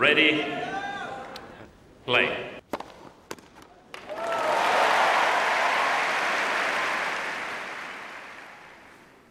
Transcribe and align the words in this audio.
Ready? 0.00 0.42
Play. 2.06 2.30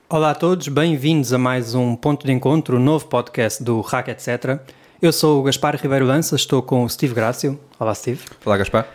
Olá 0.07 0.29
a 0.29 0.35
todos, 0.35 0.67
bem-vindos 0.67 1.33
a 1.33 1.39
mais 1.39 1.73
um 1.73 1.95
Ponto 1.95 2.23
de 2.23 2.31
Encontro, 2.31 2.77
um 2.77 2.79
novo 2.79 3.07
podcast 3.07 3.63
do 3.63 3.81
Hack 3.81 4.09
Etc. 4.09 4.59
Eu 5.01 5.11
sou 5.11 5.39
o 5.39 5.43
Gaspar 5.43 5.75
Ribeiro 5.75 6.05
Lança, 6.05 6.35
estou 6.35 6.61
com 6.61 6.83
o 6.83 6.89
Steve 6.89 7.15
Grácio. 7.15 7.59
Olá, 7.79 7.95
Steve. 7.95 8.21
Olá, 8.45 8.55
Gaspar. 8.55 8.87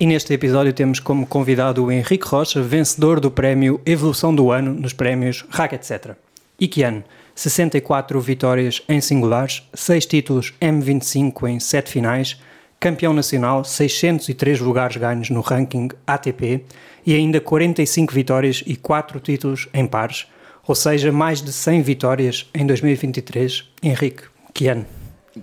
E 0.00 0.06
neste 0.06 0.32
episódio 0.32 0.72
temos 0.72 0.98
como 0.98 1.26
convidado 1.26 1.84
o 1.84 1.92
Henrique 1.92 2.26
Rocha, 2.26 2.62
vencedor 2.62 3.20
do 3.20 3.30
prémio 3.30 3.82
Evolução 3.84 4.34
do 4.34 4.50
Ano 4.50 4.72
nos 4.72 4.94
prémios 4.94 5.44
Hack 5.50 5.74
Etc. 5.74 6.16
E 6.58 6.66
que 6.66 6.82
ano? 6.82 7.04
64 7.38 8.20
vitórias 8.20 8.82
em 8.88 9.00
singulares, 9.00 9.62
6 9.72 10.06
títulos 10.06 10.54
M25 10.60 11.48
em 11.48 11.60
7 11.60 11.88
finais, 11.88 12.40
campeão 12.80 13.12
nacional, 13.12 13.62
603 13.62 14.58
lugares 14.58 14.96
ganhos 14.96 15.30
no 15.30 15.40
ranking 15.40 15.88
ATP 16.04 16.64
e 17.06 17.14
ainda 17.14 17.40
45 17.40 18.12
vitórias 18.12 18.64
e 18.66 18.74
4 18.74 19.20
títulos 19.20 19.68
em 19.72 19.86
pares, 19.86 20.26
ou 20.66 20.74
seja, 20.74 21.12
mais 21.12 21.40
de 21.40 21.52
100 21.52 21.82
vitórias 21.82 22.50
em 22.52 22.66
2023. 22.66 23.70
Henrique, 23.84 24.24
que 24.52 24.66
ano? 24.66 24.84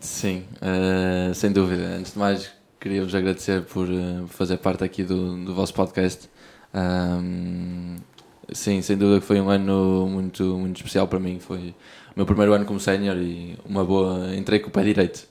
Sim, 0.01 0.43
uh, 0.57 1.33
sem 1.33 1.53
dúvida. 1.53 1.95
Antes 1.97 2.11
de 2.11 2.19
mais, 2.19 2.51
queria-vos 2.77 3.15
agradecer 3.15 3.61
por 3.61 3.87
uh, 3.87 4.27
fazer 4.27 4.57
parte 4.57 4.83
aqui 4.83 5.01
do, 5.01 5.45
do 5.45 5.55
vosso 5.55 5.73
podcast. 5.73 6.29
Um, 6.73 7.95
sim, 8.51 8.81
sem 8.81 8.97
dúvida 8.97 9.19
que 9.19 9.25
foi 9.25 9.39
um 9.39 9.49
ano 9.49 10.07
muito, 10.07 10.43
muito 10.57 10.77
especial 10.77 11.07
para 11.07 11.19
mim. 11.19 11.39
Foi 11.39 11.57
o 11.59 11.73
meu 12.15 12.25
primeiro 12.25 12.53
ano 12.53 12.65
como 12.65 12.79
sénior 12.79 13.17
e 13.17 13.57
uma 13.65 13.83
boa. 13.83 14.35
Entrei 14.35 14.59
com 14.59 14.69
o 14.69 14.71
pé 14.71 14.83
direito. 14.83 15.27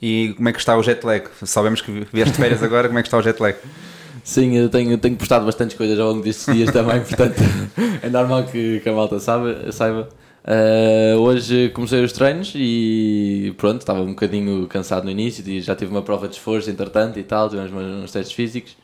E 0.00 0.34
como 0.36 0.48
é 0.48 0.52
que 0.52 0.58
está 0.58 0.76
o 0.76 0.82
jet 0.82 1.04
lag? 1.04 1.28
Sabemos 1.44 1.80
que 1.80 2.06
vieste 2.12 2.32
de 2.32 2.40
férias 2.40 2.62
agora, 2.62 2.88
como 2.88 2.98
é 2.98 3.02
que 3.02 3.08
está 3.08 3.18
o 3.18 3.22
jet 3.22 3.40
lag? 3.40 3.56
Sim, 4.22 4.56
eu 4.56 4.68
tenho, 4.68 4.96
tenho 4.98 5.16
postado 5.16 5.46
bastantes 5.46 5.76
coisas 5.76 5.98
ao 5.98 6.08
longo 6.08 6.22
destes 6.22 6.52
dias 6.54 6.70
também, 6.70 7.00
portanto 7.00 7.36
é 8.02 8.10
normal 8.10 8.44
que, 8.44 8.80
que 8.80 8.88
a 8.88 8.92
malta 8.92 9.18
saiba. 9.18 9.72
saiba. 9.72 10.08
Uh, 10.44 11.18
hoje 11.18 11.68
comecei 11.70 12.02
os 12.02 12.12
treinos 12.12 12.52
e 12.54 13.54
pronto, 13.58 13.80
estava 13.80 14.00
um 14.00 14.10
bocadinho 14.10 14.66
cansado 14.66 15.04
no 15.04 15.10
início 15.10 15.44
já 15.60 15.76
tive 15.76 15.90
uma 15.90 16.00
prova 16.00 16.26
de 16.26 16.36
esforço 16.36 16.70
entretanto 16.70 17.18
e 17.18 17.22
tal, 17.22 17.50
tivemos 17.50 17.72
uns 17.72 18.12
testes 18.12 18.34
físicos. 18.34 18.76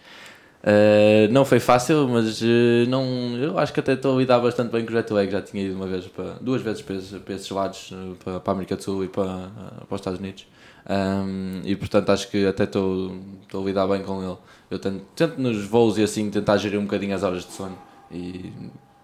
Uh, 0.65 1.31
não 1.31 1.45
foi 1.45 1.61
fácil, 1.61 2.09
mas 2.09 2.41
uh, 2.41 2.89
não, 2.89 3.37
eu 3.37 3.59
acho 3.59 3.71
que 3.71 3.81
até 3.81 3.93
estou 3.93 4.17
a 4.17 4.19
lidar 4.19 4.39
bastante 4.39 4.73
bem 4.73 4.83
com 4.83 4.93
o 4.93 4.95
jet 4.95 5.13
lag. 5.13 5.31
Já 5.31 5.43
tinha 5.43 5.63
ido 5.63 5.77
uma 5.77 5.87
vez 5.87 6.07
para, 6.07 6.37
duas 6.41 6.63
vezes 6.63 6.81
para, 6.81 6.97
esses, 6.97 7.19
para 7.19 7.35
esses 7.35 7.51
lados, 7.51 7.93
para, 8.25 8.41
para 8.41 8.51
a 8.51 8.55
América 8.55 8.75
do 8.77 8.83
Sul 8.83 9.05
e 9.05 9.09
para, 9.09 9.51
para 9.87 9.95
os 9.95 10.01
Estados 10.01 10.19
Unidos. 10.19 10.47
Um, 10.89 11.61
e 11.65 11.77
portanto 11.77 12.11
acho 12.11 12.31
que 12.31 12.47
até 12.47 12.65
estou, 12.65 13.15
estou 13.43 13.63
a 13.63 13.67
lidar 13.67 13.87
bem 13.87 14.03
com 14.03 14.23
ele. 14.23 14.37
Eu 14.71 14.79
tento, 14.79 15.03
tento 15.15 15.39
nos 15.39 15.67
voos 15.67 15.99
e 15.99 16.03
assim 16.03 16.31
tentar 16.31 16.57
gerir 16.57 16.79
um 16.79 16.85
bocadinho 16.85 17.15
as 17.15 17.23
horas 17.23 17.45
de 17.45 17.53
sono 17.53 17.77
e 18.11 18.51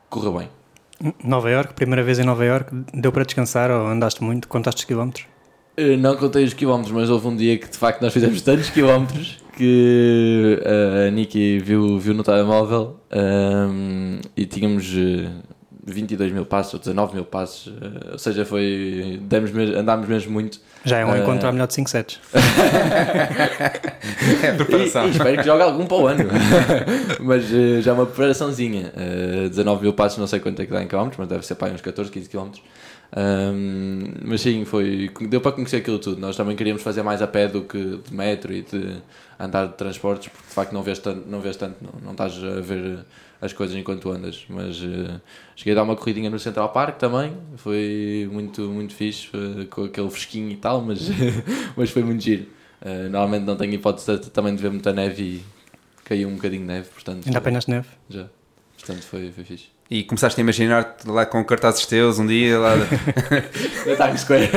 correu 0.08 0.39
bem. 0.39 0.48
Nova 1.22 1.50
York, 1.50 1.74
primeira 1.74 2.02
vez 2.02 2.19
em 2.19 2.24
Nova 2.24 2.45
York, 2.45 2.70
deu 2.95 3.12
para 3.12 3.24
descansar 3.24 3.70
ou 3.70 3.86
andaste 3.86 4.22
muito? 4.22 4.48
Contaste 4.48 4.80
os 4.80 4.84
quilómetros? 4.84 5.27
Não 5.98 6.17
contei 6.17 6.45
os 6.45 6.55
quilómetros, 6.55 6.95
mas 6.95 7.08
houve 7.08 7.27
um 7.27 7.36
dia 7.36 7.58
que 7.58 7.69
de 7.69 7.77
facto 7.77 8.02
nós 8.02 8.12
fizemos 8.12 8.41
tantos 8.42 8.69
quilómetros 8.70 9.39
que 9.61 10.58
a 11.06 11.11
Niki 11.11 11.58
viu, 11.58 11.98
viu 11.98 12.14
no 12.14 12.22
telemóvel 12.22 12.97
um, 13.12 14.19
e 14.34 14.47
tínhamos 14.47 14.94
22 15.84 16.33
mil 16.33 16.47
passos 16.47 16.75
ou 16.75 16.80
19 16.80 17.14
mil 17.14 17.25
passos, 17.25 17.67
uh, 17.67 18.12
ou 18.12 18.19
seja, 18.19 18.44
foi 18.44 19.19
demos 19.22 19.50
mesmo, 19.50 19.77
andámos 19.77 20.08
mesmo 20.08 20.33
muito. 20.33 20.61
Já 20.84 20.98
é 20.98 21.05
um 21.05 21.11
uh, 21.11 21.17
encontro 21.19 21.48
à 21.48 21.52
melhor 21.52 21.67
de 21.67 21.75
5 21.75 21.91
sets. 21.91 22.20
é 24.42 24.52
preparação. 24.52 25.05
E, 25.05 25.08
e, 25.08 25.11
espero 25.11 25.36
que 25.36 25.42
jogue 25.42 25.62
algum 25.62 25.86
para 25.86 25.97
o 25.97 26.06
ano, 26.06 26.24
mas 27.20 27.51
uh, 27.51 27.83
já 27.83 27.90
é 27.90 27.95
uma 27.95 28.07
preparaçãozinha. 28.07 28.92
19 29.51 29.83
mil 29.83 29.92
passos, 29.92 30.18
não 30.18 30.27
sei 30.27 30.40
quanto 30.40 30.63
é 30.63 30.67
que 30.67 30.73
dá 30.73 30.83
em 30.83 30.89
quilómetros, 30.89 31.18
mas 31.18 31.29
deve 31.29 31.45
ser 31.45 31.57
para 31.57 31.73
uns 31.73 31.80
14, 31.80 32.11
15 32.11 32.29
quilómetros. 32.29 32.63
Um, 33.17 34.05
mas 34.24 34.40
sim, 34.40 34.64
foi, 34.64 35.11
deu 35.29 35.40
para 35.40 35.52
conhecer 35.52 35.79
aquilo 35.79 35.98
tudo. 35.98 36.20
Nós 36.20 36.36
também 36.36 36.55
queríamos 36.57 36.83
fazer 36.83 37.02
mais 37.02 37.20
a 37.20 37.27
pé 37.27 37.48
do 37.48 37.63
que 37.63 38.01
de 38.08 38.14
metro 38.14 38.52
e 38.52 38.63
de 38.63 38.98
andar 39.40 39.67
de 39.67 39.74
transportes, 39.74 40.28
porque 40.28 40.46
de 40.46 40.55
facto 40.55 40.73
não 40.73 40.83
vês 40.83 40.98
tanto, 40.98 41.28
não, 41.28 41.40
vês 41.40 41.56
tanto, 41.56 41.77
não, 41.83 41.92
não 42.02 42.12
estás 42.12 42.36
a 42.45 42.61
ver 42.61 43.05
as 43.40 43.52
coisas 43.52 43.74
enquanto 43.74 44.11
andas. 44.11 44.45
Mas 44.48 44.80
uh, 44.83 45.20
cheguei 45.56 45.73
a 45.73 45.77
dar 45.77 45.83
uma 45.83 45.96
corridinha 45.96 46.28
no 46.28 46.39
Central 46.39 46.68
Park 46.70 46.98
também, 46.98 47.33
foi 47.56 48.28
muito, 48.30 48.62
muito 48.62 48.95
fixe, 48.95 49.28
uh, 49.34 49.67
com 49.67 49.84
aquele 49.84 50.11
fresquinho 50.11 50.51
e 50.51 50.56
tal, 50.56 50.83
mas, 50.83 51.08
mas 51.77 51.90
foi 51.90 52.02
muito 52.02 52.23
giro. 52.23 52.46
Uh, 52.83 53.08
normalmente 53.11 53.45
não 53.45 53.56
tenho 53.56 53.73
hipótese 53.73 54.18
de, 54.18 54.30
também 54.30 54.55
de 54.55 54.62
ver 54.62 54.70
muita 54.70 54.92
neve 54.92 55.23
e 55.23 55.45
caiu 56.05 56.28
um 56.28 56.34
bocadinho 56.34 56.62
de 56.62 56.68
neve, 56.68 56.89
portanto. 56.89 57.27
Ainda 57.27 57.39
apenas 57.39 57.67
neve? 57.67 57.89
Já. 58.08 58.27
Portanto, 58.77 59.02
foi, 59.02 59.30
foi 59.30 59.45
fixe. 59.45 59.68
E 59.90 60.05
começaste 60.05 60.40
a 60.40 60.42
imaginar-te 60.42 61.08
lá 61.08 61.27
com 61.27 61.45
cartazes 61.45 61.84
teus 61.84 62.18
um 62.18 62.27
dia 62.27 62.58
lá 62.58 62.77
na 62.77 62.86
Times 64.07 64.20
Square. 64.20 64.48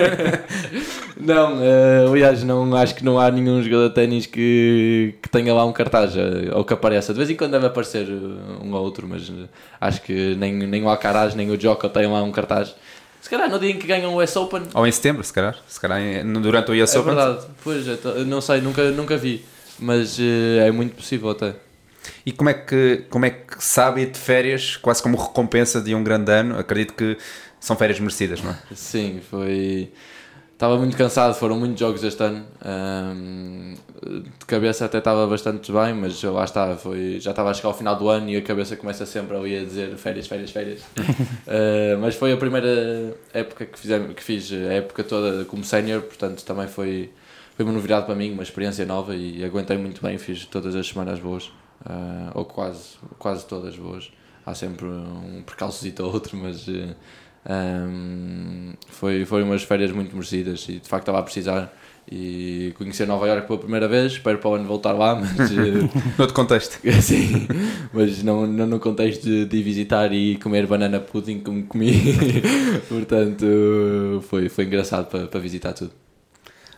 Não, 1.17 1.57
uh, 1.57 2.11
aliás, 2.11 2.43
não, 2.43 2.75
acho 2.75 2.95
que 2.95 3.03
não 3.03 3.19
há 3.19 3.29
nenhum 3.29 3.61
jogador 3.61 3.89
de 3.89 3.95
ténis 3.95 4.25
que, 4.25 5.15
que 5.21 5.29
tenha 5.29 5.53
lá 5.53 5.65
um 5.65 5.71
cartaz 5.71 6.15
uh, 6.15 6.55
ou 6.55 6.65
que 6.65 6.73
apareça. 6.73 7.13
De 7.13 7.17
vez 7.17 7.29
em 7.29 7.35
quando 7.35 7.51
deve 7.51 7.67
aparecer 7.67 8.07
um 8.09 8.73
ou 8.73 8.81
outro, 8.81 9.07
mas 9.07 9.31
acho 9.79 10.01
que 10.01 10.35
nem, 10.35 10.53
nem 10.53 10.83
o 10.83 10.89
Alcaraz 10.89 11.35
nem 11.35 11.49
o 11.51 11.57
Djokovic 11.57 11.93
têm 11.93 12.07
lá 12.07 12.23
um 12.23 12.31
cartaz. 12.31 12.75
Se 13.21 13.29
calhar 13.29 13.49
no 13.49 13.57
dia 13.57 13.71
em 13.71 13.77
que 13.77 13.87
ganham 13.87 14.13
o 14.13 14.21
US 14.21 14.35
Open. 14.35 14.63
Ou 14.73 14.85
em 14.85 14.91
setembro, 14.91 15.23
se 15.23 15.31
calhar. 15.31 15.57
Se 15.67 15.79
calhar 15.79 15.99
durante 16.41 16.71
o 16.71 16.83
US 16.83 16.93
é 16.93 16.99
Open. 16.99 17.13
É 17.13 17.15
verdade, 17.15 17.45
pois, 17.63 17.85
não 18.27 18.41
sei, 18.41 18.59
nunca, 18.59 18.91
nunca 18.91 19.15
vi. 19.15 19.45
Mas 19.79 20.19
é 20.19 20.69
muito 20.71 20.95
possível 20.95 21.29
até. 21.29 21.55
E 22.25 22.31
como 22.31 22.49
é 22.49 22.53
que, 22.53 23.05
como 23.09 23.25
é 23.25 23.29
que 23.29 23.63
sabe 23.63 24.01
ir 24.01 24.11
de 24.11 24.19
férias, 24.19 24.75
quase 24.75 25.01
como 25.01 25.17
recompensa 25.17 25.81
de 25.81 25.95
um 25.95 26.03
grande 26.03 26.31
ano? 26.31 26.59
Acredito 26.59 26.93
que 26.93 27.17
são 27.59 27.75
férias 27.75 27.99
merecidas, 27.99 28.41
não 28.41 28.51
é? 28.51 28.57
Sim, 28.75 29.21
foi. 29.29 29.89
Estava 30.63 30.77
muito 30.77 30.95
cansado, 30.95 31.33
foram 31.33 31.59
muitos 31.59 31.77
jogos 31.77 32.01
este 32.05 32.23
ano. 32.23 32.45
Um, 32.65 33.73
de 34.01 34.45
cabeça 34.47 34.85
até 34.85 34.99
estava 34.99 35.27
bastante 35.27 35.69
bem, 35.69 35.93
mas 35.93 36.23
lá 36.23 36.45
está, 36.45 36.77
foi, 36.77 37.19
já 37.19 37.31
estava 37.31 37.49
a 37.49 37.53
chegar 37.53 37.67
ao 37.67 37.73
final 37.73 37.97
do 37.97 38.07
ano 38.07 38.29
e 38.29 38.37
a 38.37 38.41
cabeça 38.41 38.77
começa 38.77 39.05
sempre 39.05 39.35
ali 39.35 39.57
a 39.57 39.65
dizer 39.65 39.97
férias, 39.97 40.25
férias, 40.25 40.51
férias. 40.51 40.79
uh, 40.79 41.99
mas 41.99 42.15
foi 42.15 42.31
a 42.31 42.37
primeira 42.37 43.13
época 43.33 43.65
que, 43.65 43.77
fizemos, 43.77 44.13
que 44.13 44.23
fiz, 44.23 44.53
a 44.53 44.71
época 44.75 45.03
toda 45.03 45.43
como 45.43 45.65
sénior, 45.65 46.01
portanto 46.03 46.45
também 46.45 46.69
foi, 46.69 47.11
foi 47.57 47.65
uma 47.65 47.73
novidade 47.73 48.05
para 48.05 48.15
mim, 48.15 48.31
uma 48.31 48.43
experiência 48.43 48.85
nova 48.85 49.13
e 49.13 49.43
aguentei 49.43 49.77
muito 49.77 50.01
bem, 50.01 50.17
fiz 50.17 50.45
todas 50.45 50.77
as 50.77 50.87
semanas 50.87 51.19
boas 51.19 51.47
uh, 51.85 52.31
ou 52.35 52.45
quase, 52.45 52.91
quase 53.19 53.45
todas 53.45 53.75
boas. 53.75 54.09
Há 54.45 54.55
sempre 54.55 54.85
um 54.85 55.43
percalçozito 55.45 56.03
ou 56.05 56.13
outro, 56.13 56.37
mas 56.37 56.69
uh, 56.69 56.95
um, 57.49 58.73
foi, 58.87 59.25
foi 59.25 59.43
umas 59.43 59.63
férias 59.63 59.91
muito 59.91 60.15
merecidas 60.15 60.65
e 60.69 60.79
de 60.79 60.87
facto 60.87 61.03
estava 61.03 61.19
a 61.19 61.23
precisar. 61.23 61.73
E 62.11 62.73
conhecer 62.77 63.07
Nova 63.07 63.25
Iorque 63.27 63.47
pela 63.47 63.59
primeira 63.59 63.87
vez, 63.87 64.11
espero 64.11 64.37
para 64.37 64.49
o 64.49 64.55
ano 64.55 64.67
voltar 64.67 64.91
lá, 64.91 65.15
mas. 65.15 65.51
Uh, 65.51 65.89
Noutro 66.19 66.35
contexto. 66.35 66.77
Sim, 67.01 67.47
mas 67.93 68.21
não, 68.21 68.45
não 68.45 68.67
no 68.67 68.79
contexto 68.79 69.23
de, 69.23 69.45
de 69.45 69.63
visitar 69.63 70.11
e 70.11 70.35
comer 70.35 70.67
banana 70.67 70.99
pudding 70.99 71.39
como 71.39 71.63
comi. 71.63 71.93
Portanto, 72.89 74.21
foi, 74.27 74.49
foi 74.49 74.65
engraçado 74.65 75.07
para, 75.07 75.27
para 75.27 75.39
visitar 75.39 75.71
tudo 75.71 75.93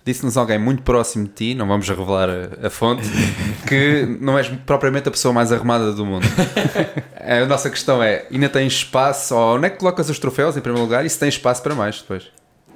disse-nos 0.05 0.37
alguém 0.37 0.59
muito 0.59 0.83
próximo 0.83 1.25
de 1.25 1.33
ti, 1.33 1.55
não 1.55 1.67
vamos 1.67 1.89
revelar 1.89 2.29
a, 2.29 2.67
a, 2.67 2.69
fonte, 2.69 3.01
que 3.67 4.17
não 4.21 4.37
és 4.37 4.47
propriamente 4.65 5.09
a 5.09 5.11
pessoa 5.11 5.33
mais 5.33 5.51
arrumada 5.51 5.91
do 5.91 6.05
mundo. 6.05 6.25
a 7.19 7.45
nossa 7.45 7.69
questão 7.69 8.01
é: 8.01 8.25
ainda 8.31 8.47
tens 8.47 8.73
espaço? 8.73 9.35
Ou 9.35 9.55
onde 9.55 9.65
é 9.65 9.69
que 9.71 9.77
colocas 9.77 10.07
os 10.09 10.19
troféus 10.19 10.55
em 10.55 10.61
primeiro 10.61 10.85
lugar 10.85 11.03
e 11.05 11.09
se 11.09 11.17
tens 11.17 11.33
espaço 11.33 11.63
para 11.63 11.73
mais 11.73 11.99
depois? 11.99 12.27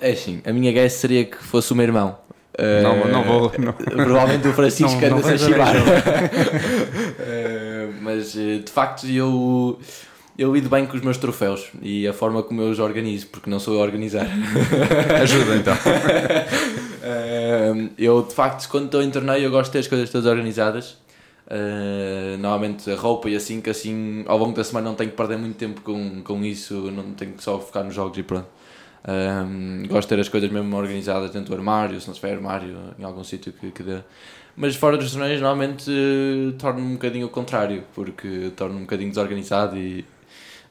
É 0.01 0.15
sim, 0.15 0.41
a 0.45 0.51
minha 0.51 0.71
guess 0.71 0.93
seria 0.93 1.23
que 1.23 1.37
fosse 1.37 1.71
o 1.71 1.75
meu 1.75 1.85
irmão. 1.85 2.17
Não, 2.83 3.07
não 3.07 3.23
vou. 3.23 3.53
Não. 3.57 3.71
Provavelmente 3.71 4.47
o 4.47 4.53
Francisco 4.53 4.97
anda 4.97 5.33
a 5.33 5.37
chivar. 5.37 5.73
mas 8.01 8.33
de 8.33 8.65
facto 8.69 9.07
eu 9.07 9.79
eu 10.39 10.53
lido 10.53 10.69
bem 10.69 10.85
com 10.85 10.95
os 10.95 11.03
meus 11.03 11.17
troféus 11.17 11.67
e 11.81 12.07
a 12.07 12.13
forma 12.13 12.41
como 12.41 12.61
eu 12.61 12.69
os 12.69 12.79
organizo, 12.79 13.27
porque 13.27 13.49
não 13.49 13.59
sou 13.59 13.73
eu 13.73 13.81
a 13.81 13.83
organizar. 13.83 14.25
Ajuda 15.21 15.57
então. 15.57 15.75
eu 17.97 18.23
de 18.23 18.33
facto, 18.33 18.69
quando 18.69 18.85
estou 18.85 19.03
em 19.03 19.11
torneio, 19.11 19.43
eu 19.43 19.51
gosto 19.51 19.65
de 19.65 19.73
ter 19.73 19.79
as 19.79 19.87
coisas 19.87 20.09
todas 20.09 20.25
organizadas. 20.25 20.97
Uh, 21.45 22.37
normalmente 22.37 22.89
a 22.89 22.95
roupa 22.95 23.27
e 23.27 23.35
assim, 23.35 23.59
que 23.59 23.71
assim 23.71 24.23
ao 24.27 24.37
longo 24.37 24.55
da 24.55 24.63
semana 24.63 24.87
não 24.87 24.95
tenho 24.95 25.09
que 25.09 25.17
perder 25.17 25.37
muito 25.37 25.57
tempo 25.57 25.81
com, 25.81 26.21
com 26.21 26.45
isso, 26.45 26.89
não 26.91 27.11
tenho 27.13 27.33
que 27.33 27.43
só 27.43 27.59
focar 27.59 27.83
nos 27.83 27.93
jogos 27.93 28.17
e 28.17 28.23
pronto. 28.23 28.47
Um, 29.05 29.87
gosto 29.87 30.07
de 30.07 30.15
ter 30.15 30.21
as 30.21 30.29
coisas 30.29 30.49
mesmo 30.49 30.73
organizadas 30.77 31.31
dentro 31.31 31.49
do 31.49 31.55
armário, 31.55 31.99
se 31.99 32.07
não 32.07 32.13
tiver 32.13 32.33
armário, 32.33 32.77
em 32.97 33.03
algum 33.03 33.25
sítio 33.25 33.51
que, 33.51 33.71
que 33.71 33.83
dê. 33.83 33.97
Mas 34.55 34.75
fora 34.75 34.95
dos 34.95 35.11
torneios, 35.11 35.41
normalmente 35.41 35.89
uh, 35.89 36.53
torno-me 36.53 36.87
um 36.87 36.93
bocadinho 36.93 37.27
o 37.27 37.29
contrário, 37.29 37.83
porque 37.93 38.51
torno-me 38.55 38.81
um 38.81 38.83
bocadinho 38.83 39.09
desorganizado 39.09 39.77
e 39.77 40.05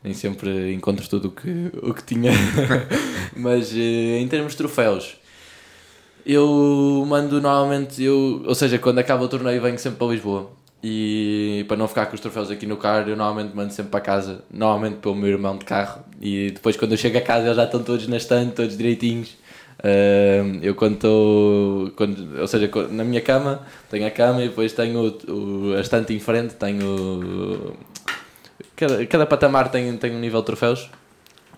nem 0.03 0.15
sempre 0.15 0.73
encontro 0.73 1.09
tudo 1.09 1.29
o 1.29 1.31
que, 1.33 1.71
o 1.83 1.95
que 1.95 2.05
tinha. 2.05 2.33
Mas 3.37 3.73
eh, 3.75 4.19
em 4.21 4.29
termos 4.29 4.53
de 4.53 4.59
troféus, 4.59 5.17
Eu 6.27 7.05
mando 7.09 7.41
normalmente, 7.41 8.03
eu, 8.03 8.43
ou 8.47 8.55
seja, 8.55 8.79
quando 8.79 8.99
acaba 8.99 9.25
o 9.25 9.29
torneio 9.29 9.63
venho 9.63 9.79
sempre 9.79 9.99
para 9.99 10.09
Lisboa. 10.09 10.51
E 10.83 11.65
para 11.67 11.77
não 11.77 11.89
ficar 11.89 12.07
com 12.07 12.15
os 12.15 12.21
troféus 12.21 12.51
aqui 12.51 12.67
no 12.67 12.77
carro, 12.77 13.09
eu 13.09 13.17
normalmente 13.17 13.55
mando 13.57 13.73
sempre 13.73 13.91
para 13.91 14.01
casa, 14.01 14.45
normalmente 14.53 14.97
pelo 14.99 15.15
meu 15.15 15.29
irmão 15.31 15.57
de 15.57 15.65
carro. 15.65 16.05
E 16.21 16.51
depois, 16.53 16.77
quando 16.77 16.93
eu 16.93 16.99
chego 16.99 17.19
a 17.19 17.21
casa, 17.21 17.47
eles 17.47 17.57
já 17.57 17.65
estão 17.65 17.83
todos 17.83 18.07
na 18.07 18.17
estante, 18.17 18.55
todos 18.55 18.77
direitinhos. 18.77 19.31
Uh, 19.81 20.59
eu 20.63 20.75
quando 20.75 20.95
estou, 20.95 21.91
quando, 21.97 22.41
ou 22.41 22.47
seja, 22.47 22.71
na 22.91 23.05
minha 23.05 23.21
cama, 23.21 23.63
tenho 23.91 24.07
a 24.07 24.11
cama 24.11 24.43
e 24.43 24.49
depois 24.49 24.73
tenho 24.73 25.01
o, 25.29 25.33
o, 25.73 25.75
a 25.77 25.81
estante 25.81 26.13
em 26.13 26.21
frente, 26.21 26.55
tenho. 26.55 27.77
Cada, 28.79 29.05
cada 29.07 29.27
patamar 29.27 29.71
tem, 29.73 29.97
tem 29.97 30.15
um 30.15 30.21
nível 30.21 30.39
de 30.39 30.47
troféus. 30.47 30.89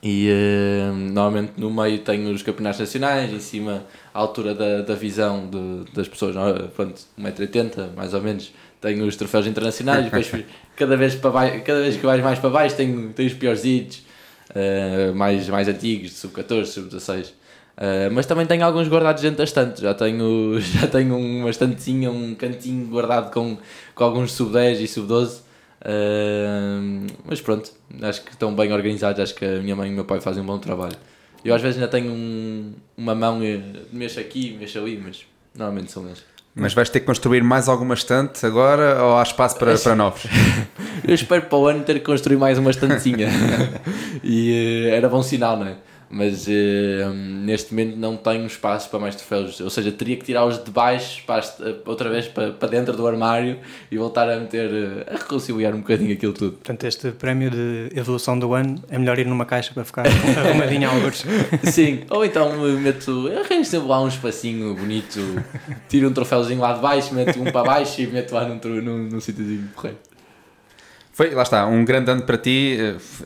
E 0.03 0.31
uh, 0.31 0.95
normalmente 0.95 1.53
no 1.59 1.71
meio 1.71 1.99
tenho 1.99 2.33
os 2.33 2.43
campeonatos 2.43 2.81
nacionais, 2.81 3.31
em 3.31 3.39
cima 3.39 3.85
a 4.15 4.19
altura 4.19 4.55
da, 4.55 4.81
da 4.81 4.95
visão 4.95 5.47
de, 5.47 5.93
das 5.93 6.09
pessoas, 6.09 6.35
pronto, 6.75 7.03
1,80m 7.21 7.95
mais 7.95 8.15
ou 8.15 8.23
menos, 8.23 8.51
tenho 8.81 9.05
os 9.05 9.15
troféus 9.15 9.47
internacionais, 9.47 10.05
depois 10.05 10.33
cada 10.75 10.97
vez, 10.97 11.15
para 11.17 11.31
baixo, 11.31 11.63
cada 11.63 11.83
vez 11.83 11.99
que 11.99 12.07
vais 12.07 12.23
mais 12.23 12.39
para 12.39 12.49
baixo 12.49 12.77
tenho, 12.77 13.13
tenho 13.13 13.29
os 13.29 13.35
piores 13.35 13.63
uh, 13.63 15.15
mais, 15.15 15.47
mais 15.51 15.69
antigos, 15.69 16.15
sub-14, 16.15 16.65
sub-16. 16.65 17.27
Uh, 17.27 18.11
mas 18.13 18.25
também 18.25 18.47
tenho 18.47 18.65
alguns 18.65 18.89
guardados 18.89 19.21
dentro 19.21 19.37
da 19.37 19.45
estante, 19.45 19.83
já 19.83 19.93
tenho, 19.93 20.59
já 20.61 20.87
tenho 20.87 21.15
uma 21.15 21.51
estantezinha, 21.51 22.11
um 22.11 22.35
cantinho 22.35 22.87
guardado 22.87 23.31
com, 23.31 23.59
com 23.95 24.05
alguns 24.05 24.33
sub-10 24.33 24.81
e 24.81 24.89
sub-12. 24.89 25.50
Uh, 25.81 27.07
mas 27.25 27.41
pronto, 27.41 27.73
acho 28.03 28.23
que 28.23 28.33
estão 28.33 28.55
bem 28.55 28.73
organizados, 28.73 29.21
acho 29.21 29.35
que 29.35 29.45
a 29.45 29.61
minha 29.61 29.75
mãe 29.75 29.89
e 29.89 29.93
o 29.93 29.95
meu 29.95 30.05
pai 30.05 30.21
fazem 30.21 30.43
um 30.43 30.47
bom 30.47 30.59
trabalho. 30.59 30.97
Eu 31.45 31.55
às 31.55 31.63
vezes 31.63 31.79
ainda 31.79 31.89
tenho 31.91 32.13
um, 32.13 32.75
uma 32.97 33.15
mão, 33.15 33.41
mexo 33.93 34.21
aqui, 34.21 34.57
mexo 34.59 34.79
ali, 34.79 35.01
mas 35.03 35.25
normalmente 35.55 35.91
são 35.91 36.07
eles. 36.07 36.23
Mas 36.55 36.75
vais 36.75 36.91
ter 36.91 37.01
que 37.01 37.07
construir 37.07 37.43
mais 37.43 37.69
alguma 37.69 37.95
estante 37.95 38.45
agora 38.45 39.03
ou 39.03 39.17
há 39.17 39.23
espaço 39.23 39.57
para, 39.57 39.79
para 39.79 39.95
novos? 39.97 40.23
Eu 41.07 41.15
espero 41.15 41.43
para 41.43 41.59
o 41.59 41.67
ano 41.67 41.83
ter 41.85 41.95
que 41.95 42.05
construir 42.05 42.37
mais 42.37 42.59
uma 42.59 42.71
estantezinha. 42.71 43.29
e 44.23 44.89
uh, 44.91 44.95
era 44.95 45.09
bom 45.09 45.23
sinal, 45.23 45.57
não 45.57 45.67
é? 45.67 45.77
Mas 46.11 46.49
uh, 46.49 47.15
neste 47.15 47.73
momento 47.73 47.97
não 47.97 48.17
tenho 48.17 48.45
espaço 48.45 48.91
para 48.91 48.99
mais 48.99 49.15
troféus. 49.15 49.61
Ou 49.61 49.71
seja, 49.71 49.93
teria 49.93 50.17
que 50.17 50.25
tirá-los 50.25 50.63
de 50.63 50.71
baixo 50.71 51.23
para, 51.25 51.41
outra 51.87 52.11
vez 52.11 52.27
para, 52.27 52.51
para 52.51 52.69
dentro 52.69 52.97
do 52.97 53.07
armário 53.07 53.59
e 53.91 53.97
voltar 53.97 54.29
a 54.29 54.41
meter, 54.41 54.69
uh, 54.69 55.15
a 55.15 55.19
reconciliar 55.19 55.73
um 55.73 55.79
bocadinho 55.79 56.13
aquilo 56.13 56.33
tudo. 56.33 56.53
Portanto, 56.53 56.85
este 56.85 57.13
prémio 57.13 57.49
de 57.49 57.91
evolução 57.95 58.37
do 58.37 58.53
ano 58.55 58.83
é 58.91 58.99
melhor 58.99 59.21
ir 59.21 59.27
numa 59.27 59.47
caixa 59.47 59.73
para 59.73 59.85
ficar 59.85 60.05
arrumadinho 60.45 60.91
a 60.91 60.93
alguns. 60.93 61.25
Sim, 61.71 62.01
ou 62.11 62.25
então 62.25 62.59
meto, 62.79 63.29
arranjo 63.29 63.65
sempre 63.65 63.89
lá 63.89 64.03
um 64.03 64.09
espacinho 64.09 64.75
bonito, 64.75 65.21
tiro 65.89 66.09
um 66.09 66.13
troféuzinho 66.13 66.61
lá 66.61 66.73
de 66.73 66.81
baixo, 66.81 67.15
meto 67.15 67.41
um 67.41 67.45
para 67.45 67.63
baixo 67.63 68.01
e 68.01 68.09
meto 68.09 68.35
lá 68.35 68.45
num, 68.45 68.59
num, 68.83 68.99
num 69.05 69.21
sítiozinho 69.21 69.69
correto. 69.77 70.11
Foi, 71.13 71.31
lá 71.31 71.43
está, 71.43 71.67
um 71.67 71.85
grande 71.85 72.11
ano 72.11 72.23
para 72.23 72.39
ti, 72.39 72.79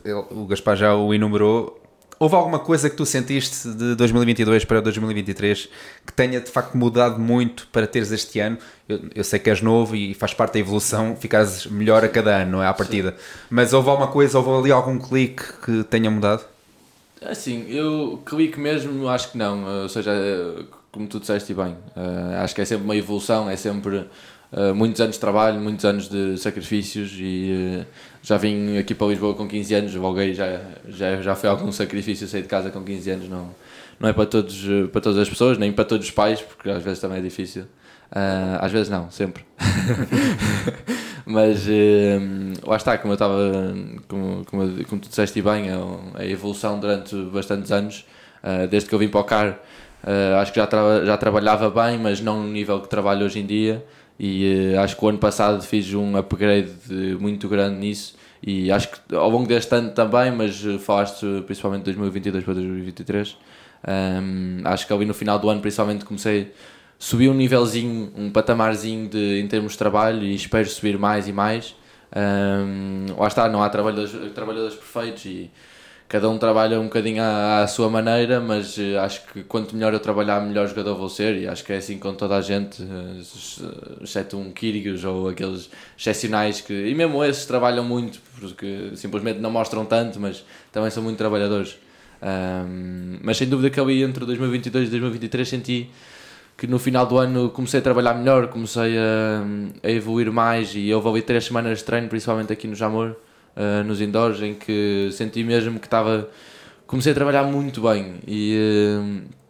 eh, 0.05 0.13
o 0.31 0.47
Gaspar 0.47 0.77
já 0.77 0.95
o 0.95 1.15
enumerou, 1.15 1.81
Houve 2.19 2.35
alguma 2.37 2.59
coisa 2.59 2.89
que 2.89 2.97
tu 2.97 3.05
sentiste 3.05 3.69
de 3.69 3.95
2022 3.95 4.65
para 4.65 4.81
2023 4.81 5.69
que 6.07 6.13
tenha 6.13 6.41
de 6.41 6.51
facto 6.51 6.77
mudado 6.77 7.21
muito 7.21 7.67
para 7.73 7.87
teres 7.87 8.13
este 8.13 8.39
ano? 8.41 8.57
Eu, 8.89 9.01
eu 9.15 9.25
sei 9.25 9.39
que 9.39 9.51
és 9.51 9.61
novo 9.61 9.97
e 9.97 10.15
faz 10.15 10.33
parte 10.33 10.55
da 10.55 10.61
evolução, 10.61 11.17
ficares 11.17 11.67
melhor 11.67 12.05
a 12.05 12.09
cada 12.09 12.43
ano, 12.43 12.53
não 12.53 12.63
é? 12.63 12.67
À 12.67 12.75
partida. 12.75 13.11
Sim. 13.11 13.17
Mas 13.51 13.73
houve 13.73 13.89
alguma 13.89 14.09
coisa, 14.09 14.39
houve 14.39 14.51
ali 14.51 14.73
algum 14.73 14.99
clique 14.99 15.43
que 15.65 15.85
tenha 15.85 16.11
mudado? 16.11 16.45
Assim, 17.23 17.67
eu 17.69 18.23
clique 18.25 18.61
mesmo, 18.61 19.09
acho 19.09 19.33
que 19.33 19.39
não. 19.39 19.83
Ou 19.83 19.89
seja, 19.89 20.13
como 20.93 21.07
tu 21.07 21.19
disseste 21.19 21.53
bem, 21.55 21.77
eh, 21.97 22.37
acho 22.37 22.55
que 22.55 22.61
é 22.61 22.65
sempre 22.65 22.85
uma 22.85 22.97
evolução, 22.97 23.49
é 23.51 23.57
sempre 23.57 24.07
muitos 24.75 25.01
anos 25.01 25.17
de 25.17 25.21
trabalho, 25.21 25.61
muitos 25.61 25.85
anos 25.85 26.09
de 26.09 26.39
sacrifícios 26.39 27.11
e 27.19 27.85
já 28.25 28.39
vim 28.39 28.79
aqui 28.79 28.95
para 28.95 29.09
Lisboa 29.09 29.35
com 29.35 29.47
15 29.47 29.75
anos, 29.75 29.95
volguei, 29.95 30.33
já, 30.33 30.59
já, 30.89 31.21
já 31.21 31.35
foi 31.35 31.51
algum 31.51 31.71
sacrifício 31.71 32.27
sair 32.27 32.41
de 32.41 32.49
casa 32.49 32.71
com 32.71 32.83
15 32.83 33.11
anos, 33.11 33.29
não, 33.29 33.51
não 34.01 34.09
é 34.09 34.15
para, 34.15 34.25
todos, 34.25 34.65
para 34.91 35.01
todas 35.03 35.19
as 35.19 35.29
pessoas, 35.29 35.59
nem 35.59 35.71
para 35.71 35.85
todos 35.85 36.07
os 36.07 36.11
pais, 36.11 36.41
porque 36.41 36.71
às 36.71 36.83
vezes 36.83 37.01
também 37.01 37.19
é 37.19 37.21
difícil. 37.21 37.65
Uh, 38.11 38.57
às 38.61 38.73
vezes 38.73 38.89
não, 38.89 39.11
sempre. 39.11 39.45
Mas 41.27 41.67
lá 42.67 42.77
está, 42.77 42.97
como 42.97 43.13
eu 43.13 43.15
estava, 43.15 43.35
como, 44.09 44.45
como, 44.47 44.85
como 44.85 45.01
tu 45.01 45.09
disseste 45.09 45.43
bem, 45.43 45.69
é 45.69 45.75
a 46.23 46.25
evolução 46.25 46.79
durante 46.79 47.15
bastantes 47.25 47.73
anos, 47.73 48.07
desde 48.71 48.89
que 48.89 48.95
eu 48.95 48.99
vim 48.99 49.09
para 49.09 49.21
o 49.21 49.25
CAR, 49.25 49.59
acho 50.41 50.53
que 50.53 50.61
já, 50.61 50.67
tra 50.67 51.05
já 51.05 51.17
trabalhava 51.17 51.71
bem, 51.71 51.99
mas 51.99 52.21
não 52.21 52.43
no 52.43 52.49
nível 52.49 52.81
que 52.81 52.89
trabalho 52.89 53.25
hoje 53.25 53.39
em 53.39 53.47
dia 53.47 53.83
e 54.19 54.75
uh, 54.75 54.81
acho 54.81 54.97
que 54.97 55.05
o 55.05 55.09
ano 55.09 55.19
passado 55.19 55.63
fiz 55.63 55.93
um 55.95 56.17
upgrade 56.17 56.71
muito 57.21 57.49
grande 57.49 57.79
nisso. 57.79 58.17
E 58.47 58.71
acho 58.71 58.91
que 58.91 59.15
ao 59.15 59.31
longo 59.31 59.49
deste 59.49 59.75
ano 59.75 59.91
também, 59.93 60.31
mas 60.31 60.63
eh, 60.67 60.77
falaste 60.77 61.25
principalmente 61.47 61.81
de 61.81 61.93
2022 61.93 62.45
para 62.45 62.53
2023 62.53 63.39
um, 63.87 64.61
acho 64.65 64.87
que 64.87 64.93
ali 64.93 65.05
no 65.05 65.15
final 65.15 65.39
do 65.39 65.49
ano 65.51 65.61
principalmente 65.61 66.05
comecei 66.05 66.53
subi 66.99 67.29
um 67.29 67.35
nívelzinho, 67.35 68.11
um 68.17 68.31
patamarzinho 68.31 69.09
de, 69.09 69.41
em 69.41 69.47
termos 69.47 69.73
de 69.73 69.79
trabalho 69.79 70.23
e 70.23 70.35
espero 70.35 70.67
subir 70.69 70.99
mais 70.99 71.29
e 71.29 71.33
mais. 71.33 71.77
Um, 72.17 73.07
lá 73.19 73.27
está, 73.27 73.49
não 73.49 73.63
há 73.63 73.69
trabalhadores, 73.69 74.33
trabalhadores 74.33 74.75
perfeitos 74.75 75.25
e 75.27 75.51
cada 76.09 76.29
um 76.29 76.39
trabalha 76.39 76.79
um 76.79 76.85
bocadinho 76.85 77.23
à, 77.23 77.63
à, 77.63 77.67
sua 77.67 77.89
maneira, 77.89 78.41
mas 78.41 78.77
uh, 78.77 78.99
acho 79.01 79.27
que 79.27 79.43
quanto 79.45 79.75
melhor 79.75 79.93
eu 79.93 80.01
trabalhar, 80.01 80.41
melhor 80.41 80.69
jogador 80.69 80.95
vou 80.95 81.09
ser, 81.09 81.37
e 81.37 81.49
acho 81.49 81.65
que 81.65 81.73
é 81.73 81.77
assim 81.77 81.99
com 81.99 82.15
toda 82.15 82.37
a 82.37 82.41
gente, 82.41 82.83
uh, 82.83 84.03
exceto 84.03 84.37
um 84.37 84.51
Kyrgios 84.53 85.05
ou 85.05 85.29
aqueles 85.29 85.71
excepcionais 85.99 86.61
que, 86.61 86.73
e 86.73 86.95
mesmo 86.95 87.25
esses 87.25 87.47
trabalham 87.47 87.85
muito, 87.85 88.21
porque 88.39 88.91
simplesmente 88.95 89.41
não 89.41 89.51
mostram 89.51 89.85
tanto, 89.85 90.21
mas 90.21 90.45
também 90.73 90.91
são 90.91 91.03
muito 91.03 91.19
trabalhadores. 91.19 91.77
Um, 92.23 93.19
mas 93.23 93.37
sem 93.37 93.49
dúvida 93.49 93.69
que 93.69 93.79
ali 93.79 94.03
entre 94.03 94.25
2022 94.25 94.89
e 94.89 94.91
2023 94.91 95.47
senti 95.47 95.91
que 96.57 96.67
no 96.67 96.79
final 96.79 97.05
do 97.07 97.19
ano 97.19 97.51
comecei 97.51 97.81
a 97.81 97.83
trabalhar 97.83 98.15
melhor, 98.15 98.49
comecei 98.49 98.97
a, 98.97 99.43
a 99.83 99.91
evoluir 99.91 100.33
mais 100.33 100.73
e 100.75 100.93
houve 100.95 101.09
ali 101.09 101.23
três 101.23 101.45
semanas 101.45 101.79
de 101.79 101.85
treino, 101.85 102.09
principalmente 102.09 102.53
aqui 102.53 102.67
no 102.67 102.75
Jamor, 102.75 103.17
uh, 103.57 103.85
nos 103.85 104.01
indoors 104.01 104.41
em 104.43 104.55
que 104.55 105.11
senti 105.13 105.43
mesmo 105.43 105.79
que 105.79 105.87
estava. 105.87 106.29
Comecei 106.87 107.13
a 107.13 107.15
trabalhar 107.15 107.45
muito 107.45 107.83
bem 107.83 108.17
e. 108.27 108.57
Uh, 108.99 109.45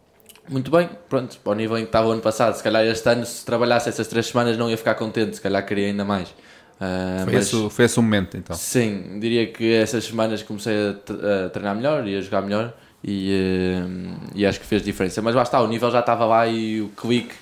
muito 0.49 0.71
bem, 0.71 0.91
pronto, 1.09 1.39
para 1.43 1.53
o 1.53 1.55
nível 1.55 1.79
em 1.79 1.83
que 1.83 1.89
estava 1.89 2.09
o 2.09 2.11
ano 2.11 2.21
passado. 2.21 2.55
Se 2.55 2.63
calhar 2.63 2.85
este 2.85 3.09
ano, 3.09 3.25
se 3.25 3.45
trabalhasse 3.47 3.89
essas 3.89 4.07
três 4.07 4.27
semanas, 4.27 4.59
não 4.59 4.69
ia 4.69 4.77
ficar 4.77 4.95
contente, 4.95 5.37
se 5.37 5.41
calhar 5.41 5.65
queria 5.65 5.87
ainda 5.87 6.05
mais. 6.05 6.29
Uh, 6.29 7.25
foi, 7.25 7.33
mas, 7.33 7.47
esse, 7.47 7.71
foi 7.71 7.85
esse 7.87 7.99
o 7.99 8.03
momento 8.03 8.37
então? 8.37 8.55
Sim, 8.55 9.19
diria 9.21 9.47
que 9.47 9.73
essas 9.73 10.05
semanas 10.05 10.43
comecei 10.43 10.75
a, 10.91 11.49
treinar 11.49 11.75
melhor 11.75 12.07
e 12.07 12.17
a 12.17 12.21
jogar 12.21 12.43
melhor 12.43 12.75
e, 13.03 13.81
uh, 13.83 14.31
e 14.35 14.45
acho 14.45 14.61
que 14.61 14.67
fez 14.67 14.83
diferença. 14.83 15.23
Mas 15.23 15.35
lá 15.35 15.43
está, 15.43 15.61
o 15.61 15.67
nível 15.67 15.91
já 15.91 16.01
estava 16.01 16.27
lá 16.27 16.47
e 16.47 16.83
o 16.83 16.89
clique 16.89 17.35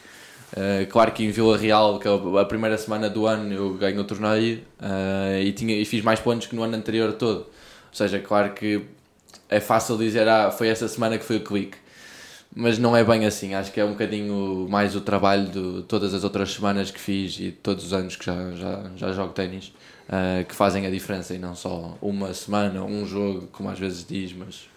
Uh, 0.52 0.86
claro 0.90 1.12
que 1.12 1.24
em 1.24 1.30
Vila 1.30 1.56
Real, 1.56 1.98
que 1.98 2.06
é 2.06 2.10
a 2.40 2.44
primeira 2.44 2.76
semana 2.76 3.08
do 3.08 3.26
ano, 3.26 3.52
eu 3.52 3.74
ganho 3.74 4.00
o 4.00 4.04
torneio 4.04 4.58
uh, 4.80 5.40
e, 5.42 5.50
tinha, 5.52 5.74
e 5.74 5.84
fiz 5.84 6.04
mais 6.04 6.20
pontos 6.20 6.46
que 6.46 6.54
no 6.54 6.62
ano 6.62 6.76
anterior 6.76 7.12
todo. 7.14 7.38
Ou 7.38 7.94
seja, 7.94 8.18
claro 8.20 8.52
que 8.52 8.82
é 9.48 9.60
fácil 9.60 9.96
dizer, 9.96 10.28
ah, 10.28 10.50
foi 10.50 10.68
essa 10.68 10.86
semana 10.88 11.18
que 11.18 11.24
foi 11.24 11.36
o 11.36 11.40
clique. 11.44 11.78
Mas 12.54 12.78
não 12.78 12.94
é 12.94 13.02
bem 13.02 13.24
assim, 13.24 13.54
acho 13.54 13.72
que 13.72 13.80
é 13.80 13.84
um 13.84 13.92
bocadinho 13.92 14.66
mais 14.68 14.94
o 14.94 15.00
trabalho 15.00 15.46
de 15.46 15.84
todas 15.84 16.12
as 16.12 16.22
outras 16.22 16.52
semanas 16.52 16.90
que 16.90 17.00
fiz 17.00 17.38
e 17.40 17.50
todos 17.50 17.86
os 17.86 17.92
anos 17.94 18.14
que 18.14 18.26
já, 18.26 18.50
já, 18.52 18.90
já 18.94 19.12
jogo 19.12 19.32
ténis 19.32 19.72
uh, 20.08 20.44
que 20.44 20.54
fazem 20.54 20.86
a 20.86 20.90
diferença 20.90 21.34
e 21.34 21.38
não 21.38 21.54
só 21.54 21.96
uma 22.02 22.34
semana, 22.34 22.84
um 22.84 23.06
jogo, 23.06 23.48
como 23.52 23.70
às 23.70 23.78
vezes 23.78 24.06
diz, 24.06 24.34
mas 24.34 24.68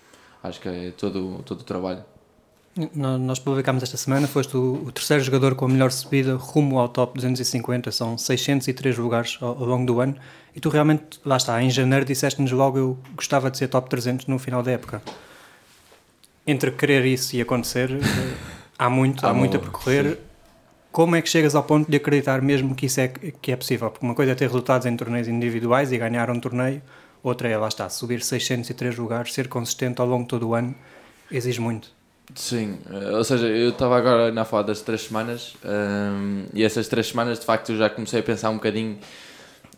acho 0.41 0.61
que 0.61 0.69
é 0.69 0.93
todo, 0.97 1.43
todo 1.45 1.59
o 1.61 1.63
trabalho. 1.63 2.03
Nós 2.93 3.39
publicámos 3.39 3.83
esta 3.83 3.95
semana, 3.95 4.27
foste 4.27 4.57
o, 4.57 4.91
terceiro 4.91 5.23
jogador 5.23 5.55
com 5.55 5.63
a 5.63 5.69
melhor 5.69 5.93
subida 5.93 6.35
rumo 6.35 6.77
ao 6.77 6.89
top 6.89 7.13
250, 7.15 7.89
são 7.89 8.17
603 8.17 8.97
lugares 8.97 9.37
ao, 9.39 9.57
ao 9.57 9.65
longo 9.65 9.85
do 9.85 10.01
ano, 10.01 10.17
e 10.53 10.59
tu 10.59 10.67
realmente, 10.67 11.17
lá 11.23 11.37
está, 11.37 11.61
em 11.63 11.69
janeiro 11.69 12.03
disseste-nos 12.03 12.51
logo 12.51 12.77
eu 12.77 12.99
gostava 13.15 13.49
de 13.49 13.57
ser 13.57 13.69
top 13.69 13.89
300 13.89 14.27
no 14.27 14.37
final 14.37 14.61
da 14.61 14.71
época. 14.71 15.01
Entre 16.45 16.69
querer 16.69 17.05
isso 17.05 17.33
e 17.37 17.41
acontecer, 17.41 17.91
eh, 17.91 18.35
há 18.77 18.89
muito, 18.89 19.25
há, 19.25 19.29
há 19.29 19.33
muito 19.33 19.55
a 19.55 19.59
percorrer. 19.61 20.11
Sim. 20.11 20.17
Como 20.91 21.15
é 21.15 21.21
que 21.21 21.29
chegas 21.29 21.55
ao 21.55 21.63
ponto 21.63 21.89
de 21.89 21.95
acreditar 21.95 22.41
mesmo 22.41 22.75
que 22.75 22.87
isso 22.87 22.99
é, 22.99 23.07
que 23.07 23.53
é 23.53 23.55
possível? 23.55 23.89
Porque 23.89 24.05
uma 24.05 24.13
coisa 24.13 24.33
é 24.33 24.35
ter 24.35 24.47
resultados 24.47 24.85
em 24.85 24.97
torneios 24.97 25.29
individuais 25.29 25.93
e 25.93 25.97
ganhar 25.97 26.29
um 26.29 26.41
torneio, 26.41 26.81
outra 27.23 27.47
é, 27.47 27.57
lá 27.57 27.69
está, 27.69 27.87
subir 27.87 28.21
603 28.21 28.97
lugares, 28.97 29.33
ser 29.33 29.47
consistente 29.47 30.01
ao 30.01 30.07
longo 30.07 30.23
de 30.23 30.29
todo 30.29 30.49
o 30.49 30.53
ano, 30.53 30.75
exige 31.31 31.61
muito. 31.61 31.94
Sim, 32.33 32.79
eh, 32.89 33.11
ou 33.11 33.23
seja, 33.23 33.47
eu 33.47 33.69
estava 33.69 33.97
agora 33.97 34.31
na 34.31 34.43
falar 34.45 34.63
das 34.63 34.81
três 34.81 35.01
semanas 35.03 35.55
um, 35.63 35.69
ehm, 36.43 36.45
e 36.53 36.63
essas 36.63 36.87
três 36.87 37.07
semanas 37.07 37.39
de 37.39 37.45
facto 37.45 37.71
eu 37.71 37.77
já 37.77 37.89
comecei 37.89 38.19
a 38.19 38.23
pensar 38.23 38.49
um 38.49 38.55
bocadinho, 38.55 38.97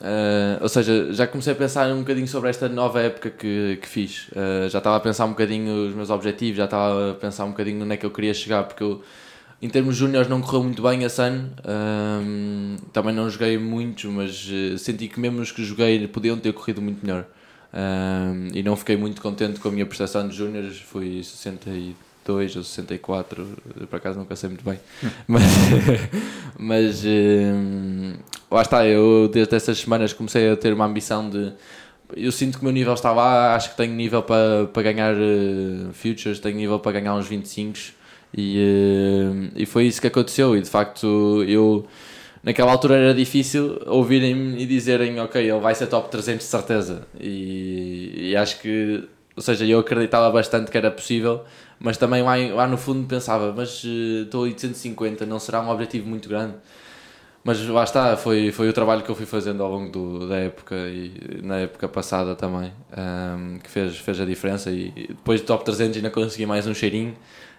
uh, 0.01 0.61
ou 0.61 0.69
seja, 0.69 1.13
já 1.13 1.27
comecei 1.27 1.53
a 1.53 1.55
pensar 1.55 1.87
um 1.93 1.99
bocadinho 1.99 2.27
sobre 2.27 2.49
esta 2.49 2.69
nova 2.69 3.01
época 3.01 3.29
que, 3.31 3.77
que 3.81 3.87
fiz. 3.87 4.29
Uh, 4.29 4.69
já 4.69 4.77
estava 4.79 4.95
a 4.97 4.99
pensar 4.99 5.25
um 5.25 5.29
bocadinho 5.31 5.89
os 5.89 5.95
meus 5.95 6.09
objetivos, 6.09 6.57
já 6.57 6.65
estava 6.65 7.11
a 7.11 7.15
pensar 7.15 7.45
um 7.45 7.51
bocadinho 7.51 7.83
onde 7.83 7.93
é 7.93 7.97
que 7.97 8.05
eu 8.05 8.11
queria 8.11 8.33
chegar, 8.33 8.63
porque 8.63 8.83
eu 8.83 9.03
Em 9.61 9.69
termos 9.69 9.95
júniores 9.95 10.29
não 10.29 10.41
correu 10.41 10.63
muito 10.63 10.81
bem 10.83 11.03
esse 11.03 11.21
ano, 11.21 11.51
Ahm, 11.65 12.77
também 12.93 13.13
não 13.15 13.29
joguei 13.29 13.57
muitos, 13.57 14.05
mas 14.05 14.49
senti 14.79 15.07
que 15.09 15.19
mesmo 15.19 15.41
os 15.41 15.51
que 15.51 15.63
joguei 15.65 16.07
podiam 16.07 16.37
ter 16.39 16.53
corrido 16.53 16.81
muito 16.81 17.05
melhor. 17.05 17.25
Ahm, 17.73 18.49
e 18.53 18.63
não 18.63 18.75
fiquei 18.75 18.97
muito 18.97 19.21
contente 19.21 19.59
com 19.59 19.69
a 19.69 19.71
minha 19.71 19.85
prestação 19.85 20.27
de 20.27 20.35
júniores, 20.35 20.79
fui 20.81 21.23
62 22.27 22.55
ou 22.57 22.63
64, 22.63 23.47
eh, 23.81 23.85
por 23.85 23.95
acaso 23.95 24.19
nunca 24.19 24.35
sei 24.35 24.49
muito 24.49 24.63
bem. 24.63 24.79
mas 25.27 25.43
mas 26.59 27.03
ahm, 27.05 28.15
lá 28.51 28.61
está, 28.61 28.85
eu 28.85 29.27
desde 29.27 29.55
essas 29.55 29.77
semanas 29.77 30.13
comecei 30.13 30.49
a 30.51 30.55
ter 30.55 30.73
uma 30.73 30.85
ambição 30.85 31.29
de. 31.29 31.53
Eu 32.15 32.31
sinto 32.31 32.57
que 32.57 32.61
o 32.61 32.65
meu 32.65 32.73
nível 32.73 32.93
está 32.93 33.11
lá, 33.11 33.55
acho 33.55 33.71
que 33.71 33.77
tenho 33.77 33.93
nível 33.93 34.23
para, 34.23 34.67
para 34.71 34.81
ganhar 34.83 35.13
eh, 35.13 35.91
futures, 35.93 36.39
tenho 36.39 36.55
nível 36.55 36.79
para 36.79 36.93
ganhar 36.93 37.13
uns 37.15 37.27
25 37.27 37.97
e, 38.33 38.59
eh, 38.59 39.51
e 39.55 39.65
foi 39.65 39.85
isso 39.85 39.99
que 40.01 40.07
aconteceu. 40.07 40.55
E 40.55 40.61
de 40.61 40.69
facto, 40.69 41.43
eu 41.47 41.85
naquela 42.43 42.71
altura 42.71 42.95
era 42.95 43.13
difícil 43.13 43.81
ouvirem-me 43.85 44.61
e 44.61 44.65
dizerem: 44.65 45.19
Ok, 45.19 45.41
ele 45.41 45.59
vai 45.59 45.75
ser 45.75 45.87
top 45.87 46.09
300 46.09 46.45
de 46.45 46.49
certeza. 46.49 47.07
E, 47.19 48.29
e 48.31 48.35
acho 48.35 48.59
que, 48.61 49.03
ou 49.35 49.41
seja, 49.41 49.65
eu 49.65 49.79
acreditava 49.79 50.29
bastante 50.31 50.71
que 50.71 50.77
era 50.77 50.91
possível, 50.91 51.43
mas 51.79 51.97
também 51.97 52.23
lá, 52.23 52.35
lá 52.53 52.67
no 52.67 52.77
fundo 52.77 53.07
pensava: 53.07 53.53
Mas 53.55 53.83
eh, 53.85 54.23
estou 54.23 54.41
a 54.41 54.47
850, 54.47 55.25
não 55.25 55.39
será 55.39 55.61
um 55.61 55.69
objetivo 55.69 56.07
muito 56.07 56.27
grande? 56.27 56.55
Mas 57.43 57.65
lá 57.65 57.83
está, 57.83 58.17
foi, 58.17 58.51
foi 58.51 58.67
o 58.67 58.73
trabalho 58.73 59.03
que 59.03 59.09
eu 59.09 59.15
fui 59.15 59.25
fazendo 59.25 59.63
ao 59.63 59.71
longo 59.71 59.89
do, 59.89 60.27
da 60.27 60.35
época 60.35 60.75
e 60.75 61.39
na 61.41 61.59
época 61.59 61.87
passada 61.87 62.35
também, 62.35 62.73
ahm, 62.91 63.57
que 63.59 63.69
fez, 63.69 63.97
fez 63.97 64.19
a 64.19 64.25
diferença. 64.25 64.69
E 64.69 64.91
depois 65.07 65.39
do 65.39 65.47
top 65.47 65.63
300 65.63 65.95
ainda 65.95 66.09
consegui 66.09 66.45
mais 66.45 66.67
um 66.67 66.73
cheirinho, 66.73 67.15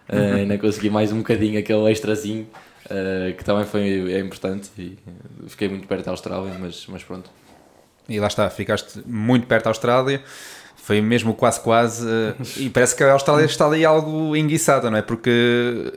ah, 0.06 0.36
ainda 0.36 0.58
consegui 0.58 0.90
mais 0.90 1.10
um 1.10 1.18
bocadinho 1.18 1.58
aquele 1.58 1.90
extrazinho, 1.90 2.46
ah, 2.90 3.32
que 3.32 3.42
também 3.42 3.64
foi 3.64 4.12
é 4.12 4.18
importante. 4.18 4.68
E 4.76 4.98
fiquei 5.46 5.68
muito 5.68 5.88
perto 5.88 6.04
da 6.04 6.10
Austrália, 6.10 6.52
mas, 6.60 6.86
mas 6.86 7.02
pronto. 7.02 7.30
E 8.06 8.20
lá 8.20 8.26
está, 8.26 8.50
ficaste 8.50 9.00
muito 9.06 9.46
perto 9.46 9.64
da 9.64 9.70
Austrália. 9.70 10.22
Foi 10.88 11.02
mesmo 11.02 11.34
quase 11.34 11.60
quase. 11.60 12.08
eh, 12.08 12.32
E 12.56 12.70
parece 12.70 12.96
que 12.96 13.04
a 13.04 13.12
Austrália 13.12 13.44
está 13.44 13.66
ali 13.66 13.84
algo 13.84 14.34
enguiçada, 14.34 14.90
não 14.90 14.96
é? 14.96 15.02
Porque 15.02 15.92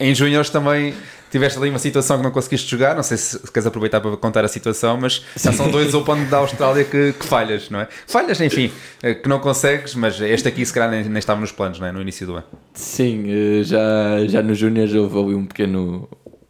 em 0.00 0.12
Júniores 0.12 0.50
também 0.50 0.92
tiveste 1.30 1.56
ali 1.56 1.70
uma 1.70 1.78
situação 1.78 2.16
que 2.16 2.24
não 2.24 2.32
conseguiste 2.32 2.68
jogar. 2.68 2.96
Não 2.96 3.04
sei 3.04 3.16
se 3.16 3.38
queres 3.52 3.64
aproveitar 3.64 4.00
para 4.00 4.16
contar 4.16 4.44
a 4.44 4.48
situação, 4.48 4.96
mas 5.00 5.24
já 5.36 5.52
são 5.52 5.70
dois 5.70 5.94
Open 5.94 6.24
da 6.24 6.38
Austrália 6.38 6.82
que, 6.82 7.12
que 7.12 7.24
falhas, 7.24 7.70
não 7.70 7.78
é? 7.80 7.86
Falhas, 8.08 8.40
enfim, 8.40 8.72
eh, 9.04 9.14
que 9.14 9.28
não 9.28 9.38
consegues, 9.38 9.94
mas 9.94 10.20
este 10.20 10.48
aqui 10.48 10.66
se 10.66 10.72
calhar 10.74 10.90
nem, 10.90 11.04
nem 11.04 11.18
estava 11.20 11.40
nos 11.40 11.52
planos, 11.52 11.78
não 11.78 11.86
é? 11.86 11.92
No 11.92 12.02
início 12.02 12.26
do 12.26 12.34
ano. 12.34 12.44
Sim, 12.74 13.26
eh, 13.28 13.62
já, 13.62 14.26
já 14.26 14.42
nos 14.42 14.58
Júniors 14.58 14.92
houve 14.94 15.16
ali 15.16 15.34
um 15.36 15.46
pequeno, 15.46 16.08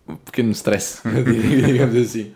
um 0.09 0.17
pequeno 0.17 0.53
stress, 0.53 1.01
digamos 1.67 1.97
assim. 1.97 2.33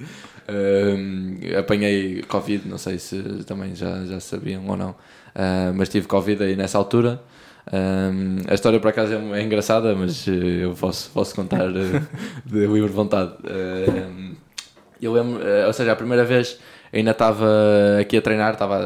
Ahm, 0.47 1.39
apanhei 1.59 2.23
Covid, 2.29 2.69
não 2.69 2.77
sei 2.79 2.99
se 2.99 3.23
também 3.47 3.75
já, 3.75 4.05
já 4.05 4.21
sabiam 4.21 4.67
ou 4.69 4.77
não, 4.77 4.95
Ah, 5.35 5.73
mas 5.75 5.89
tive 5.89 6.07
Covid 6.07 6.43
aí 6.43 6.57
nessa 6.57 6.79
altura. 6.79 7.21
Ahm, 7.73 8.39
a 8.49 8.55
história 8.55 8.81
por 8.81 8.89
acaso 8.89 9.13
é, 9.15 9.41
é 9.41 9.43
engraçada, 9.43 9.95
mas 9.95 10.27
eh, 10.29 10.65
eu 10.65 10.75
posso, 10.75 11.11
posso 11.11 11.35
contar 11.35 11.69
eh, 11.69 12.01
de 12.47 12.67
livre 12.67 12.89
vontade. 12.91 13.33
Ahm, 13.45 14.35
eu 15.01 15.13
lembro, 15.13 15.43
eh, 15.47 15.67
ou 15.67 15.73
seja, 15.73 15.93
a 15.93 15.97
primeira 15.97 16.25
vez 16.25 16.59
ainda 16.93 17.11
estava 17.13 17.47
aqui 18.01 18.17
a 18.17 18.23
treinar, 18.23 18.55
estava, 18.55 18.79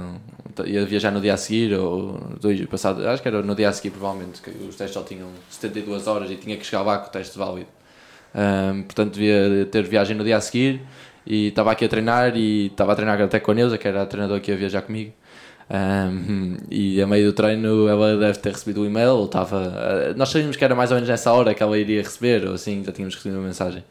um- 0.00 0.66
ia 0.66 0.84
viajar 0.84 1.10
no 1.12 1.20
dia 1.20 1.34
a 1.34 1.36
seguir, 1.36 1.74
ou 1.74 2.18
dois 2.40 2.64
passado, 2.66 3.06
acho 3.08 3.22
que 3.22 3.28
era 3.28 3.42
no 3.42 3.54
dia 3.54 3.68
a 3.68 3.72
seguir, 3.72 3.90
provavelmente, 3.90 4.40
que 4.42 4.50
os 4.50 4.74
testes 4.76 4.94
só 4.94 5.02
tinham 5.02 5.28
72 5.50 6.06
horas 6.06 6.30
e 6.30 6.36
tinha 6.36 6.56
que 6.56 6.64
chegar 6.66 6.82
lá 6.82 6.98
com 6.98 7.08
o 7.08 7.10
teste 7.10 7.38
válido. 7.38 7.68
Ahm, 8.34 8.82
portanto, 8.82 9.14
devia 9.14 9.66
ter 9.66 9.82
viagem 9.84 10.16
no 10.16 10.24
dia 10.24 10.36
a 10.36 10.40
seguir 10.40 10.82
e 11.26 11.48
estava 11.48 11.72
aqui 11.72 11.84
a 11.84 11.88
treinar 11.88 12.36
e 12.36 12.66
estava 12.66 12.92
a 12.92 12.96
treinar 12.96 13.20
até 13.20 13.40
com 13.40 13.50
a 13.50 13.54
Neuza, 13.54 13.78
que 13.78 13.88
era 13.88 14.02
a 14.02 14.06
treinadora 14.06 14.40
que 14.40 14.50
ia 14.50 14.56
viajar 14.56 14.82
comigo. 14.82 15.12
Ahm, 15.70 16.56
e 16.70 17.00
a 17.02 17.06
meio 17.06 17.26
do 17.26 17.32
treino 17.34 17.86
ela 17.88 18.16
deve 18.16 18.38
ter 18.38 18.52
recebido 18.52 18.82
o 18.82 18.86
e-mail, 18.86 19.10
ou 19.10 19.24
estava. 19.26 19.72
ah, 20.10 20.14
nós 20.16 20.30
sabíamos 20.30 20.56
que 20.56 20.64
era 20.64 20.74
mais 20.74 20.90
ou 20.90 20.96
menos 20.96 21.08
nessa 21.08 21.32
hora 21.32 21.54
que 21.54 21.62
ela 21.62 21.78
iria 21.78 22.02
receber, 22.02 22.46
ou 22.46 22.54
assim, 22.54 22.82
já 22.84 22.92
tínhamos 22.92 23.14
recebido 23.14 23.38
uma 23.38 23.46
mensagem. 23.46 23.84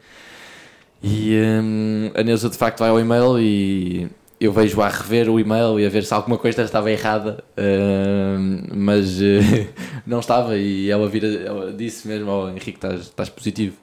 E 1.02 1.36
hum, 1.62 2.10
a 2.14 2.22
Neuza 2.22 2.50
de 2.50 2.56
facto 2.56 2.80
vai 2.80 2.90
ao 2.90 2.98
e-mail 2.98 3.38
e 3.38 4.08
eu 4.40 4.52
vejo 4.52 4.80
a 4.80 4.88
rever 4.88 5.28
o 5.30 5.38
e-mail 5.38 5.78
e 5.80 5.86
a 5.86 5.88
ver 5.88 6.04
se 6.04 6.12
alguma 6.14 6.38
coisa 6.38 6.62
estava 6.62 6.90
errada, 6.90 7.44
hum, 7.56 8.62
mas 8.74 9.20
eh, 9.22 9.68
não 10.06 10.20
estava. 10.20 10.56
E 10.56 10.90
ela, 10.90 11.08
vira, 11.08 11.26
ela 11.28 11.72
disse 11.72 12.08
mesmo: 12.08 12.30
oh, 12.30 12.48
Henrique, 12.48 12.70
estás, 12.70 13.00
estás 13.02 13.28
positivo. 13.28 13.76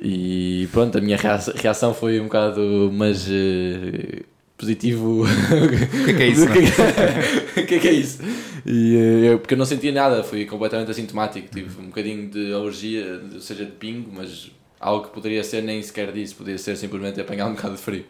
E 0.00 0.68
pronto, 0.72 0.98
a 0.98 1.00
minha 1.00 1.16
reação, 1.16 1.94
foi 1.94 2.20
um 2.20 2.24
bocado, 2.24 2.90
mas 2.92 3.26
eh, 3.30 4.24
positivo. 4.56 5.22
O 5.24 6.04
que 6.04 6.10
é 6.10 6.14
que 6.14 6.22
é 6.22 6.26
isso? 6.28 6.46
não 6.48 6.54
é? 6.54 7.62
O 7.62 7.66
que 7.66 7.74
é 7.74 7.78
que 7.78 7.88
é 7.88 7.92
isso? 7.92 8.18
E, 8.64 8.96
eh, 8.96 9.32
eu, 9.32 9.38
porque 9.38 9.54
eu 9.54 9.58
não 9.58 9.64
sentia 9.66 9.92
nada, 9.92 10.22
fui 10.24 10.44
completamente 10.44 10.90
assintomático. 10.90 11.48
Tive 11.48 11.80
um 11.80 11.86
bocadinho 11.86 12.28
de 12.30 12.52
alergia, 12.52 13.20
ou 13.34 13.40
seja, 13.40 13.64
de 13.64 13.72
pingo, 13.72 14.10
mas 14.12 14.50
algo 14.80 15.06
que 15.06 15.14
poderia 15.14 15.42
ser 15.44 15.62
nem 15.62 15.82
sequer 15.82 16.12
disso, 16.12 16.34
poderia 16.36 16.58
ser 16.58 16.76
simplesmente 16.76 17.20
apanhar 17.20 17.46
um 17.46 17.54
bocado 17.54 17.74
de 17.76 17.80
frio. 17.82 18.04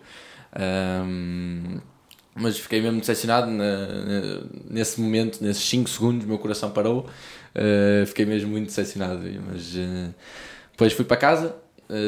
Ahm, 0.53 1.81
mas 2.35 2.59
fiquei 2.59 2.81
mesmo 2.81 3.00
decepcionado 3.00 3.50
na- 3.50 3.87
na- 3.87 4.41
nesse 4.69 5.00
momento, 5.00 5.43
nesses 5.43 5.62
5 5.65 5.88
segundos, 5.88 6.25
o 6.25 6.29
meu 6.29 6.38
coração 6.38 6.71
parou. 6.71 7.09
Uh, 7.55 8.05
fiquei 8.07 8.26
mesmo 8.26 8.50
muito 8.50 8.67
decepcionado. 8.67 9.21
Mas 9.50 9.75
uh, 9.75 10.15
depois 10.73 10.93
fui 10.93 11.05
para 11.05 11.17
casa, 11.17 11.57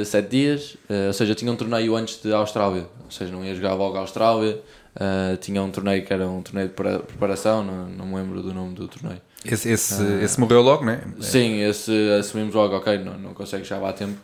7 0.04 0.28
dias, 0.28 0.74
uh, 0.90 1.06
ou 1.08 1.12
seja, 1.12 1.32
eu 1.32 1.36
tinha 1.36 1.52
um 1.52 1.56
torneio 1.56 1.94
antes 1.96 2.20
de 2.22 2.32
Austrália, 2.32 2.86
ou 3.04 3.10
seja, 3.10 3.30
não 3.32 3.44
ia 3.44 3.54
jogar 3.54 3.74
logo 3.74 3.96
à 3.96 4.00
Austrália. 4.00 4.60
uh, 4.96 5.36
tinha 5.36 5.62
um 5.62 5.70
torneio 5.70 6.04
que 6.04 6.12
era 6.12 6.26
um 6.28 6.42
torneio 6.42 6.68
de 6.68 6.74
prepara- 6.74 6.98
preparação, 7.00 7.62
não, 7.64 7.86
não 7.88 8.06
me 8.06 8.16
lembro 8.16 8.42
do 8.42 8.52
nome 8.52 8.74
do 8.74 8.88
torneio. 8.88 9.20
Esse, 9.44 9.68
esse, 9.70 10.02
esse 10.22 10.40
morreu 10.40 10.60
logo, 10.62 10.84
não 10.84 10.92
é? 10.92 11.00
Sim, 11.20 11.60
esse 11.62 11.92
assumimos 12.18 12.54
logo, 12.54 12.74
ok, 12.76 12.98
não, 12.98 13.16
não 13.16 13.32
consegue 13.34 13.64
chegar 13.64 13.80
lá 13.80 13.90
a 13.90 13.92
tempo. 13.92 14.18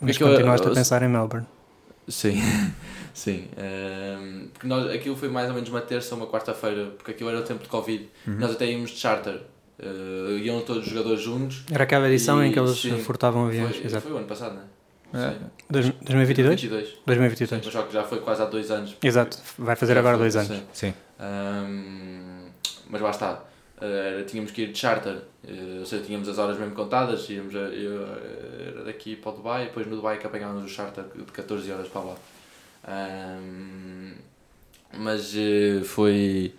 Mas 0.00 0.16
Porque 0.16 0.22
eu- 0.22 0.28
continuaste 0.36 0.66
a 0.66 0.70
eu- 0.70 0.74
pensar 0.74 1.02
em 1.02 1.08
Melbourne. 1.08 1.46
Sim, 2.06 2.34
sim. 3.12 3.44
Ehm, 3.58 4.46
porque 4.52 4.66
nós, 4.66 4.90
aquilo 4.92 5.16
foi 5.16 5.28
mais 5.28 5.48
ou 5.48 5.54
menos 5.54 5.68
uma 5.68 5.80
terça 5.80 6.14
ou 6.14 6.20
uma 6.20 6.26
quarta-feira, 6.30 6.86
porque 6.96 7.10
aquilo 7.10 7.28
era 7.30 7.40
o 7.40 7.42
tempo 7.42 7.62
de 7.64 7.68
Covid. 7.68 8.08
Nós 8.26 8.52
até 8.52 8.70
íamos 8.70 8.90
de 8.90 8.96
charter. 8.98 9.40
Eh, 9.82 10.38
iam 10.42 10.60
todos 10.60 10.84
os 10.84 10.90
jogadores 10.90 11.20
juntos. 11.22 11.64
Era 11.70 11.84
aquela 11.84 12.06
edição 12.08 12.42
em 12.44 12.52
que 12.52 12.58
E, 12.58 12.62
eles 12.62 12.78
sim, 12.78 12.98
furtavam 12.98 13.46
aviões. 13.46 13.76
Foi, 13.76 13.86
Exato. 13.86 14.02
foi 14.04 14.12
o 14.12 14.16
ano 14.18 14.26
passado, 14.26 14.54
não 14.54 14.62
é? 14.62 14.64
É. 15.12 15.30
Sim. 15.30 15.38
Dois- 15.68 15.88
2022? 16.02 16.60
22. 16.60 16.88
Sim, 16.88 16.94
2022. 17.06 17.64
mas 17.64 17.72
só 17.72 17.82
que 17.82 17.92
já 17.92 18.04
foi 18.04 18.20
quase 18.20 18.42
há 18.42 18.44
dois 18.46 18.70
anos. 18.70 18.96
Exato. 19.02 19.38
Vai 19.58 19.76
fazer 19.76 19.96
agora 19.98 20.16
dois 20.18 20.36
anos. 20.36 20.48
Sim. 20.48 20.62
Sim. 20.72 20.94
Ahm, 21.18 22.48
mas 22.88 23.00
lá 23.00 23.10
está. 23.10 23.44
Eh, 23.82 24.24
tínhamos 24.26 24.50
que 24.50 24.62
ir 24.62 24.72
de 24.72 24.78
charter, 24.78 25.16
eh, 25.48 25.78
ou 25.80 25.86
seja, 25.86 26.04
tínhamos 26.04 26.28
as 26.28 26.36
horas 26.38 26.58
mesmo 26.58 26.74
contadas. 26.74 27.28
Íamos 27.30 27.54
a, 27.54 27.58
eu, 27.60 28.02
eh, 28.02 28.72
era 28.74 28.84
daqui 28.84 29.16
para 29.16 29.32
o 29.32 29.34
Dubai, 29.36 29.64
depois 29.66 29.86
no 29.86 29.96
Dubai 29.96 30.18
que 30.18 30.26
apanhámos 30.26 30.64
o 30.64 30.68
charter 30.68 31.04
de 31.14 31.24
14 31.32 31.72
horas 31.72 31.88
para 31.88 32.02
lá. 32.02 32.16
Ahm, 32.86 34.12
mas 34.98 35.34
eh, 35.36 35.82
foi, 35.84 36.54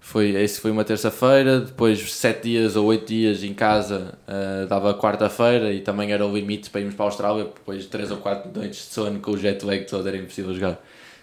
foi, 0.00 0.30
esse 0.36 0.60
foi 0.60 0.70
uma 0.70 0.84
terça-feira, 0.84 1.60
depois 1.60 2.12
sete 2.12 2.44
dias 2.44 2.76
ou 2.76 2.86
oito 2.86 3.06
dias 3.06 3.42
em 3.44 3.52
casa 3.52 4.18
eh, 4.26 4.66
dava 4.66 4.94
quarta-feira 4.94 5.72
e 5.72 5.80
também 5.80 6.12
era 6.12 6.24
o 6.24 6.34
limite 6.34 6.70
para 6.70 6.80
irmos 6.80 6.94
para 6.94 7.04
a 7.04 7.08
Austrália, 7.08 7.44
depois 7.44 7.82
de 7.82 7.88
três 7.88 8.10
ou 8.10 8.16
quatro 8.18 8.50
noites 8.54 8.88
de 8.88 8.94
sono 8.94 9.20
com 9.20 9.32
o 9.32 9.36
jet 9.36 9.64
lag 9.64 9.84
todo 9.84 10.08
era 10.08 10.16
impossível 10.16 10.54
jogar. 10.54 10.80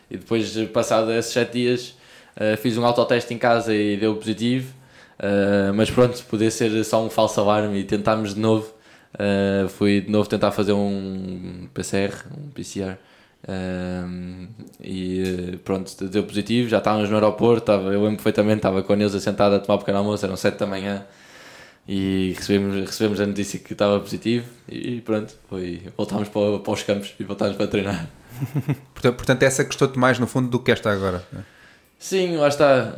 E 0.10 0.18
depois, 0.18 0.56
eh, 0.58 0.66
passado 0.66 1.12
esses 1.12 1.32
sete 1.34 1.54
dias, 1.54 1.96
eh, 2.36 2.56
fiz 2.58 2.78
um 2.78 2.86
autoteste 2.86 3.34
em 3.34 3.38
casa 3.38 3.74
e 3.74 3.98
deu 3.98 4.16
positivo. 4.16 4.74
Uh, 5.18 5.74
mas 5.74 5.90
pronto, 5.90 6.22
poder 6.26 6.52
ser 6.52 6.84
só 6.84 7.04
um 7.04 7.10
falso 7.10 7.40
alarme 7.40 7.80
e 7.80 7.84
tentámos 7.84 8.34
de 8.34 8.40
novo. 8.40 8.74
Uh, 9.14 9.68
fui 9.70 10.02
de 10.02 10.12
novo 10.12 10.28
tentar 10.28 10.52
fazer 10.52 10.74
um 10.74 11.70
PCR, 11.74 12.14
um 12.38 12.50
PCR. 12.50 12.98
Um, 13.48 14.48
e 14.84 15.58
pronto, 15.64 16.08
deu 16.08 16.24
positivo. 16.24 16.70
Já 16.70 16.80
estávamos 16.80 17.10
no 17.10 17.16
aeroporto. 17.16 17.60
Estava, 17.60 17.94
eu 17.94 18.02
lembro 18.02 18.18
perfeitamente, 18.18 18.58
estava 18.58 18.84
com 18.84 18.94
a 18.94 18.96
Neuza 18.96 19.20
sentada 19.20 19.58
a 19.58 19.60
tomar 19.60 19.76
um 19.76 19.80
pequeno 19.80 20.00
almoço, 20.00 20.26
eram 20.26 20.36
7 20.36 20.58
da 20.58 20.66
manhã. 20.66 21.06
E 21.88 22.34
recebemos, 22.36 22.76
recebemos 22.88 23.20
a 23.20 23.28
notícia 23.28 23.60
que 23.60 23.74
estava 23.74 24.00
positivo. 24.00 24.48
E 24.68 25.02
pronto, 25.02 25.34
foi, 25.50 25.84
voltámos 25.96 26.30
para, 26.30 26.60
para 26.60 26.74
os 26.74 26.84
campos 26.84 27.14
e 27.20 27.24
voltámos 27.24 27.56
para 27.56 27.68
treinar. 27.68 28.10
Portanto, 28.94 29.16
portanto, 29.16 29.44
essa 29.44 29.64
gostou-te 29.64 29.98
mais 29.98 30.20
no 30.20 30.28
fundo 30.28 30.50
do 30.50 30.60
que 30.60 30.70
esta 30.70 30.92
agora. 30.92 31.24
não 31.32 31.40
é? 31.40 31.44
Sim, 31.98 32.36
lá 32.36 32.50
está. 32.50 32.94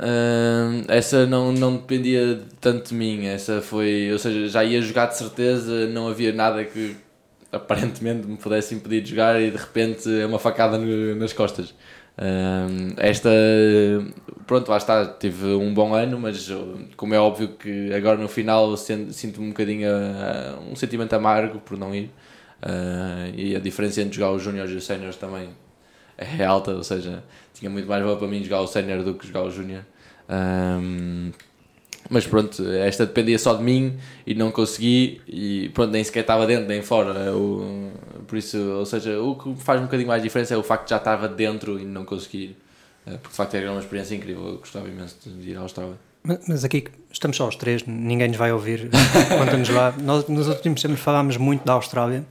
Essa 0.88 1.26
não, 1.28 1.52
não 1.52 1.78
dependia 1.78 2.42
tanto 2.60 2.90
de 2.90 2.96
mim. 2.96 3.26
Essa 3.28 3.62
foi. 3.62 4.12
Ou 4.12 4.18
seja, 4.18 4.48
já 4.48 4.64
ia 4.64 4.82
jogar 4.82 5.06
de 5.08 5.18
certeza, 5.18 5.88
não 5.88 6.08
havia 6.08 6.34
nada 6.34 6.64
que 6.66 6.96
aparentemente 7.52 8.28
me 8.28 8.38
pudesse 8.38 8.76
impedir 8.76 9.02
de 9.02 9.10
jogar 9.12 9.42
e 9.42 9.52
de 9.52 9.58
repente 9.58 10.10
é 10.22 10.26
uma 10.26 10.40
facada 10.40 10.78
no- 10.78 11.16
nas 11.16 11.34
costas. 11.34 11.74
Esta, 12.98 13.30
pronto, 14.46 14.70
lá 14.70 14.78
está, 14.78 15.06
tive 15.06 15.46
um 15.48 15.74
bom 15.74 15.94
ano, 15.94 16.20
mas 16.20 16.50
como 16.96 17.14
é 17.14 17.20
óbvio 17.20 17.50
que 17.50 17.94
agora 17.94 18.18
no 18.18 18.28
final 18.28 18.76
sin- 18.78 19.12
sinto-me 19.12 19.48
um 19.48 19.50
bocadinho 19.50 19.90
uh, 19.90 20.72
um 20.72 20.76
sentimento 20.76 21.14
amargo 21.14 21.60
por 21.60 21.78
não 21.78 21.94
ir. 21.94 22.12
Uh, 22.62 23.30
e 23.36 23.56
a 23.56 23.60
diferença 23.60 24.02
entre 24.02 24.16
jogar 24.16 24.32
os 24.32 24.42
júniores 24.42 24.72
e 24.72 24.76
os 24.76 24.86
séniores 24.86 25.16
também 25.16 25.50
é 26.18 26.44
alta, 26.46 26.72
ou 26.74 26.84
seja, 26.84 27.24
tinha 27.54 27.70
muito 27.70 27.88
mais 27.88 28.04
valor 28.04 28.18
para 28.18 28.28
mim 28.28 28.44
jogar 28.44 28.62
o 28.62 28.68
sénior 28.68 29.04
do 29.04 29.14
que 29.16 29.28
jogar 29.28 29.44
o 29.44 29.52
júnior. 29.52 29.84
Mas 32.10 32.26
pronto, 32.26 32.64
esta 32.70 33.06
dependia 33.06 33.38
só 33.38 33.54
de 33.54 33.64
mim 33.64 33.98
e 34.26 34.34
não 34.34 34.52
consegui 34.52 35.22
e 35.28 35.70
pronto, 35.74 35.92
nem 35.92 36.04
sequer 36.04 36.22
estava 36.22 36.46
dentro 36.46 36.68
nem 36.68 36.82
fora. 36.82 37.36
O, 37.36 37.92
por 38.28 38.38
isso, 38.38 38.58
ou 38.58 38.86
seja, 38.86 39.20
o 39.20 39.36
que 39.36 39.56
faz 39.64 39.80
um 39.80 39.86
bocadinho 39.86 40.08
mais 40.08 40.22
diferença 40.24 40.54
é 40.54 40.58
o 40.58 40.64
facto 40.64 40.86
de 40.86 40.92
já 40.92 40.98
estava 40.98 41.28
dentro 41.28 41.80
e 41.80 41.86
não 41.86 42.06
conseguir. 42.06 42.56
Eh, 43.06 43.12
Porque 43.12 43.30
de 43.30 43.36
facto 43.36 43.56
era 43.56 43.72
uma 43.72 43.80
experiência 43.80 44.16
incrível, 44.16 44.46
eu 44.48 44.58
gostava 44.58 44.88
imenso 44.88 45.16
de 45.26 45.50
ir 45.50 45.58
à 45.58 45.62
Austrália. 45.62 45.96
Mas, 46.48 46.66
aqui 46.66 46.86
estamos 47.12 47.38
só 47.38 47.48
os 47.48 47.56
três, 47.56 47.86
ninguém 47.86 48.28
nos 48.28 48.38
vai 48.38 48.52
ouvir. 48.52 48.90
Conta-nos 49.38 49.70
lá. 49.70 49.94
Nós 50.02 50.28
nos 50.28 50.48
últimos 50.48 50.82
tempos 50.82 51.00
falámos 51.00 51.38
muito 51.38 51.64
da 51.66 51.74
Austrália, 51.74 52.26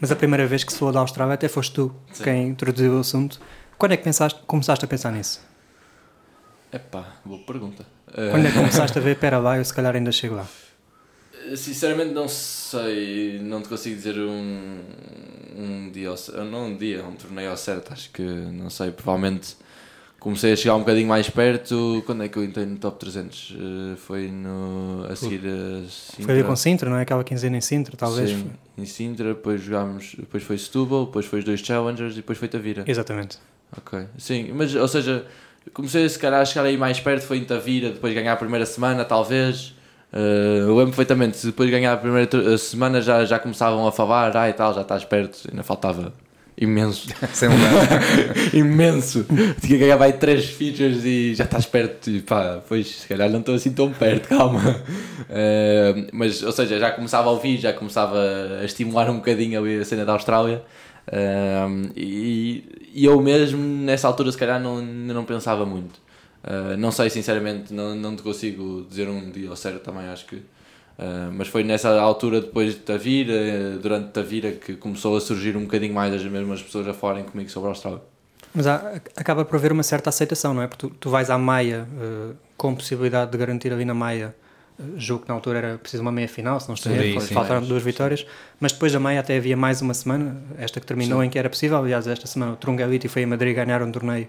mas 0.00 0.10
a 0.10 0.16
primeira 0.16 0.46
vez 0.46 0.64
que 0.64 0.72
se 0.72 0.78
falou 0.78 0.92
da 0.92 1.00
Austrália 1.00 1.34
até 1.34 1.48
foste 1.48 1.72
tu 1.74 1.94
Sim. 2.12 2.24
quem 2.24 2.48
introduziu 2.48 2.94
o 2.96 3.00
assunto. 3.00 3.40
Quando 3.78 3.92
é 3.92 3.96
que 3.96 4.02
pensaste, 4.02 4.40
começaste 4.46 4.84
a 4.84 4.88
pensar 4.88 5.12
nisso? 5.12 5.40
Epá, 6.72 7.16
boa 7.24 7.40
pergunta. 7.40 7.84
Quando 8.12 8.46
é 8.46 8.50
que 8.50 8.56
começaste 8.58 8.98
a 8.98 9.00
ver, 9.00 9.16
pera 9.20 9.38
lá, 9.38 9.56
eu 9.58 9.64
se 9.64 9.72
calhar 9.74 9.94
ainda 9.94 10.12
chego 10.12 10.34
lá. 10.34 10.46
Eh, 11.50 11.56
Sinceramente 11.56 12.12
não 12.12 12.28
sei, 12.28 13.38
não 13.40 13.62
te 13.62 13.68
consigo 13.68 13.94
dizer 13.96 14.18
um, 14.18 14.80
um 15.56 15.90
dia, 15.92 16.10
não 16.50 16.66
um 16.66 16.76
dia, 16.76 17.04
um 17.04 17.12
torneio 17.14 17.50
ao 17.50 17.56
certo, 17.56 17.92
acho 17.92 18.10
que 18.10 18.22
não 18.22 18.68
sei, 18.70 18.90
provavelmente 18.90 19.56
comecei 20.18 20.52
a 20.52 20.56
chegar 20.56 20.74
um 20.74 20.80
bocadinho 20.80 21.06
mais 21.06 21.30
perto, 21.30 22.02
quando 22.04 22.24
é 22.24 22.28
que 22.28 22.36
eu 22.36 22.42
entrei 22.42 22.66
no 22.66 22.76
top 22.78 22.98
300? 22.98 23.54
Eh, 23.54 23.96
Foi 23.96 24.28
no, 24.28 25.06
a 25.08 25.14
seguir 25.14 25.40
a 25.46 25.82
Foi 25.82 25.88
Sintra. 25.88 26.32
ali 26.34 26.44
com 26.44 26.56
Sintra, 26.56 26.90
não 26.90 26.96
é? 26.96 27.02
Aquela 27.02 27.22
quinzena 27.22 27.56
em 27.56 27.60
Sintra, 27.60 27.96
talvez. 27.96 28.30
Sim, 28.30 28.50
em 28.76 28.84
Sintra, 28.86 29.28
depois 29.34 29.60
jogámos, 29.62 30.14
depois 30.18 30.42
foi 30.42 30.58
Setúbal, 30.58 31.06
depois 31.06 31.26
foi 31.26 31.38
os 31.38 31.44
dois 31.44 31.60
Challengers 31.60 32.14
e 32.14 32.16
depois 32.16 32.38
foi 32.38 32.48
Tavira. 32.48 32.82
Exatamente. 32.86 33.38
Ok, 33.76 34.06
sim, 34.18 34.52
mas 34.52 34.74
ou 34.74 34.86
seja, 34.88 35.26
comecei 35.72 36.08
se 36.08 36.18
calhar 36.18 36.40
a 36.40 36.44
chegar 36.44 36.64
aí 36.64 36.76
mais 36.76 37.00
perto, 37.00 37.22
foi 37.26 37.38
em 37.38 37.44
Tavira, 37.44 37.90
depois 37.90 38.14
ganhar 38.14 38.32
a 38.32 38.36
primeira 38.36 38.66
semana, 38.66 39.04
talvez. 39.04 39.74
Eh, 40.12 40.60
eu 40.60 40.76
lembro 40.76 40.86
perfeitamente, 40.86 41.36
se 41.36 41.46
depois 41.46 41.68
de 41.68 41.76
ganhar 41.76 41.92
a 41.92 41.96
primeira 41.96 42.54
a 42.54 42.58
semana 42.58 43.00
já, 43.00 43.24
já 43.24 43.38
começavam 43.38 43.86
a 43.86 43.92
falar, 43.92 44.36
ah 44.36 44.48
e 44.48 44.52
tal, 44.52 44.72
já 44.74 44.82
estás 44.82 45.04
perto, 45.04 45.48
ainda 45.50 45.62
faltava 45.62 46.12
imenso, 46.58 47.08
Sem 47.34 47.50
imenso. 48.58 49.24
Tinha 49.24 49.54
que 49.60 49.78
ganhar 49.78 49.96
vai 49.96 50.12
três 50.14 50.46
features 50.46 51.04
e 51.04 51.34
já 51.34 51.44
estás 51.44 51.66
perto, 51.66 52.10
e 52.10 52.20
pá, 52.20 52.60
pois 52.66 52.86
se 52.86 53.06
calhar 53.06 53.28
não 53.30 53.40
estou 53.40 53.54
assim 53.54 53.72
tão 53.72 53.92
perto, 53.92 54.28
calma. 54.28 54.80
Eh, 55.28 56.06
mas, 56.12 56.42
ou 56.42 56.52
seja, 56.52 56.78
já 56.78 56.90
começava 56.92 57.28
a 57.28 57.32
ouvir, 57.32 57.58
já 57.58 57.72
começava 57.72 58.18
a 58.60 58.64
estimular 58.64 59.10
um 59.10 59.16
bocadinho 59.16 59.60
ali 59.60 59.78
a 59.78 59.84
cena 59.84 60.04
da 60.04 60.12
Austrália. 60.12 60.62
Um, 61.12 61.90
e, 61.94 62.90
e 62.92 63.04
eu 63.04 63.20
mesmo 63.20 63.62
nessa 63.62 64.08
altura 64.08 64.32
se 64.32 64.38
calhar 64.38 64.60
não, 64.60 64.82
não 64.82 65.24
pensava 65.24 65.64
muito 65.64 66.04
Uh, 66.44 66.76
não 66.76 66.92
sei 66.92 67.10
sinceramente 67.10 67.74
não, 67.74 67.92
não 67.96 68.14
te 68.14 68.22
consigo 68.22 68.86
dizer 68.88 69.08
um 69.08 69.32
dia 69.32 69.48
ao 69.50 69.56
certo 69.56 69.80
também 69.82 70.06
acho 70.06 70.26
que 70.26 70.36
uh, 70.36 70.44
mas 71.32 71.48
foi 71.48 71.64
nessa 71.64 71.90
altura 72.00 72.40
depois 72.40 72.74
de 72.74 72.80
Tavira 72.80 73.32
uh, 73.32 73.78
durante 73.80 74.10
Tavira 74.12 74.52
que 74.52 74.74
começou 74.74 75.16
a 75.16 75.20
surgir 75.20 75.56
um 75.56 75.62
bocadinho 75.62 75.92
mais 75.92 76.14
as 76.14 76.22
mesmas 76.22 76.62
pessoas 76.62 76.86
a 76.86 76.94
falarem 76.94 77.24
comigo 77.24 77.50
sobre 77.50 77.66
a 77.66 77.70
Austrália 77.72 78.00
Mas 78.54 78.64
há- 78.68 79.00
acaba 79.16 79.44
por 79.44 79.56
haver 79.56 79.72
uma 79.72 79.82
certa 79.82 80.08
aceitação, 80.10 80.54
não 80.54 80.62
é? 80.62 80.68
Porque 80.68 80.86
tu, 80.86 80.94
tu 81.00 81.10
vais 81.10 81.30
à 81.30 81.36
Maia 81.38 81.88
eh, 82.00 82.34
com 82.56 82.72
possibilidade 82.76 83.32
de 83.32 83.38
garantir 83.38 83.72
ali 83.72 83.84
na 83.84 83.94
Maia, 83.94 84.32
julgo 84.96 85.22
que 85.24 85.28
na 85.28 85.34
altura 85.34 85.58
era 85.58 85.78
preciso 85.78 86.02
uma 86.02 86.12
meia 86.12 86.28
final, 86.28 86.60
se 86.60 86.68
não 86.68 86.74
estou 86.74 86.92
Sim, 86.92 86.98
erro, 86.98 87.20
sim. 87.20 87.34
faltaram 87.34 87.62
Sim. 87.62 87.68
duas 87.68 87.82
vitórias, 87.82 88.26
mas 88.60 88.72
depois 88.72 88.92
da 88.92 89.00
Maia 89.00 89.20
até 89.20 89.36
havia 89.36 89.56
mais 89.56 89.80
uma 89.80 89.94
semana, 89.94 90.36
esta 90.58 90.80
que 90.80 90.86
terminou 90.86 91.22
em 91.24 91.30
que 91.30 91.38
era 91.38 91.48
possível, 91.48 91.78
aliás 91.78 92.06
esta 92.06 92.26
semana 92.26 92.52
o 92.52 92.56
Trungaliti 92.56 93.08
foi 93.08 93.24
a 93.24 93.26
Madrid 93.26 93.54
ganhar 93.54 93.82
um 93.82 93.90
torneio, 93.90 94.28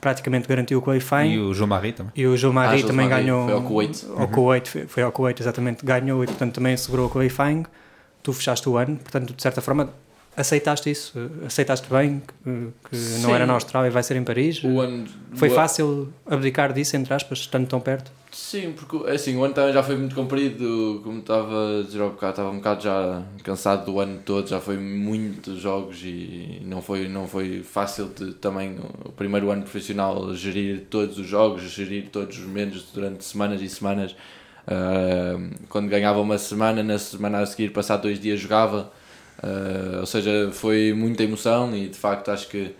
praticamente 0.00 0.46
garantiu 0.46 0.78
o 0.78 0.82
qualifying. 0.82 1.32
E 1.32 1.38
o 1.38 1.54
João 1.54 1.68
Marie 1.68 1.92
também. 1.92 2.12
E 2.14 2.26
o 2.26 2.36
João 2.36 2.52
Marie 2.52 2.82
Ah, 2.82 2.86
também 2.86 3.08
Marie, 3.08 3.24
ganhou. 3.24 3.44
foi 3.44 3.54
ao 3.54 3.62
Kuwait. 3.62 4.06
Ao 4.16 4.28
Kuwait, 4.28 4.68
foi, 4.68 4.86
foi 4.86 5.02
ao 5.02 5.10
Kuwait, 5.12 5.40
exatamente. 5.42 5.84
Ganhou 5.84 6.22
e, 6.22 6.26
portanto, 6.26 6.54
também 6.54 6.74
assegurou 6.74 7.06
o 7.06 7.10
qualifying. 7.10 7.64
Tu 8.22 8.32
fechaste 8.32 8.68
o 8.68 8.76
ano, 8.76 8.96
portanto, 8.96 9.32
de 9.34 9.42
certa 9.42 9.62
forma, 9.62 9.90
aceitaste 10.36 10.90
isso. 10.90 11.30
Aceitaste 11.44 11.88
bem 11.88 12.22
que, 12.44 12.88
que 12.90 12.96
não 13.20 13.34
era 13.34 13.46
na 13.46 13.54
Austrália 13.54 13.88
e 13.88 13.90
vai 13.90 14.02
ser 14.02 14.16
em 14.16 14.24
Paris. 14.24 14.62
o 14.62 14.80
ano 14.80 15.06
Foi 15.34 15.50
fácil 15.50 16.12
abdicar 16.26 16.72
disso, 16.72 16.96
entre 16.96 17.12
aspas, 17.14 17.38
estando 17.38 17.66
tão 17.66 17.80
perto. 17.80 18.10
Sim, 18.30 18.74
porque 18.76 19.08
assim, 19.10 19.34
o 19.36 19.44
ano 19.44 19.54
também 19.54 19.72
já 19.72 19.82
foi 19.82 19.96
muito 19.96 20.14
comprido, 20.14 21.00
como 21.02 21.20
estava 21.20 21.80
a 21.80 21.82
dizer 21.82 22.02
há 22.02 22.06
bocado, 22.06 22.30
estava 22.32 22.50
um 22.50 22.56
bocado 22.56 22.82
já 22.82 23.22
cansado 23.42 23.86
do 23.86 23.98
ano 23.98 24.20
todo, 24.24 24.46
já 24.46 24.60
foi 24.60 24.76
muitos 24.76 25.58
jogos 25.58 26.02
e 26.04 26.60
não 26.62 26.82
foi, 26.82 27.08
não 27.08 27.26
foi 27.26 27.62
fácil 27.62 28.08
de 28.08 28.34
também 28.34 28.76
o 29.04 29.12
primeiro 29.12 29.50
ano 29.50 29.62
profissional 29.62 30.34
gerir 30.34 30.84
todos 30.90 31.18
os 31.18 31.26
jogos, 31.26 31.62
gerir 31.62 32.10
todos 32.10 32.36
os 32.36 32.44
momentos 32.44 32.84
durante 32.92 33.24
semanas 33.24 33.62
e 33.62 33.68
semanas. 33.70 34.14
Ah, 34.66 35.38
quando 35.68 35.88
ganhava 35.88 36.20
uma 36.20 36.38
semana, 36.38 36.82
na 36.82 36.98
semana 36.98 37.38
a 37.38 37.46
seguir, 37.46 37.70
passar 37.70 37.96
dois 37.96 38.18
dias 38.18 38.40
jogava, 38.40 38.92
Ah, 39.42 40.00
ou 40.00 40.06
seja, 40.06 40.50
foi 40.52 40.92
muita 40.92 41.22
emoção 41.22 41.74
e 41.76 41.88
de 41.88 41.98
facto 41.98 42.30
acho 42.30 42.48
que 42.48 42.74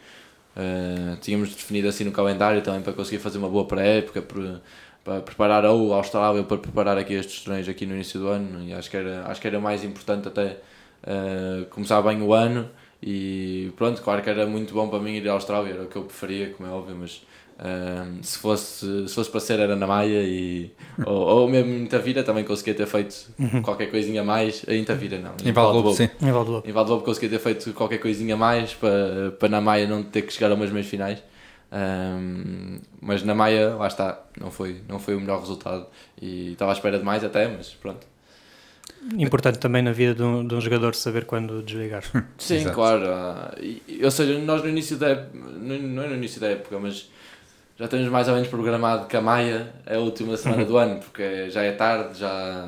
ah, 0.56 1.16
tínhamos 1.20 1.50
definido 1.54 1.88
assim 1.88 2.04
no 2.04 2.12
calendário 2.12 2.62
também 2.62 2.82
para 2.82 2.92
conseguir 2.92 3.18
fazer 3.18 3.38
uma 3.38 3.48
boa 3.48 3.66
pré-época, 3.66 4.22
por- 4.22 4.60
para 5.04 5.20
preparar 5.20 5.64
ou 5.64 5.94
a 5.94 5.98
Austrália 5.98 6.42
para 6.42 6.58
preparar 6.58 6.98
aqui 6.98 7.14
estes 7.14 7.42
torneios 7.44 7.68
aqui 7.68 7.86
no 7.86 7.94
início 7.94 8.18
do 8.20 8.28
ano. 8.28 8.64
E 8.64 8.72
acho 8.74 8.90
que 8.90 8.96
era, 8.96 9.26
acho 9.28 9.40
que 9.40 9.46
era 9.46 9.60
mais 9.60 9.84
importante 9.84 10.28
até 10.28 10.58
ah, 11.06 11.64
começar 11.70 12.00
bem 12.02 12.22
o 12.22 12.32
ano. 12.32 12.68
E 13.02 13.72
pronto, 13.76 14.00
claro 14.02 14.22
que 14.22 14.30
era 14.30 14.46
muito 14.46 14.72
bom 14.74 14.88
para 14.88 14.98
mim 14.98 15.12
ir 15.16 15.28
à 15.28 15.32
Austrália, 15.32 15.72
era 15.72 15.82
o 15.84 15.86
que 15.86 15.96
eu 15.96 16.04
preferia, 16.04 16.50
como 16.50 16.68
é 16.68 16.72
óbvio, 16.72 16.96
mas 16.96 17.22
ah, 17.58 18.06
se, 18.20 18.38
fosse, 18.38 19.08
se 19.08 19.14
fosse 19.14 19.30
para 19.30 19.40
ser 19.40 19.58
era 19.60 19.74
na 19.74 19.86
Maia 19.86 20.22
e, 20.22 20.70
ou, 21.06 21.14
ou 21.14 21.48
mesmo 21.48 21.72
em 21.72 21.86
Tavira 21.86 22.22
também 22.22 22.44
conseguia 22.44 22.74
ter 22.74 22.86
feito 22.86 23.28
qualquer 23.62 23.90
coisinha 23.90 24.20
a 24.20 24.24
mais, 24.24 24.62
em 24.68 24.84
Tavira 24.84 25.18
não, 25.18 25.32
Em 25.42 25.52
Valdobo, 25.52 25.94
sim. 25.94 26.08
Em 26.20 26.30
Valdelobo. 26.30 26.68
em 26.68 26.72
Valdelobo 26.72 27.04
conseguia 27.04 27.30
ter 27.30 27.38
feito 27.38 27.72
qualquer 27.72 27.98
coisinha 27.98 28.34
a 28.34 28.36
mais 28.38 28.74
para, 28.74 29.32
para 29.38 29.48
na 29.48 29.60
Maia 29.60 29.86
não 29.86 30.02
ter 30.02 30.22
que 30.22 30.32
chegar 30.32 30.50
a 30.50 30.54
umas 30.54 30.70
meias 30.70 30.86
finais. 30.86 31.22
Ahm, 31.72 32.78
mas 33.00 33.22
na 33.22 33.34
Maia, 33.34 33.74
lá 33.74 33.86
está, 33.88 34.22
não 34.38 34.50
foi, 34.50 34.80
não 34.88 34.98
foi 34.98 35.16
o 35.16 35.20
melhor 35.20 35.40
resultado 35.40 35.86
e 36.20 36.52
estava 36.52 36.70
à 36.72 36.74
espera 36.74 36.98
de 36.98 37.04
mais 37.04 37.24
até, 37.24 37.48
mas 37.48 37.70
pronto. 37.70 38.06
Importante 39.18 39.58
também 39.58 39.82
na 39.82 39.92
vida 39.92 40.14
de 40.14 40.22
um, 40.22 40.46
de 40.46 40.54
um 40.54 40.60
jogador 40.60 40.94
saber 40.94 41.24
quando 41.24 41.62
desligar. 41.62 42.02
Sim, 42.38 42.56
Exato. 42.56 42.74
claro. 42.74 43.06
ah, 43.08 43.54
ou 44.02 44.10
seja, 44.10 44.38
nós 44.38 44.62
no 44.62 44.68
início 44.68 44.96
da 44.96 45.08
época, 45.08 45.38
não 45.58 46.02
é 46.02 46.08
no 46.08 46.14
início 46.14 46.40
da 46.40 46.48
época, 46.48 46.78
mas 46.78 47.10
já 47.78 47.86
temos 47.86 48.08
mais 48.08 48.26
ou 48.26 48.34
menos 48.34 48.48
programado 48.48 49.06
que 49.06 49.16
a 49.16 49.20
Maia 49.20 49.72
é 49.84 49.96
a 49.96 50.00
última 50.00 50.36
semana 50.36 50.64
do 50.66 50.76
ano, 50.78 50.98
porque 51.00 51.50
já 51.50 51.62
é 51.62 51.72
tarde, 51.72 52.18
já, 52.18 52.66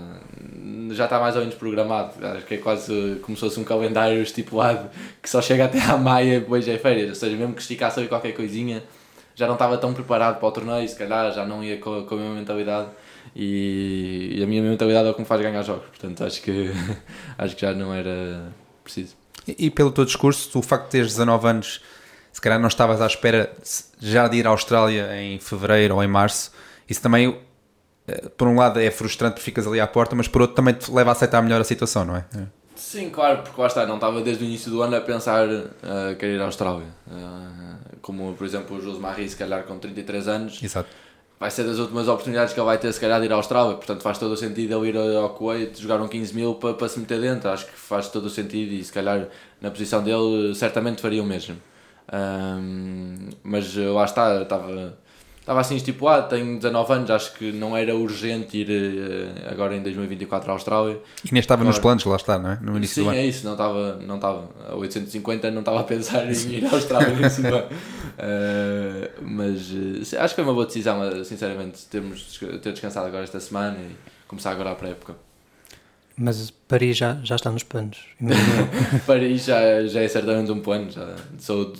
já 0.90 1.04
está 1.04 1.18
mais 1.18 1.34
ou 1.34 1.40
menos 1.40 1.54
programado. 1.54 2.12
Acho 2.24 2.44
que 2.44 2.54
é 2.54 2.58
quase 2.58 3.18
como 3.22 3.36
se 3.36 3.40
fosse 3.40 3.58
um 3.58 3.64
calendário 3.64 4.22
estipulado 4.22 4.90
que 5.22 5.30
só 5.30 5.40
chega 5.40 5.64
até 5.64 5.80
à 5.80 5.96
Maia 5.96 6.36
e 6.36 6.40
depois 6.40 6.64
já 6.64 6.72
é 6.72 6.78
férias. 6.78 7.08
Ou 7.08 7.14
seja, 7.14 7.36
mesmo 7.36 7.54
que 7.54 7.62
esticasse 7.62 7.98
ali 7.98 8.08
qualquer 8.08 8.32
coisinha, 8.32 8.82
já 9.34 9.46
não 9.46 9.54
estava 9.54 9.78
tão 9.78 9.94
preparado 9.94 10.38
para 10.38 10.48
o 10.48 10.52
torneio, 10.52 10.86
se 10.88 10.96
calhar 10.96 11.32
já 11.32 11.46
não 11.46 11.64
ia 11.64 11.78
com, 11.78 12.04
com 12.04 12.14
a 12.14 12.18
mesma 12.18 12.34
mentalidade. 12.34 12.88
E, 13.34 14.34
e 14.36 14.42
a 14.42 14.46
minha 14.46 14.62
mentalidade 14.62 15.06
é 15.06 15.10
o 15.10 15.14
que 15.14 15.20
me 15.20 15.26
faz 15.26 15.40
ganhar 15.40 15.62
jogos, 15.62 15.86
portanto 15.86 16.24
acho 16.24 16.42
que, 16.42 16.70
acho 17.38 17.54
que 17.54 17.60
já 17.62 17.72
não 17.72 17.94
era 17.94 18.52
preciso. 18.82 19.14
E, 19.46 19.66
e 19.66 19.70
pelo 19.70 19.90
teu 19.92 20.04
discurso, 20.04 20.58
o 20.58 20.62
facto 20.62 20.86
de 20.86 20.90
teres 20.90 21.08
19 21.08 21.46
anos, 21.46 21.80
se 22.38 22.40
calhar 22.40 22.61
não 22.61 22.68
estavas 22.68 23.01
à 23.01 23.07
espera 23.07 23.53
já 23.98 24.29
de 24.29 24.37
ir 24.37 24.46
à 24.46 24.51
Austrália 24.51 25.20
em 25.20 25.40
fevereiro 25.40 25.96
ou 25.96 26.05
em 26.05 26.07
março, 26.07 26.53
isso 26.88 27.03
também, 27.03 27.37
eh, 28.07 28.29
por 28.37 28.46
um 28.46 28.55
lado, 28.55 28.79
é 28.79 28.92
frustrante 28.92 29.33
porque 29.33 29.46
ficas 29.46 29.66
ali 29.66 29.81
à 29.81 29.88
porta, 29.88 30.14
mas 30.14 30.29
por 30.29 30.42
outro 30.42 30.55
também 30.55 30.72
te 30.72 30.88
leva 30.88 31.11
a 31.11 31.14
aceitar 31.14 31.42
melhor 31.42 31.61
a 31.61 31.64
situação, 31.64 32.05
não 32.05 32.14
é? 32.14 32.24
Sim, 32.77 33.11
claro, 33.11 33.42
porque 33.42 33.61
lá 33.61 33.66
está, 33.66 33.85
não 33.85 33.96
estava 33.96 34.20
desde 34.20 34.44
o 34.44 34.46
início 34.46 34.70
do 34.70 34.81
ano 34.83 34.94
a 34.94 35.01
pensar 35.01 35.48
uh, 35.48 36.14
querer 36.16 36.37
ir 36.37 36.40
à 36.40 36.44
Austrália. 36.44 36.87
Uh, 37.09 37.98
como, 38.01 38.33
por 38.35 38.46
exemplo, 38.46 38.77
o 38.77 38.81
José 38.81 39.01
Marie, 39.01 39.29
se 39.29 39.35
calhar 39.35 39.64
com 39.64 39.77
33 39.77 40.29
anos, 40.29 40.62
Exato. 40.62 40.88
vai 41.40 41.51
ser 41.51 41.64
das 41.64 41.79
últimas 41.79 42.07
oportunidades 42.07 42.55
que 42.55 42.61
ele 42.61 42.66
vai 42.66 42.79
ter, 42.79 42.92
se 42.92 43.01
calhar, 43.01 43.18
de 43.18 43.27
ir 43.27 43.33
à 43.33 43.35
Austrália. 43.35 43.74
Portanto, 43.74 44.01
faz 44.01 44.16
todo 44.16 44.31
o 44.31 44.37
sentido 44.37 44.79
ele 44.79 44.90
ir 44.90 44.96
ao 44.96 45.31
Kuwait, 45.31 45.83
jogar 45.83 46.01
um 46.01 46.07
15 46.07 46.33
mil 46.37 46.55
para, 46.55 46.74
para 46.74 46.88
se 46.88 47.01
meter 47.01 47.20
dentro. 47.20 47.51
Acho 47.51 47.66
que 47.66 47.72
faz 47.72 48.07
todo 48.07 48.27
o 48.27 48.31
sentido 48.31 48.72
e, 48.74 48.85
se 48.85 48.92
calhar, 48.92 49.27
na 49.61 49.72
posição 49.72 50.05
dele, 50.05 50.55
certamente 50.55 51.03
faria 51.03 51.20
o 51.20 51.27
mesmo. 51.27 51.57
Um, 52.12 53.28
mas 53.42 53.76
uh, 53.76 53.92
lá 53.92 54.04
está, 54.04 54.42
estava, 54.42 54.96
estava 55.40 55.60
assim 55.60 55.76
estipulado, 55.76 56.28
tenho 56.28 56.56
19 56.56 56.92
anos, 56.92 57.10
acho 57.10 57.32
que 57.34 57.52
não 57.52 57.76
era 57.76 57.94
urgente 57.94 58.56
ir 58.58 58.70
eh, 58.70 59.48
agora 59.50 59.74
em 59.76 59.82
2024 59.82 60.50
à 60.50 60.54
Austrália. 60.54 60.98
E 61.24 61.32
nem 61.32 61.40
estava 61.40 61.64
nos 61.64 61.76
Claro. 61.76 61.82
planos, 61.82 62.04
lá 62.04 62.16
está, 62.16 62.38
não 62.38 62.50
é? 62.52 62.58
No 62.62 62.76
início 62.76 62.96
Sim, 62.96 63.02
do 63.04 63.10
ano. 63.10 63.18
é 63.18 63.26
isso, 63.26 63.44
não 63.44 63.52
estava, 63.52 63.96
não 63.96 64.14
estava, 64.16 64.48
a 64.70 64.74
850 64.76 65.50
não 65.50 65.60
estava 65.60 65.80
a 65.80 65.84
pensar 65.84 66.26
em 66.26 66.32
ir 66.52 66.64
à 66.66 66.70
Austrália 66.70 67.14
nesse 67.14 67.46
ano. 67.46 67.64
Eh, 68.20 69.10
mas 69.22 69.70
eh, 69.70 70.04
sim, 70.04 70.16
acho 70.16 70.34
que 70.34 70.40
foi 70.40 70.44
uma 70.44 70.52
boa 70.52 70.66
decisão, 70.66 71.04
eh, 71.04 71.22
sinceramente, 71.22 71.86
termos, 71.86 72.36
ter 72.60 72.72
descansado 72.72 73.06
agora 73.06 73.22
esta 73.22 73.38
semana 73.38 73.76
e 73.78 73.94
começar 74.26 74.50
agora 74.50 74.72
a 74.72 74.74
pré-época. 74.74 75.14
Mas 76.18 76.50
Paris 76.66 76.96
já, 76.96 77.18
já 77.22 77.37
está 77.37 77.50
nos 77.50 77.62
planos. 77.62 77.98
Paris 79.07 79.44
já, 79.44 79.87
já 79.87 80.00
é 80.00 80.09
certamente 80.09 80.50
um 80.50 80.61
plano. 80.61 80.90
Já 80.90 81.14
sou 81.38 81.72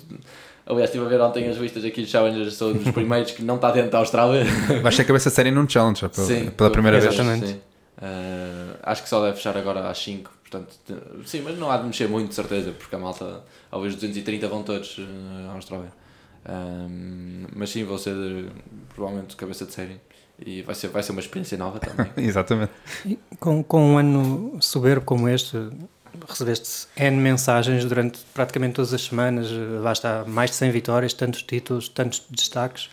Aliás, 0.65 0.91
estive 0.91 1.03
a 1.03 1.09
ver 1.09 1.19
ontem 1.19 1.49
as 1.49 1.57
listas 1.57 1.83
aqui 1.83 2.03
de 2.03 2.07
Challengers, 2.07 2.53
sou 2.53 2.75
dos 2.75 2.91
primeiros 2.91 3.31
que 3.31 3.41
não 3.41 3.55
está 3.55 3.71
dentro 3.71 3.89
da 3.89 3.97
Austrália. 3.97 4.45
Vais 4.83 4.95
ser 4.95 5.03
cabeça 5.03 5.31
séria 5.31 5.51
num 5.51 5.67
challenge, 5.67 6.07
pela, 6.07 6.27
Sim, 6.27 6.51
pela 6.51 6.69
primeira 6.69 6.99
vez. 6.99 7.15
Sim. 7.15 7.59
Eh, 7.99 8.75
acho 8.83 9.01
que 9.01 9.09
só 9.09 9.19
deve 9.23 9.35
fechar 9.35 9.57
agora 9.57 9.89
às 9.89 9.97
5, 9.97 10.31
portanto, 10.43 10.69
sim, 11.25 11.41
mas 11.41 11.57
não 11.57 11.71
há 11.71 11.77
de 11.77 11.85
mexer 11.85 12.07
muito, 12.07 12.29
de 12.29 12.35
certeza, 12.35 12.71
porque 12.71 12.95
a 12.95 12.99
malta, 12.99 13.41
talvez 13.71 13.95
230 13.95 14.47
vão 14.47 14.61
todos 14.61 14.97
eh, 14.99 15.49
à 15.49 15.53
Austrália. 15.53 15.91
Ehm, 16.47 17.47
mas 17.55 17.71
sim, 17.71 17.83
vou 17.83 17.97
ser 17.97 18.15
provavelmente 18.93 19.35
cabeça 19.35 19.65
de 19.65 19.73
série 19.73 19.99
e 20.45 20.61
vai 20.61 20.75
ser, 20.75 20.87
vai 20.89 21.03
ser 21.03 21.11
uma 21.11 21.21
experiência 21.21 21.57
nova 21.57 21.79
também. 21.79 22.11
Exatamente. 22.25 22.71
com, 23.39 23.63
com 23.63 23.93
um 23.93 23.97
ano 23.97 24.57
soberbo 24.61 25.05
como 25.05 25.27
este, 25.29 25.57
recebeste 26.27 26.87
N 26.97 27.17
mensagens 27.17 27.85
durante 27.85 28.19
praticamente 28.33 28.73
todas 28.75 28.93
as 28.93 29.01
semanas. 29.01 29.47
Lá 29.81 29.91
está, 29.91 30.23
mais 30.25 30.51
de 30.51 30.57
100 30.57 30.71
vitórias, 30.71 31.13
tantos 31.13 31.43
títulos, 31.43 31.89
tantos 31.89 32.23
destaques. 32.29 32.89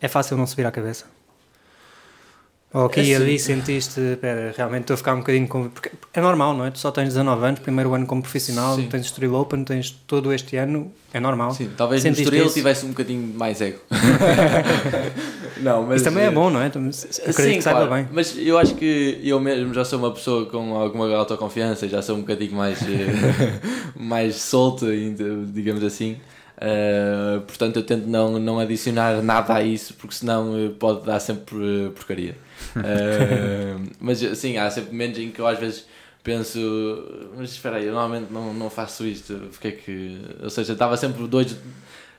É 0.00 0.08
fácil 0.08 0.36
não 0.36 0.46
subir 0.46 0.66
à 0.66 0.70
cabeça? 0.72 1.06
Ou 2.74 2.86
aqui 2.86 3.00
É 3.00 3.04
e 3.04 3.14
ali 3.14 3.38
sim. 3.38 3.54
sentiste, 3.56 4.00
pera, 4.18 4.54
realmente 4.56 4.82
estou 4.82 4.94
a 4.94 4.96
ficar 4.96 5.14
um 5.14 5.18
bocadinho 5.18 5.46
com. 5.46 5.68
Porque 5.68 5.90
é 6.14 6.20
normal, 6.22 6.54
não 6.54 6.64
é? 6.64 6.70
Tu 6.70 6.78
só 6.78 6.90
tens 6.90 7.08
19 7.08 7.44
anos, 7.44 7.60
primeiro 7.60 7.92
ano 7.92 8.06
como 8.06 8.22
profissional, 8.22 8.76
Sim. 8.76 8.88
tens 8.88 9.04
Estoril 9.04 9.34
Open, 9.34 9.62
tens 9.62 9.90
todo 9.90 10.32
este 10.32 10.56
ano, 10.56 10.90
é 11.12 11.20
normal. 11.20 11.50
Sim, 11.52 11.70
talvez 11.76 12.02
no 12.02 12.08
Sentiste 12.08 12.22
Estoril 12.22 12.46
isso? 12.46 12.54
tivesse 12.54 12.86
um 12.86 12.88
bocadinho 12.88 13.34
mais 13.36 13.60
ego. 13.60 13.78
não, 15.62 15.86
mas 15.86 15.96
Isso 15.96 16.04
também 16.10 16.24
é 16.24 16.28
eh, 16.28 16.30
bom, 16.30 16.50
não 16.50 16.60
é? 16.60 16.68
Também- 16.68 16.90
Acredito 16.90 17.32
Sim, 17.34 17.52
que 17.54 17.62
saiba 17.62 17.86
claro, 17.86 17.94
bem. 18.04 18.08
Mas 18.12 18.36
eu 18.38 18.58
acho 18.58 18.74
que 18.74 19.20
eu 19.22 19.40
mesmo 19.40 19.72
já 19.72 19.84
sou 19.84 19.98
uma 19.98 20.10
pessoa 20.12 20.46
com 20.46 20.76
alguma 20.76 21.08
autoconfiança, 21.14 21.88
já 21.88 22.02
sou 22.02 22.16
um 22.16 22.20
bocadinho 22.20 22.54
mais, 22.54 22.80
eh, 22.82 23.60
mais 23.96 24.36
solto, 24.36 24.86
digamos 25.52 25.82
assim. 25.84 26.16
Eh, 26.60 27.40
portanto, 27.46 27.76
eu 27.76 27.82
tento 27.82 28.06
não, 28.06 28.38
não 28.38 28.58
adicionar 28.60 29.20
nada 29.22 29.54
a 29.54 29.62
isso, 29.62 29.94
porque 29.94 30.14
senão 30.14 30.56
eh, 30.56 30.70
pode 30.78 31.04
dar 31.04 31.18
sempre 31.18 31.90
porcaria. 31.94 32.36
Eh, 32.76 33.74
mas 34.00 34.18
sim, 34.38 34.56
há 34.58 34.70
sempre 34.70 34.92
momentos 34.92 35.18
em 35.18 35.30
que 35.30 35.40
eu 35.40 35.46
às 35.46 35.58
vezes 35.58 35.86
penso, 36.22 36.58
mas 37.36 37.50
espera 37.50 37.76
aí, 37.78 37.86
eu 37.86 37.92
normalmente 37.92 38.32
não, 38.32 38.54
não 38.54 38.70
faço 38.70 39.04
isto, 39.04 39.34
porque 39.50 39.68
é 39.68 39.72
que. 39.72 40.20
Ou 40.42 40.50
seja, 40.50 40.72
estava 40.74 40.96
sempre 40.96 41.26
dois. 41.26 41.56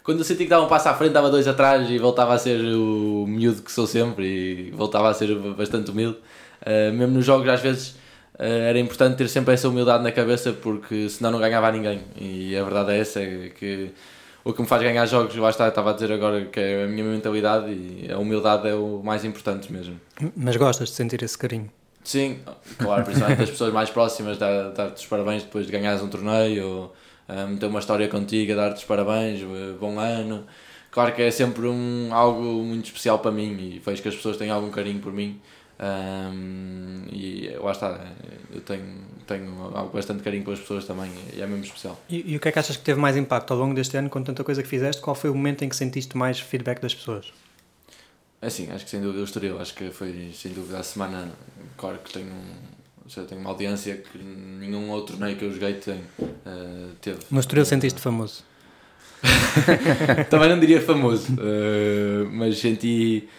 Quando 0.03 0.19
eu 0.19 0.25
senti 0.25 0.43
que 0.43 0.49
dava 0.49 0.65
um 0.65 0.67
passo 0.67 0.89
à 0.89 0.93
frente, 0.93 1.13
dava 1.13 1.29
dois 1.29 1.47
atrás 1.47 1.89
e 1.89 1.97
voltava 1.97 2.33
a 2.33 2.37
ser 2.37 2.59
o 2.75 3.25
miúdo 3.27 3.61
que 3.61 3.71
sou 3.71 3.87
sempre 3.87 4.25
e 4.25 4.71
voltava 4.71 5.09
a 5.09 5.13
ser 5.13 5.33
bastante 5.55 5.91
humilde. 5.91 6.17
Uh, 6.61 6.91
mesmo 6.93 7.15
nos 7.15 7.25
jogos, 7.25 7.47
às 7.47 7.61
vezes, 7.61 7.89
uh, 8.37 8.43
era 8.43 8.77
importante 8.79 9.15
ter 9.17 9.29
sempre 9.29 9.53
essa 9.53 9.67
humildade 9.69 10.03
na 10.03 10.11
cabeça 10.11 10.51
porque 10.51 11.07
senão 11.09 11.31
não 11.31 11.39
ganhava 11.39 11.67
a 11.67 11.71
ninguém. 11.71 12.01
E 12.19 12.55
a 12.57 12.63
verdade 12.63 12.91
é 12.91 12.99
essa: 12.99 13.21
é 13.21 13.49
que 13.57 13.91
o 14.43 14.51
que 14.51 14.61
me 14.61 14.67
faz 14.67 14.81
ganhar 14.81 15.05
jogos, 15.05 15.33
lá 15.37 15.49
está, 15.49 15.69
estava 15.69 15.91
a 15.91 15.93
dizer 15.93 16.11
agora 16.11 16.45
que 16.45 16.59
é 16.59 16.83
a 16.83 16.87
minha 16.87 17.05
mentalidade 17.05 17.71
e 17.71 18.11
a 18.11 18.17
humildade 18.19 18.67
é 18.67 18.75
o 18.75 19.01
mais 19.01 19.23
importante 19.23 19.71
mesmo. 19.71 19.97
Mas 20.35 20.57
gostas 20.57 20.89
de 20.89 20.95
sentir 20.95 21.23
esse 21.23 21.37
carinho. 21.37 21.71
Sim, 22.03 22.39
claro, 22.77 23.05
principalmente 23.05 23.37
das 23.39 23.49
pessoas 23.49 23.71
mais 23.71 23.89
próximas, 23.89 24.37
dar- 24.37 24.71
dar-te 24.71 24.97
os 24.97 25.05
parabéns 25.05 25.43
depois 25.43 25.65
de 25.65 25.71
ganhares 25.71 26.01
um 26.01 26.09
torneio, 26.09 26.67
ou 26.67 26.95
um, 27.29 27.57
ter 27.57 27.65
uma 27.65 27.79
história 27.79 28.07
contigo, 28.07 28.55
dar-te 28.55 28.77
os 28.77 28.83
parabéns, 28.83 29.41
eh, 29.41 29.77
bom 29.79 29.99
ano. 29.99 30.45
Claro 30.91 31.13
que 31.15 31.21
é 31.21 31.31
sempre 31.31 31.65
um, 31.67 32.09
algo 32.11 32.41
muito 32.41 32.85
especial 32.85 33.19
para 33.19 33.31
mim 33.31 33.57
e 33.59 33.79
vejo 33.79 34.01
que 34.01 34.07
as 34.07 34.15
pessoas 34.15 34.37
têm 34.37 34.49
algum 34.49 34.69
carinho 34.69 34.99
por 34.99 35.11
mim. 35.11 35.41
Um, 35.79 37.05
e 37.11 37.49
lá 37.59 37.71
está, 37.71 37.99
eu 38.53 38.61
tenho, 38.61 39.01
tenho 39.25 39.71
bastante 39.91 40.21
carinho 40.21 40.43
pelas 40.43 40.59
pessoas 40.59 40.85
também 40.85 41.11
e 41.35 41.41
é 41.41 41.47
mesmo 41.47 41.63
especial. 41.63 41.99
E, 42.07 42.33
e 42.33 42.37
o 42.37 42.39
que 42.39 42.47
é 42.47 42.51
que 42.51 42.59
achas 42.59 42.77
que 42.77 42.83
teve 42.83 42.99
mais 42.99 43.17
impacto 43.17 43.51
ao 43.51 43.57
longo 43.57 43.73
deste 43.73 43.97
ano 43.97 44.09
com 44.09 44.21
tanta 44.21 44.43
coisa 44.43 44.61
que 44.61 44.69
fizeste? 44.69 45.01
Qual 45.01 45.15
foi 45.15 45.29
o 45.29 45.35
momento 45.35 45.63
em 45.63 45.69
que 45.69 45.75
sentiste 45.75 46.15
mais 46.15 46.39
feedback 46.39 46.79
das 46.79 46.93
pessoas? 46.93 47.33
Assim, 48.39 48.69
acho 48.71 48.83
que 48.83 48.91
sem 48.91 49.01
dúvida 49.01 49.21
o 49.21 49.23
Estoril, 49.23 49.59
acho 49.59 49.73
que 49.73 49.89
foi 49.89 50.31
sem 50.33 50.51
dúvida 50.51 50.77
a 50.77 50.83
semana, 50.83 51.31
claro 51.77 51.97
que 51.99 52.11
tenho, 52.11 52.27
ou 52.27 52.72
seja, 53.13 53.27
tenho 53.27 53.41
uma 53.41 53.51
audiência 53.51 53.95
que 53.95 54.17
nenhum 54.17 54.89
outro 54.89 55.15
torneio 55.15 55.37
que 55.37 55.45
eu 55.45 55.51
joguei 55.51 55.73
tem, 55.73 56.01
eh, 56.19 56.87
teve. 57.01 57.19
No 57.29 57.39
Estoril 57.39 57.65
sentiste 57.65 57.99
famoso. 57.99 58.43
Também 60.29 60.49
não 60.49 60.59
diria 60.59 60.81
famoso, 60.81 61.27
eh, 61.39 62.27
mas 62.31 62.57
senti, 62.57 63.29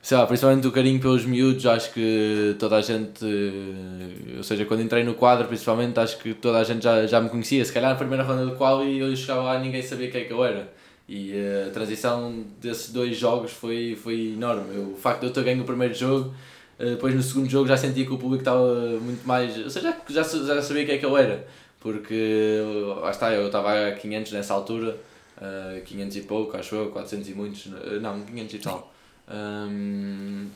sei 0.00 0.16
lá, 0.16 0.26
principalmente 0.26 0.66
o 0.66 0.72
carinho 0.72 0.98
pelos 0.98 1.26
miúdos, 1.26 1.66
acho 1.66 1.92
que 1.92 2.56
toda 2.58 2.76
a 2.76 2.80
gente, 2.80 3.24
eh, 3.24 4.36
ou 4.38 4.42
seja, 4.42 4.64
quando 4.64 4.82
entrei 4.82 5.04
no 5.04 5.14
quadro, 5.14 5.46
principalmente, 5.46 5.98
acho 5.98 6.18
que 6.18 6.32
toda 6.32 6.58
a 6.58 6.64
gente 6.64 6.82
já, 6.82 7.06
já 7.06 7.20
me 7.20 7.28
conhecia, 7.28 7.64
se 7.64 7.72
calhar 7.72 7.90
na 7.90 7.96
primeira 7.96 8.22
ronda 8.22 8.46
do 8.46 8.56
qual 8.56 8.84
e 8.84 8.98
eu 8.98 9.14
chegava 9.14 9.42
lá 9.42 9.58
ninguém 9.58 9.82
sabia 9.82 10.10
quem 10.10 10.22
é 10.22 10.24
que 10.24 10.32
eu 10.32 10.42
era. 10.44 10.72
E 11.08 11.32
a 11.68 11.70
transição 11.70 12.44
desses 12.60 12.92
dois 12.92 13.16
jogos 13.16 13.52
foi, 13.52 13.96
foi 14.02 14.32
enorme. 14.34 14.74
Eu, 14.74 14.92
o 14.92 14.96
facto 14.96 15.20
de 15.20 15.26
eu 15.26 15.32
ter 15.32 15.44
ganho 15.44 15.62
o 15.62 15.64
primeiro 15.64 15.94
jogo, 15.94 16.34
depois 16.78 17.14
no 17.14 17.22
segundo 17.22 17.48
jogo 17.48 17.66
já 17.66 17.76
sentia 17.76 18.04
que 18.04 18.12
o 18.12 18.18
público 18.18 18.42
estava 18.42 18.64
muito 19.00 19.26
mais. 19.26 19.56
Ou 19.56 19.70
seja, 19.70 19.96
já, 20.08 20.22
já 20.22 20.62
sabia 20.62 20.84
quem 20.84 20.96
é 20.96 20.98
que 20.98 21.06
eu 21.06 21.16
era. 21.16 21.46
Porque 21.80 22.60
lá 23.00 23.10
está, 23.10 23.32
eu 23.32 23.46
estava 23.46 23.88
a 23.88 23.92
500 23.92 24.32
nessa 24.32 24.52
altura, 24.54 24.96
eh, 25.40 25.82
500 25.84 26.16
e 26.16 26.20
pouco, 26.22 26.56
acho 26.56 26.74
eu, 26.74 26.90
400 26.90 27.28
e 27.28 27.34
muitos, 27.34 27.68
eh, 27.68 27.98
não, 28.00 28.20
500 28.22 28.54
e 28.54 28.58
tal. 28.58 28.92
Hum, 29.30 30.48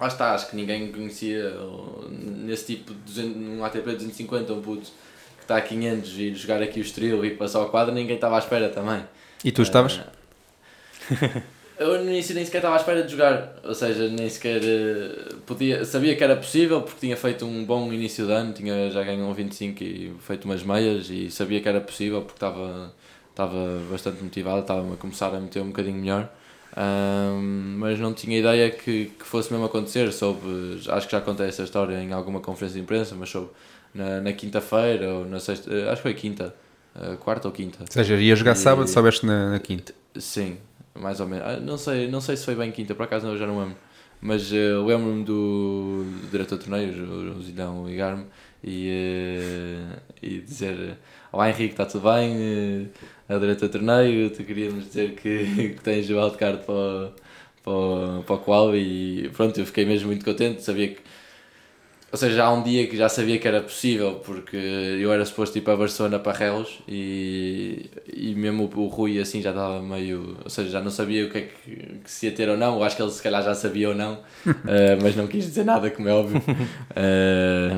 lá 0.00 0.06
está, 0.06 0.34
acho 0.34 0.48
que 0.48 0.56
ninguém 0.56 0.90
conhecia 0.90 1.52
nesse 2.10 2.76
tipo 2.76 2.94
de 2.94 3.00
200, 3.00 3.36
um 3.36 3.64
ATP 3.64 3.92
250, 3.92 4.52
um 4.52 4.62
puto 4.62 4.90
que 5.36 5.42
está 5.42 5.56
a 5.56 5.60
500 5.60 6.18
e 6.18 6.34
jogar 6.34 6.62
aqui 6.62 6.80
o 6.80 6.82
Estoril 6.82 7.24
e 7.24 7.30
passar 7.36 7.58
ao 7.58 7.68
quadro, 7.68 7.92
ninguém 7.94 8.14
estava 8.14 8.36
à 8.36 8.38
espera 8.38 8.68
também. 8.70 9.04
E 9.44 9.52
tu 9.52 9.60
estavas? 9.62 10.00
Eh, 11.10 11.42
Eu 11.78 11.98
no 12.04 12.08
início 12.10 12.34
nem 12.36 12.44
sequer 12.44 12.58
estava 12.58 12.76
à 12.76 12.78
espera 12.78 13.02
de 13.02 13.10
jogar, 13.10 13.56
ou 13.64 13.74
seja, 13.74 14.08
nem 14.08 14.28
sequer 14.28 14.60
eh, 14.62 15.34
podia, 15.44 15.84
sabia 15.84 16.14
que 16.14 16.22
era 16.22 16.36
possível 16.36 16.82
porque 16.82 17.00
tinha 17.00 17.16
feito 17.16 17.44
um 17.44 17.64
bom 17.64 17.92
início 17.92 18.26
de 18.26 18.32
ano, 18.32 18.52
tinha 18.52 18.90
já 18.92 19.02
ganho 19.02 19.24
um 19.24 19.34
25 19.34 19.82
e 19.82 20.14
feito 20.20 20.44
umas 20.44 20.62
meias 20.62 21.10
e 21.10 21.30
sabia 21.32 21.60
que 21.60 21.68
era 21.68 21.80
possível 21.80 22.20
porque 22.22 22.36
estava, 22.36 22.94
estava 23.30 23.80
bastante 23.90 24.22
motivado, 24.22 24.60
estava 24.60 24.94
a 24.94 24.96
começar 24.96 25.34
a 25.34 25.40
meter 25.40 25.60
um 25.62 25.66
bocadinho 25.68 25.96
melhor. 25.96 26.30
Ahm, 26.76 27.76
mas 27.78 27.98
não 27.98 28.14
tinha 28.14 28.38
ideia 28.38 28.70
que, 28.70 29.06
que 29.18 29.24
fosse 29.24 29.52
mesmo 29.52 29.66
acontecer. 29.66 30.12
Soube, 30.12 30.80
acho 30.88 31.06
que 31.06 31.12
já 31.12 31.20
contei 31.20 31.46
essa 31.48 31.62
história 31.64 31.96
em 32.00 32.12
alguma 32.12 32.38
conferência 32.40 32.76
de 32.78 32.82
imprensa, 32.84 33.16
mas 33.16 33.30
soube 33.30 33.50
na, 33.92 34.20
na 34.20 34.32
quinta-feira 34.32 35.08
ou 35.12 35.24
na 35.24 35.40
sexta, 35.40 35.72
eh, 35.72 35.84
acho 35.88 35.96
que 35.96 36.02
foi 36.02 36.14
quinta, 36.14 36.54
eh, 37.00 37.16
quarta 37.20 37.48
ou 37.48 37.52
quinta. 37.52 37.78
Ou 37.80 37.86
seja, 37.90 38.14
ia 38.14 38.34
jogar 38.36 38.52
E- 38.52 38.56
sábado, 38.56 38.88
soubeste 38.88 39.26
na, 39.26 39.50
na 39.50 39.58
quinta. 39.60 39.92
Sim, 40.16 40.56
mais 40.94 41.20
ou 41.20 41.26
menos. 41.26 41.46
Ah, 41.46 41.56
não, 41.60 41.76
sei, 41.76 42.08
não 42.08 42.20
sei 42.20 42.36
se 42.36 42.44
foi 42.44 42.54
bem 42.54 42.70
quinta, 42.70 42.94
por 42.94 43.04
acaso 43.04 43.26
eu 43.26 43.36
já 43.38 43.46
não 43.46 43.58
lembro. 43.58 43.76
Mas 44.20 44.50
eh, 44.52 44.72
lembro-me 44.78 45.24
do, 45.24 46.04
do 46.04 46.30
diretor 46.30 46.58
de 46.58 46.64
torneios, 46.64 46.96
o, 46.96 47.42
Zidão, 47.42 47.86
ligar-me 47.86 48.24
e, 48.62 48.88
eh, 48.90 49.98
e 50.22 50.38
dizer: 50.40 50.96
Olá 51.32 51.50
Henrique, 51.50 51.74
está 51.74 51.84
tudo 51.84 52.04
bem? 52.10 52.90
É 53.28 53.36
o 53.36 53.40
diretor 53.40 53.66
de 53.66 53.72
torneio, 53.72 54.30
tu 54.30 54.44
queríamos 54.44 54.86
dizer 54.86 55.14
que, 55.14 55.74
que 55.74 55.80
tens 55.82 56.08
o 56.10 56.14
wildcard 56.16 56.64
para, 56.64 57.12
para, 57.62 58.22
para 58.26 58.34
o 58.36 58.38
qual 58.38 58.74
e 58.76 59.30
pronto, 59.34 59.58
eu 59.60 59.66
fiquei 59.66 59.84
mesmo 59.84 60.08
muito 60.08 60.24
contente, 60.24 60.62
sabia 60.62 60.88
que 60.88 61.00
ou 62.14 62.16
seja, 62.16 62.44
há 62.44 62.52
um 62.52 62.62
dia 62.62 62.86
que 62.86 62.96
já 62.96 63.08
sabia 63.08 63.40
que 63.40 63.48
era 63.48 63.60
possível, 63.60 64.20
porque 64.24 64.56
eu 64.56 65.12
era 65.12 65.24
suposto 65.24 65.58
ir 65.58 65.62
para 65.62 65.76
Barcelona 65.76 66.16
para 66.16 66.38
Relos 66.38 66.78
e, 66.86 67.90
e 68.06 68.36
mesmo 68.36 68.70
o, 68.72 68.82
o 68.82 68.86
Rui 68.86 69.18
assim 69.18 69.42
já 69.42 69.50
estava 69.50 69.82
meio. 69.82 70.36
Ou 70.44 70.48
seja, 70.48 70.70
já 70.70 70.80
não 70.80 70.92
sabia 70.92 71.26
o 71.26 71.28
que 71.28 71.38
é 71.38 71.40
que, 71.40 71.70
que 72.04 72.08
se 72.08 72.26
ia 72.26 72.32
ter 72.32 72.48
ou 72.48 72.56
não. 72.56 72.76
Eu 72.76 72.84
acho 72.84 72.94
que 72.94 73.02
ele 73.02 73.10
se 73.10 73.20
calhar 73.20 73.42
já 73.42 73.52
sabia 73.52 73.88
ou 73.88 73.96
não, 73.96 74.20
eh, 74.46 74.96
mas 75.02 75.16
não 75.16 75.26
quis 75.26 75.44
dizer 75.44 75.64
nada, 75.64 75.90
como 75.90 76.08
é 76.08 76.12
óbvio. 76.12 76.40
Eh, 76.94 77.70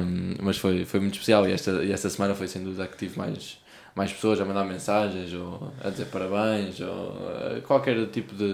mas 0.43 0.59
foi, 0.59 0.85
foi 0.85 1.01
muito 1.01 1.15
especial 1.15 1.49
e 1.49 1.53
esta, 1.53 1.71
e 1.83 1.91
esta 1.91 2.11
semana 2.11 2.35
foi 2.35 2.47
sem 2.47 2.63
dúvida 2.63 2.87
que 2.87 2.99
tive 2.99 3.17
mais, 3.17 3.57
mais 3.95 4.13
pessoas 4.13 4.39
a 4.39 4.45
mandar 4.45 4.67
mensagens 4.67 5.33
ou 5.33 5.73
a 5.83 5.89
dizer 5.89 6.09
parabéns 6.09 6.79
ou 6.81 7.33
eh, 7.57 7.61
qualquer 7.67 8.05
tipo 8.09 8.35
de, 8.35 8.53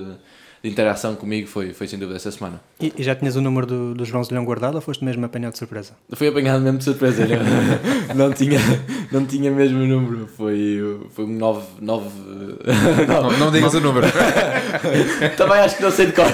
de 0.62 0.70
interação 0.70 1.16
comigo 1.16 1.48
foi, 1.48 1.72
foi 1.72 1.88
sem 1.88 1.98
dúvida 1.98 2.16
essa 2.16 2.30
semana. 2.30 2.60
E, 2.80 2.92
e 2.96 3.02
já 3.02 3.14
tinhas 3.14 3.34
o 3.34 3.40
número 3.40 3.66
do, 3.66 3.94
do 3.94 4.04
João 4.04 4.22
Leão 4.30 4.44
guardado 4.44 4.76
ou 4.76 4.80
foste 4.80 5.04
mesmo 5.04 5.24
apanhado 5.24 5.52
de 5.52 5.58
surpresa? 5.58 5.92
Fui 6.12 6.28
apanhado 6.28 6.62
mesmo 6.62 6.78
de 6.78 6.84
surpresa, 6.84 7.26
não, 8.14 8.14
não, 8.28 8.32
tinha, 8.32 8.60
não 9.10 9.26
tinha 9.26 9.50
mesmo 9.50 9.80
o 9.80 9.86
número, 9.86 10.28
foi, 10.28 11.00
foi 11.10 11.24
um 11.24 11.36
9. 11.36 11.62
9 11.80 12.08
Não, 13.08 13.38
não 13.38 13.50
digas 13.50 13.74
o 13.74 13.80
número. 13.80 14.06
Também 15.36 15.58
acho 15.58 15.76
que 15.76 15.82
não 15.82 15.90
sei 15.90 16.06
de 16.06 16.12
cor. 16.12 16.26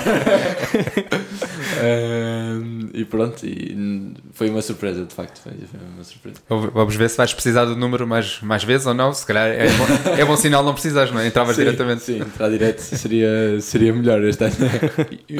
E 2.99 3.05
pronto, 3.05 3.47
e 3.47 4.13
foi 4.33 4.51
uma 4.51 4.61
surpresa, 4.61 5.05
de 5.05 5.15
facto. 5.15 5.41
Foi, 5.41 5.53
uma 5.95 6.03
surpresa. 6.03 6.41
Vamos 6.49 6.97
ver 6.97 7.09
se 7.09 7.17
vais 7.17 7.33
precisar 7.33 7.65
do 7.65 7.77
número 7.77 8.09
mais, 8.09 8.41
mais 8.43 8.65
vezes 8.65 8.89
ou 8.89 8.95
não. 8.95 9.15
Se 9.15 9.25
calhar 9.25 9.49
é 9.49 9.69
bom, 9.69 9.87
é 10.19 10.25
bom 10.25 10.37
sinal 10.37 10.65
não 10.65 10.73
precisares, 10.73 11.13
não 11.13 11.21
é? 11.21 11.29
Entravas 11.29 11.55
Sim, 11.55 11.63
diretamente. 11.63 12.03
Sim, 12.03 12.19
entrar 12.19 12.51
direto 12.51 12.81
seria, 12.81 13.61
seria 13.61 13.93
melhor 13.95 14.21
este 14.25 14.43
ano. 14.43 14.57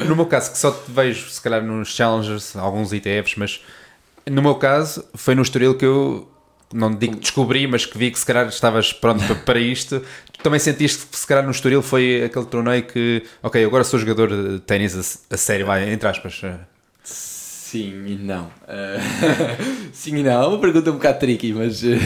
No 0.07 0.15
meu 0.15 0.25
caso, 0.25 0.53
que 0.53 0.57
só 0.57 0.71
te 0.71 0.89
vejo, 0.89 1.29
se 1.29 1.41
calhar, 1.41 1.61
nos 1.61 1.93
Challengers, 1.93 2.55
alguns 2.55 2.93
ITFs, 2.93 3.35
mas 3.35 3.61
no 4.29 4.41
meu 4.41 4.55
caso, 4.55 5.03
foi 5.15 5.35
no 5.35 5.41
Estoril 5.41 5.75
que 5.75 5.85
eu, 5.85 6.31
não 6.73 6.95
digo 6.95 7.15
que 7.15 7.19
descobri, 7.19 7.67
mas 7.67 7.85
que 7.85 7.97
vi 7.97 8.09
que 8.09 8.19
se 8.19 8.25
calhar 8.25 8.47
estavas 8.47 8.93
pronto 8.93 9.25
para, 9.25 9.35
para 9.35 9.59
isto. 9.59 10.01
Também 10.41 10.61
sentiste 10.61 11.07
que 11.07 11.17
se 11.19 11.27
calhar 11.27 11.43
no 11.43 11.51
Estoril 11.51 11.81
foi 11.81 12.23
aquele 12.23 12.45
torneio 12.45 12.83
que, 12.83 13.21
ok, 13.43 13.65
agora 13.65 13.83
sou 13.83 13.99
jogador 13.99 14.29
de 14.29 14.59
ténis 14.61 14.95
a, 14.95 15.33
a 15.35 15.37
sério, 15.37 15.65
vai, 15.65 15.91
entre 15.91 16.07
aspas. 16.07 16.41
Sim 17.71 18.03
e 18.07 18.15
não. 18.15 18.49
Eh, 18.67 18.99
sim 19.93 20.15
e 20.17 20.23
não. 20.23 20.43
É 20.43 20.47
uma 20.47 20.59
pergunta 20.59 20.89
um 20.89 20.93
bocado 20.95 21.19
tricky, 21.19 21.53
mas 21.53 21.83
eh, 21.83 21.97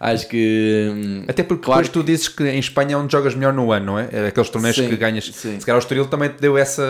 acho 0.00 0.28
que. 0.28 0.88
hum, 0.92 1.24
Até 1.28 1.42
porque 1.42 1.64
Claro 1.64 1.82
depois 1.84 2.02
tu 2.04 2.06
dizes 2.06 2.28
que 2.28 2.42
em 2.42 2.58
Espanha 2.58 2.94
é 2.94 2.96
onde 2.96 3.12
jogas 3.12 3.34
melhor 3.34 3.52
no 3.52 3.70
ano, 3.70 3.86
não 3.86 3.98
é? 3.98 4.08
É 4.10 4.26
aqueles 4.28 4.50
torneios 4.50 4.76
Sim, 4.76 4.88
que 4.88 4.96
ganhas. 4.96 5.24
sim. 5.26 5.58
Se 5.60 5.64
calhar 5.66 5.76
o 5.76 5.78
Estoril 5.82 6.06
também 6.06 6.28
te 6.30 6.40
deu 6.40 6.58
essa, 6.58 6.82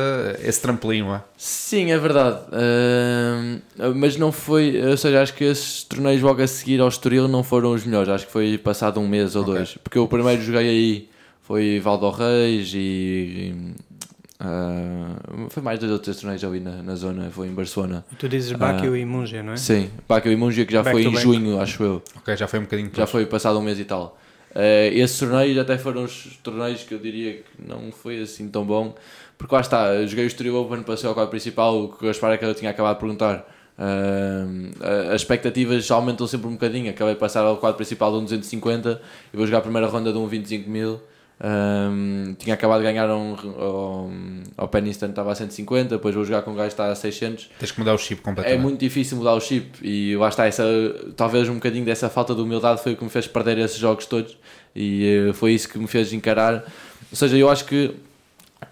esse 0.42 0.60
trampolim, 0.62 1.02
não 1.02 1.16
é? 1.16 1.22
Sim, 1.36 1.90
é 1.92 1.98
verdade. 1.98 2.38
Hum, 2.52 3.60
mas 3.96 4.16
não 4.16 4.32
foi. 4.32 4.80
Ou 4.90 4.96
seja, 4.96 5.20
acho 5.22 5.34
que 5.34 5.44
esses 5.44 5.82
torneios 5.82 6.22
logo 6.22 6.42
a 6.42 6.46
seguir 6.46 6.80
ao 6.80 6.88
Estoril 6.88 7.28
não 7.28 7.42
foram 7.42 7.72
os 7.72 7.84
melhores. 7.84 8.08
Acho 8.08 8.26
que 8.26 8.32
foi 8.32 8.56
passado 8.58 8.98
um 9.00 9.06
mês 9.08 9.36
ou 9.36 9.42
Ok. 9.42 9.54
dois. 9.54 9.76
Porque 9.82 9.98
o 9.98 10.08
primeiro 10.08 10.40
joguei 10.42 10.68
aí 10.68 11.08
foi 11.42 11.78
Valdo 11.80 12.10
Reis 12.10 12.72
e. 12.74 13.54
ah, 14.40 15.16
foi 15.50 15.62
mais 15.62 15.78
dois 15.80 15.90
ou 15.90 15.98
três 15.98 16.16
torneios 16.18 16.44
ali 16.44 16.60
na, 16.60 16.82
na 16.82 16.94
zona. 16.94 17.28
Foi 17.30 17.48
em 17.48 17.52
Barcelona. 17.52 18.04
Tu 18.18 18.28
dizes 18.28 18.52
Báquio 18.52 18.96
e 18.96 19.04
Mungia, 19.04 19.42
não 19.42 19.54
é? 19.54 19.56
Sim, 19.56 19.90
Baca 20.08 20.28
e 20.30 20.36
Mungia 20.36 20.64
que 20.64 20.72
já 20.72 20.82
Back 20.82 20.94
foi 20.94 21.02
em 21.04 21.12
back. 21.12 21.22
junho, 21.22 21.60
acho 21.60 21.82
eu. 21.82 22.02
Ok, 22.16 22.36
já 22.36 22.46
foi 22.46 22.60
um 22.60 22.62
bocadinho. 22.62 22.90
Já 22.94 23.06
foi 23.06 23.26
passado 23.26 23.58
um 23.58 23.62
mês 23.62 23.78
e 23.80 23.84
tal. 23.84 24.16
Eh, 24.54 24.90
esses 24.94 25.18
torneios 25.18 25.58
até 25.58 25.76
foram 25.76 26.04
os 26.04 26.38
torneios 26.42 26.82
que 26.82 26.94
eu 26.94 26.98
diria 26.98 27.34
que 27.34 27.44
não 27.66 27.90
foi 27.90 28.20
assim 28.22 28.48
tão 28.48 28.64
bom. 28.64 28.94
Porque 29.36 29.54
lá 29.54 29.60
está, 29.60 29.94
eu 29.94 30.06
joguei 30.06 30.24
o 30.24 30.26
Estoril 30.26 30.56
Open, 30.56 30.82
passei 30.82 31.08
ao 31.08 31.14
quadro 31.14 31.30
principal, 31.30 31.84
o 31.84 31.88
que 31.92 32.06
eu 32.06 32.10
espero 32.10 32.36
que 32.38 32.44
eu 32.44 32.54
tinha 32.54 32.70
acabado 32.70 32.94
de 32.94 33.00
perguntar. 33.00 33.46
Eh, 33.78 35.08
as 35.12 35.20
expectativas 35.22 35.90
aumentam 35.90 36.26
sempre 36.26 36.46
um 36.46 36.52
bocadinho. 36.52 36.90
Acabei 36.90 37.14
de 37.14 37.20
passar 37.20 37.40
ao 37.42 37.56
quadro 37.56 37.76
principal 37.76 38.12
de 38.12 38.18
um 38.18 38.24
250 38.24 39.00
e 39.32 39.36
vou 39.36 39.46
jogar 39.46 39.58
a 39.58 39.62
primeira 39.62 39.88
ronda 39.88 40.12
de 40.12 40.18
um 40.18 40.26
25 40.26 40.70
mil. 40.70 41.00
Um, 41.40 42.34
tinha 42.36 42.54
acabado 42.54 42.78
de 42.80 42.84
ganhar 42.84 43.08
um, 43.10 43.36
ao, 43.58 44.10
ao 44.56 44.68
Peniston, 44.68 45.06
estava 45.06 45.30
a 45.30 45.34
150. 45.34 45.96
Depois 45.96 46.14
vou 46.14 46.24
jogar 46.24 46.42
com 46.42 46.50
um 46.50 46.54
gajo 46.54 46.68
que 46.68 46.72
está 46.74 46.90
a 46.90 46.94
600. 46.94 47.50
Tens 47.58 47.70
que 47.70 47.78
mudar 47.78 47.94
o 47.94 47.98
chip 47.98 48.20
É 48.20 48.24
completamente. 48.24 48.60
muito 48.60 48.80
difícil 48.80 49.16
mudar 49.16 49.34
o 49.34 49.40
chip 49.40 49.66
e 49.82 50.16
lá 50.16 50.28
está, 50.28 50.46
essa, 50.46 50.64
talvez 51.16 51.48
um 51.48 51.54
bocadinho 51.54 51.84
dessa 51.84 52.08
falta 52.08 52.34
de 52.34 52.40
humildade 52.40 52.82
foi 52.82 52.94
o 52.94 52.96
que 52.96 53.04
me 53.04 53.10
fez 53.10 53.26
perder 53.26 53.58
esses 53.58 53.78
jogos 53.78 54.06
todos 54.06 54.36
e 54.74 55.28
eh, 55.28 55.32
foi 55.32 55.52
isso 55.52 55.68
que 55.68 55.78
me 55.78 55.86
fez 55.86 56.12
encarar. 56.12 56.64
Ou 57.10 57.16
seja, 57.16 57.36
eu 57.36 57.48
acho 57.48 57.64
que 57.64 57.94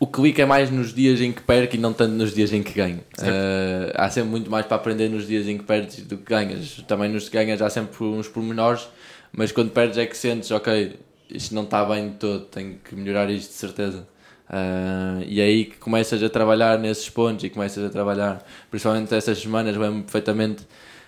o 0.01 0.07
clique 0.07 0.43
é 0.43 0.47
mais 0.47 0.69
nos 0.71 0.93
dias 0.93 1.21
em 1.21 1.33
que 1.33 1.43
perco 1.43 1.77
e 1.77 1.79
não 1.79 1.93
tanto 1.93 2.13
nos 2.13 2.35
dias 2.35 2.53
em 2.53 2.63
que 2.63 2.73
ganho. 2.73 3.01
Eh, 3.23 3.93
há 3.95 4.11
sempre 4.11 4.31
muito 4.31 4.51
mais 4.51 4.67
para 4.67 4.77
aprender 4.77 5.09
nos 5.09 5.27
dias 5.27 5.47
em 5.47 5.57
que 5.57 5.65
perdes 5.65 6.01
do 6.05 6.17
que 6.19 6.25
ganhas. 6.25 6.83
Também 6.89 7.09
nos 7.09 7.29
que 7.29 7.37
ganhas 7.37 7.63
há 7.63 7.71
sempre 7.71 8.05
uns 8.05 8.27
pormenores, 8.29 8.89
mas 9.33 9.53
quando 9.53 9.71
perdes 9.71 9.97
é 9.99 10.05
que 10.05 10.17
sentes, 10.17 10.51
ok, 10.51 10.97
isto 11.31 11.55
não 11.55 11.65
está 11.65 11.85
bem 11.85 12.11
de 12.11 12.15
todo, 12.17 12.45
tenho 12.47 12.77
que 12.85 12.95
melhorar 12.95 13.31
isto 13.31 13.51
de 13.51 13.57
certeza. 13.57 14.07
Ah, 14.49 15.21
e 15.27 15.41
é 15.41 15.45
aí 15.45 15.65
que 15.65 15.77
começas 15.77 16.23
a 16.23 16.29
trabalhar 16.29 16.79
nesses 16.79 17.09
pontos 17.11 17.45
e 17.45 17.51
começas 17.51 17.85
a 17.85 17.91
trabalhar, 17.91 18.45
principalmente 18.71 19.13
essas 19.15 19.39
semanas, 19.39 19.77
lembro 19.77 20.03
perfeitamente, 20.03 20.67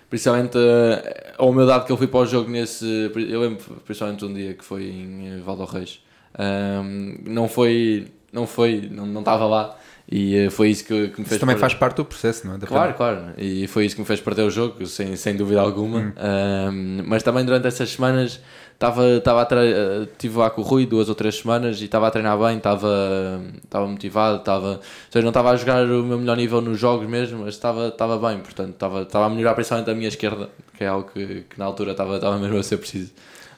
principalmente 0.09 0.57
ah, 0.57 1.33
a 1.37 1.45
humildade 1.45 1.85
que 1.85 1.91
eu 1.91 1.97
fui 1.97 2.07
para 2.07 2.19
o 2.19 2.25
jogo 2.25 2.49
nesse. 2.49 2.85
Eu 3.15 3.41
lembro 3.41 3.63
principalmente 3.85 4.25
um 4.25 4.33
dia 4.33 4.53
que 4.53 4.63
foi 4.63 4.83
em 4.83 5.41
Valdo 5.41 5.65
Reis. 5.65 6.01
Ah, 6.33 6.81
não 7.25 7.47
foi, 7.47 8.07
não 8.33 8.45
foi, 8.45 8.89
não 8.91 9.05
não 9.05 9.21
estava 9.21 9.45
lá 9.45 9.77
e 10.11 10.35
eh, 10.35 10.49
foi 10.49 10.69
isso 10.71 10.83
que, 10.85 11.09
que 11.09 11.19
me 11.19 11.25
fez. 11.25 11.31
Isso 11.33 11.39
também 11.39 11.55
perder- 11.55 11.59
faz 11.61 11.73
parte 11.75 11.97
do 11.97 12.05
processo, 12.05 12.47
não 12.47 12.55
é? 12.55 12.57
Da 12.57 12.65
Claro, 12.65 12.93
claro. 12.95 13.21
E 13.37 13.67
foi 13.67 13.85
isso 13.85 13.95
que 13.95 14.01
me 14.01 14.07
fez 14.07 14.19
perder 14.19 14.41
o 14.41 14.49
jogo, 14.49 14.83
sem, 14.87 15.15
sem 15.15 15.35
dúvida 15.35 15.61
alguma. 15.61 16.13
Um, 16.17 17.03
mas 17.05 17.21
também 17.21 17.45
durante 17.45 17.67
essas 17.67 17.91
semanas 17.91 18.41
estava 18.79 19.17
estava 19.17 19.41
a 19.41 20.03
estive 20.03 20.37
lá 20.37 20.49
com 20.49 20.61
o 20.61 20.63
Rui 20.63 20.85
duas 20.85 21.09
ou 21.09 21.15
três 21.15 21.35
semanas 21.35 21.81
e 21.81 21.85
estava 21.85 22.07
a 22.07 22.11
treinar 22.11 22.39
bem, 22.39 22.57
estava 22.57 23.41
estava 23.61 23.85
motivado, 23.85 24.37
estava, 24.37 24.67
ou 24.67 24.81
seja, 25.11 25.21
não 25.21 25.31
estava 25.31 25.51
a 25.51 25.55
jogar 25.57 25.83
o 25.83 26.01
meu 26.01 26.17
melhor 26.17 26.37
nível 26.37 26.61
nos 26.61 26.79
jogos 26.79 27.05
mesmo, 27.05 27.39
mas 27.39 27.55
estava 27.55 27.89
estava 27.89 28.17
bem, 28.17 28.39
portanto 28.39 28.71
estava 28.71 29.01
estava 29.01 29.25
a 29.25 29.29
melhorar 29.29 29.53
principalmente 29.53 29.91
a 29.91 29.93
minha 29.93 30.07
esquerda, 30.07 30.49
que 30.77 30.85
é 30.85 30.87
algo 30.87 31.11
que, 31.13 31.41
que 31.49 31.59
na 31.59 31.65
altura 31.65 31.91
estava 31.91 32.15
estava 32.15 32.39
mesmo 32.39 32.57
a 32.57 32.63
ser 32.63 32.77
preciso. 32.77 33.11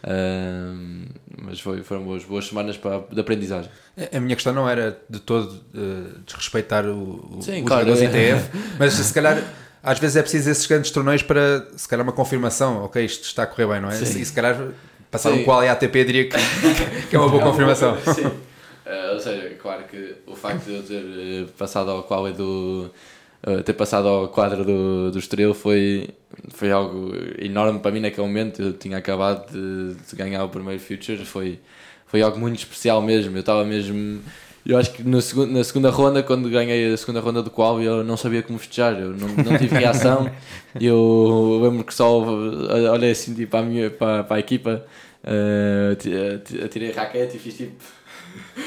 Um, 0.03 1.05
mas 1.43 1.59
foi, 1.59 1.83
foram 1.83 2.03
boas, 2.03 2.23
boas 2.23 2.47
semanas 2.47 2.75
para, 2.75 3.03
de 3.11 3.21
aprendizagem. 3.21 3.69
A 4.11 4.19
minha 4.19 4.35
questão 4.35 4.51
não 4.51 4.67
era 4.67 4.99
de 5.07 5.19
todo 5.19 5.61
eh, 5.75 6.17
desrespeitar 6.25 6.87
o, 6.87 7.37
o, 7.37 7.41
Sim, 7.43 7.61
os 7.61 7.67
claro, 7.67 7.91
é. 7.91 8.05
ITF, 8.05 8.49
mas 8.79 8.93
se 8.93 9.13
calhar 9.13 9.43
às 9.83 9.99
vezes 9.99 10.15
é 10.15 10.21
preciso 10.23 10.49
esses 10.49 10.65
grandes 10.65 10.89
torneios 10.89 11.21
para 11.21 11.67
se 11.75 11.87
calhar 11.87 12.03
uma 12.03 12.13
confirmação, 12.13 12.83
ok, 12.83 13.05
isto 13.05 13.25
está 13.25 13.43
a 13.43 13.47
correr 13.47 13.67
bem, 13.67 13.81
não 13.81 13.89
é? 13.89 13.93
Sim. 13.93 14.19
E 14.19 14.25
se 14.25 14.33
calhar 14.33 14.57
passar 15.11 15.31
um 15.33 15.43
qual 15.43 15.63
e 15.63 15.67
ATP 15.67 16.05
diria 16.05 16.29
que, 16.29 16.37
que 17.09 17.15
é 17.15 17.19
uma 17.19 17.29
boa 17.29 17.43
confirmação. 17.43 17.97
Sim. 18.15 18.31
Eh, 18.83 19.11
ou 19.13 19.19
seja, 19.19 19.55
claro 19.61 19.83
que 19.83 20.15
o 20.25 20.35
facto 20.35 20.65
de 20.65 20.73
eu 20.73 20.83
ter 20.83 20.95
eh, 20.95 21.45
passado 21.57 21.91
ao 21.91 22.03
qual 22.03 22.27
é 22.27 22.31
do. 22.31 22.89
eh, 23.45 23.61
ter 23.61 23.73
passado 23.73 24.07
ao 24.07 24.27
quadro 24.27 24.65
do, 24.65 25.11
do 25.11 25.19
Estoril 25.19 25.53
foi, 25.53 26.09
foi 26.49 26.71
algo 26.71 27.13
enorme 27.37 27.79
para 27.79 27.91
mim 27.91 27.99
naquele 28.01 28.25
momento. 28.27 28.61
Eu 28.61 28.73
tinha 28.73 28.97
acabado 28.97 29.49
de, 29.51 29.93
de 29.95 30.15
ganhar 30.15 30.43
o 30.43 30.49
primeiro 30.49 30.81
Future, 30.81 31.23
foi, 31.23 31.59
foi 32.07 32.21
algo 32.21 32.37
muito 32.39 32.57
especial 32.57 33.01
mesmo. 33.01 33.37
Eu 33.37 33.41
estava 33.41 33.63
mesmo. 33.63 34.21
Eu 34.65 34.77
acho 34.77 34.91
que 34.91 35.03
no 35.03 35.21
segundo, 35.21 35.51
na 35.51 35.63
segunda 35.63 35.89
ronda, 35.89 36.21
quando 36.21 36.49
ganhei 36.49 36.93
a 36.93 36.97
segunda 36.97 37.19
ronda 37.19 37.41
do 37.41 37.49
qual, 37.49 37.81
eu 37.81 38.03
não 38.03 38.15
sabia 38.15 38.43
como 38.43 38.59
festejar, 38.59 38.93
eu 38.93 39.09
não, 39.09 39.27
não 39.27 39.57
tive 39.57 39.75
reação. 39.77 40.29
Eu 40.79 41.59
lembro 41.61 41.83
que 41.83 41.93
só 41.93 42.17
olhei 42.17 43.11
assim 43.11 43.33
tipo, 43.33 43.51
para, 43.51 43.59
a 43.59 43.63
minha, 43.63 43.89
para, 43.89 44.23
para 44.23 44.37
a 44.37 44.39
equipa, 44.39 44.85
atirei 46.63 46.91
a 46.91 46.95
raquete 46.95 47.35
e 47.35 47.39
fiz 47.39 47.57
tipo. 47.57 47.73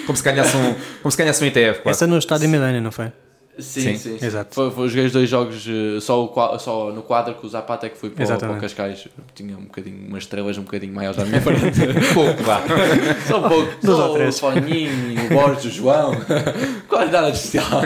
Como 0.05 0.15
se 0.15 0.23
ganhasse 0.23 0.55
um, 0.55 0.75
como 1.01 1.11
se 1.11 1.17
ganhasse 1.17 1.43
um 1.43 1.47
ITF, 1.47 1.81
quase. 1.81 1.97
Essa 1.97 2.07
no 2.07 2.19
estádio 2.19 2.47
Milênio, 2.47 2.83
não 2.83 2.93
foi? 2.93 3.11
Sim, 3.59 3.81
Sim, 3.81 3.97
sim, 3.97 4.19
sim. 4.19 4.27
exato. 4.27 4.53
Foi, 4.55 4.71
foi, 4.71 4.89
joguei 4.89 5.07
os 5.07 5.13
dois 5.13 5.31
jogos 5.31 5.65
eh, 5.69 6.01
só, 6.01 6.25
o, 6.25 6.59
só 6.59 6.91
no 6.91 7.03
quadro 7.03 7.35
com 7.35 7.47
o 7.47 7.51
Zapata 7.51 7.87
é 7.87 7.89
que 7.91 7.97
fui 7.97 8.11
para, 8.11 8.37
para 8.37 8.53
o. 8.53 8.61
Cascais. 8.61 9.07
Tinha 9.35 9.57
um 9.57 9.63
bocadinho, 9.65 10.09
umas 10.09 10.25
estrelas 10.25 10.59
um 10.59 10.63
bocadinho 10.63 10.93
maiores 10.93 11.19
à 11.21 11.25
minha 11.25 11.41
frente. 11.41 11.63
pouco, 12.13 12.43
vá. 12.43 12.63
só 13.29 13.39
um 13.45 13.49
pouco. 13.49 13.73
Dois 13.81 13.97
só 13.97 14.09
ou 14.09 14.15
três. 14.15 14.37
O 14.37 14.41
Foninho, 14.41 15.27
o 15.27 15.29
Borges, 15.29 15.65
o 15.67 15.71
João. 15.71 16.13
Quase 16.89 17.13
nada 17.13 17.31
de 17.31 17.37
especial. 17.37 17.81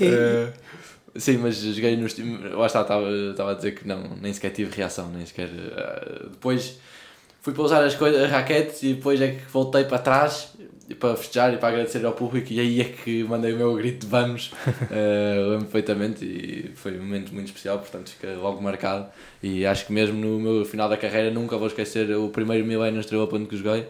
Eh, 0.00 0.48
sim, 1.16 1.38
mas 1.38 1.56
joguei 1.56 1.96
nos. 1.96 2.16
Lá 2.52 2.66
está, 2.66 2.82
estava, 2.82 3.10
estava 3.10 3.50
a 3.50 3.54
dizer 3.54 3.72
que 3.72 3.86
não, 3.86 4.02
nem 4.20 4.32
sequer 4.32 4.50
tive 4.50 4.74
reação, 4.74 5.08
nem 5.08 5.26
sequer. 5.26 5.48
eh, 5.48 6.26
depois 6.30 6.78
fui 7.42 7.52
para 7.52 7.62
usar 7.62 7.84
as 7.84 7.94
coisas, 7.94 8.22
as 8.22 8.30
raquetes 8.30 8.82
e 8.82 8.94
depois 8.94 9.20
é 9.20 9.32
que 9.32 9.42
voltei 9.52 9.84
para 9.84 9.98
trás 9.98 10.53
para 10.98 11.16
festejar 11.16 11.54
e 11.54 11.56
para 11.56 11.68
agradecer 11.70 12.04
ao 12.04 12.12
público 12.12 12.52
e 12.52 12.60
aí 12.60 12.80
é 12.80 12.84
que 12.84 13.24
mandei 13.24 13.52
o 13.52 13.56
meu 13.56 13.74
grito 13.74 14.04
de 14.04 14.06
vamos 14.06 14.52
uh, 14.66 15.50
lembro 15.50 15.64
perfeitamente 15.66 16.24
e 16.24 16.72
foi 16.74 16.98
um 16.98 17.02
momento 17.02 17.32
muito 17.32 17.46
especial 17.46 17.78
portanto 17.78 18.10
fica 18.10 18.32
logo 18.34 18.60
marcado 18.60 19.06
e 19.42 19.64
acho 19.64 19.86
que 19.86 19.92
mesmo 19.92 20.18
no 20.18 20.38
meu 20.38 20.64
final 20.64 20.88
da 20.88 20.96
carreira 20.96 21.30
nunca 21.30 21.56
vou 21.56 21.68
esquecer 21.68 22.10
o 22.16 22.28
primeiro 22.28 22.66
milênio 22.66 23.00
Estrela 23.00 23.24
Open 23.24 23.46
que 23.46 23.56
joguei 23.56 23.80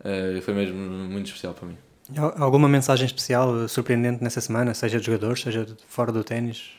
uh, 0.00 0.40
foi 0.42 0.54
mesmo 0.54 0.76
muito 0.76 1.26
especial 1.26 1.54
para 1.54 1.68
mim 1.68 1.76
Al- 2.16 2.34
Alguma 2.42 2.68
mensagem 2.68 3.06
especial, 3.06 3.62
eh, 3.64 3.68
surpreendente 3.68 4.20
nessa 4.24 4.40
semana, 4.40 4.74
seja 4.74 4.98
de 4.98 5.06
jogadores, 5.06 5.42
seja 5.42 5.64
de 5.64 5.76
fora 5.86 6.10
do 6.10 6.24
ténis? 6.24 6.70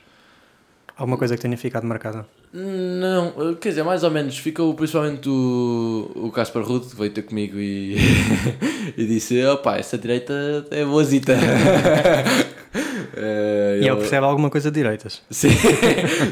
Alguma 0.98 1.18
coisa 1.18 1.36
que 1.36 1.42
tenha 1.42 1.58
ficado 1.58 1.88
marcada? 1.88 2.26
Não, 2.54 3.56
quer 3.56 3.70
dizer, 3.70 3.84
mais 3.84 4.04
ou 4.04 4.12
menos. 4.12 4.38
Ficou 4.38 4.74
principalmente 4.74 5.30
o, 5.30 6.12
o 6.16 6.32
Caspar 6.32 6.64
Ruth, 6.64 6.90
que 6.90 6.96
veio 6.98 7.12
ter 7.12 7.22
comigo 7.22 7.58
e, 7.58 7.96
e 8.98 9.06
disse: 9.06 9.44
opá, 9.46 9.78
essa 9.78 9.98
direita 9.98 10.34
é 10.72 10.84
boazita. 10.86 11.34
Eh, 13.14 13.80
E 13.82 13.88
ele 13.88 13.98
percebe 13.98 14.26
alguma 14.26 14.50
coisa 14.50 14.72
de 14.72 14.80
direitas. 14.80 15.22
Sim, 15.30 15.50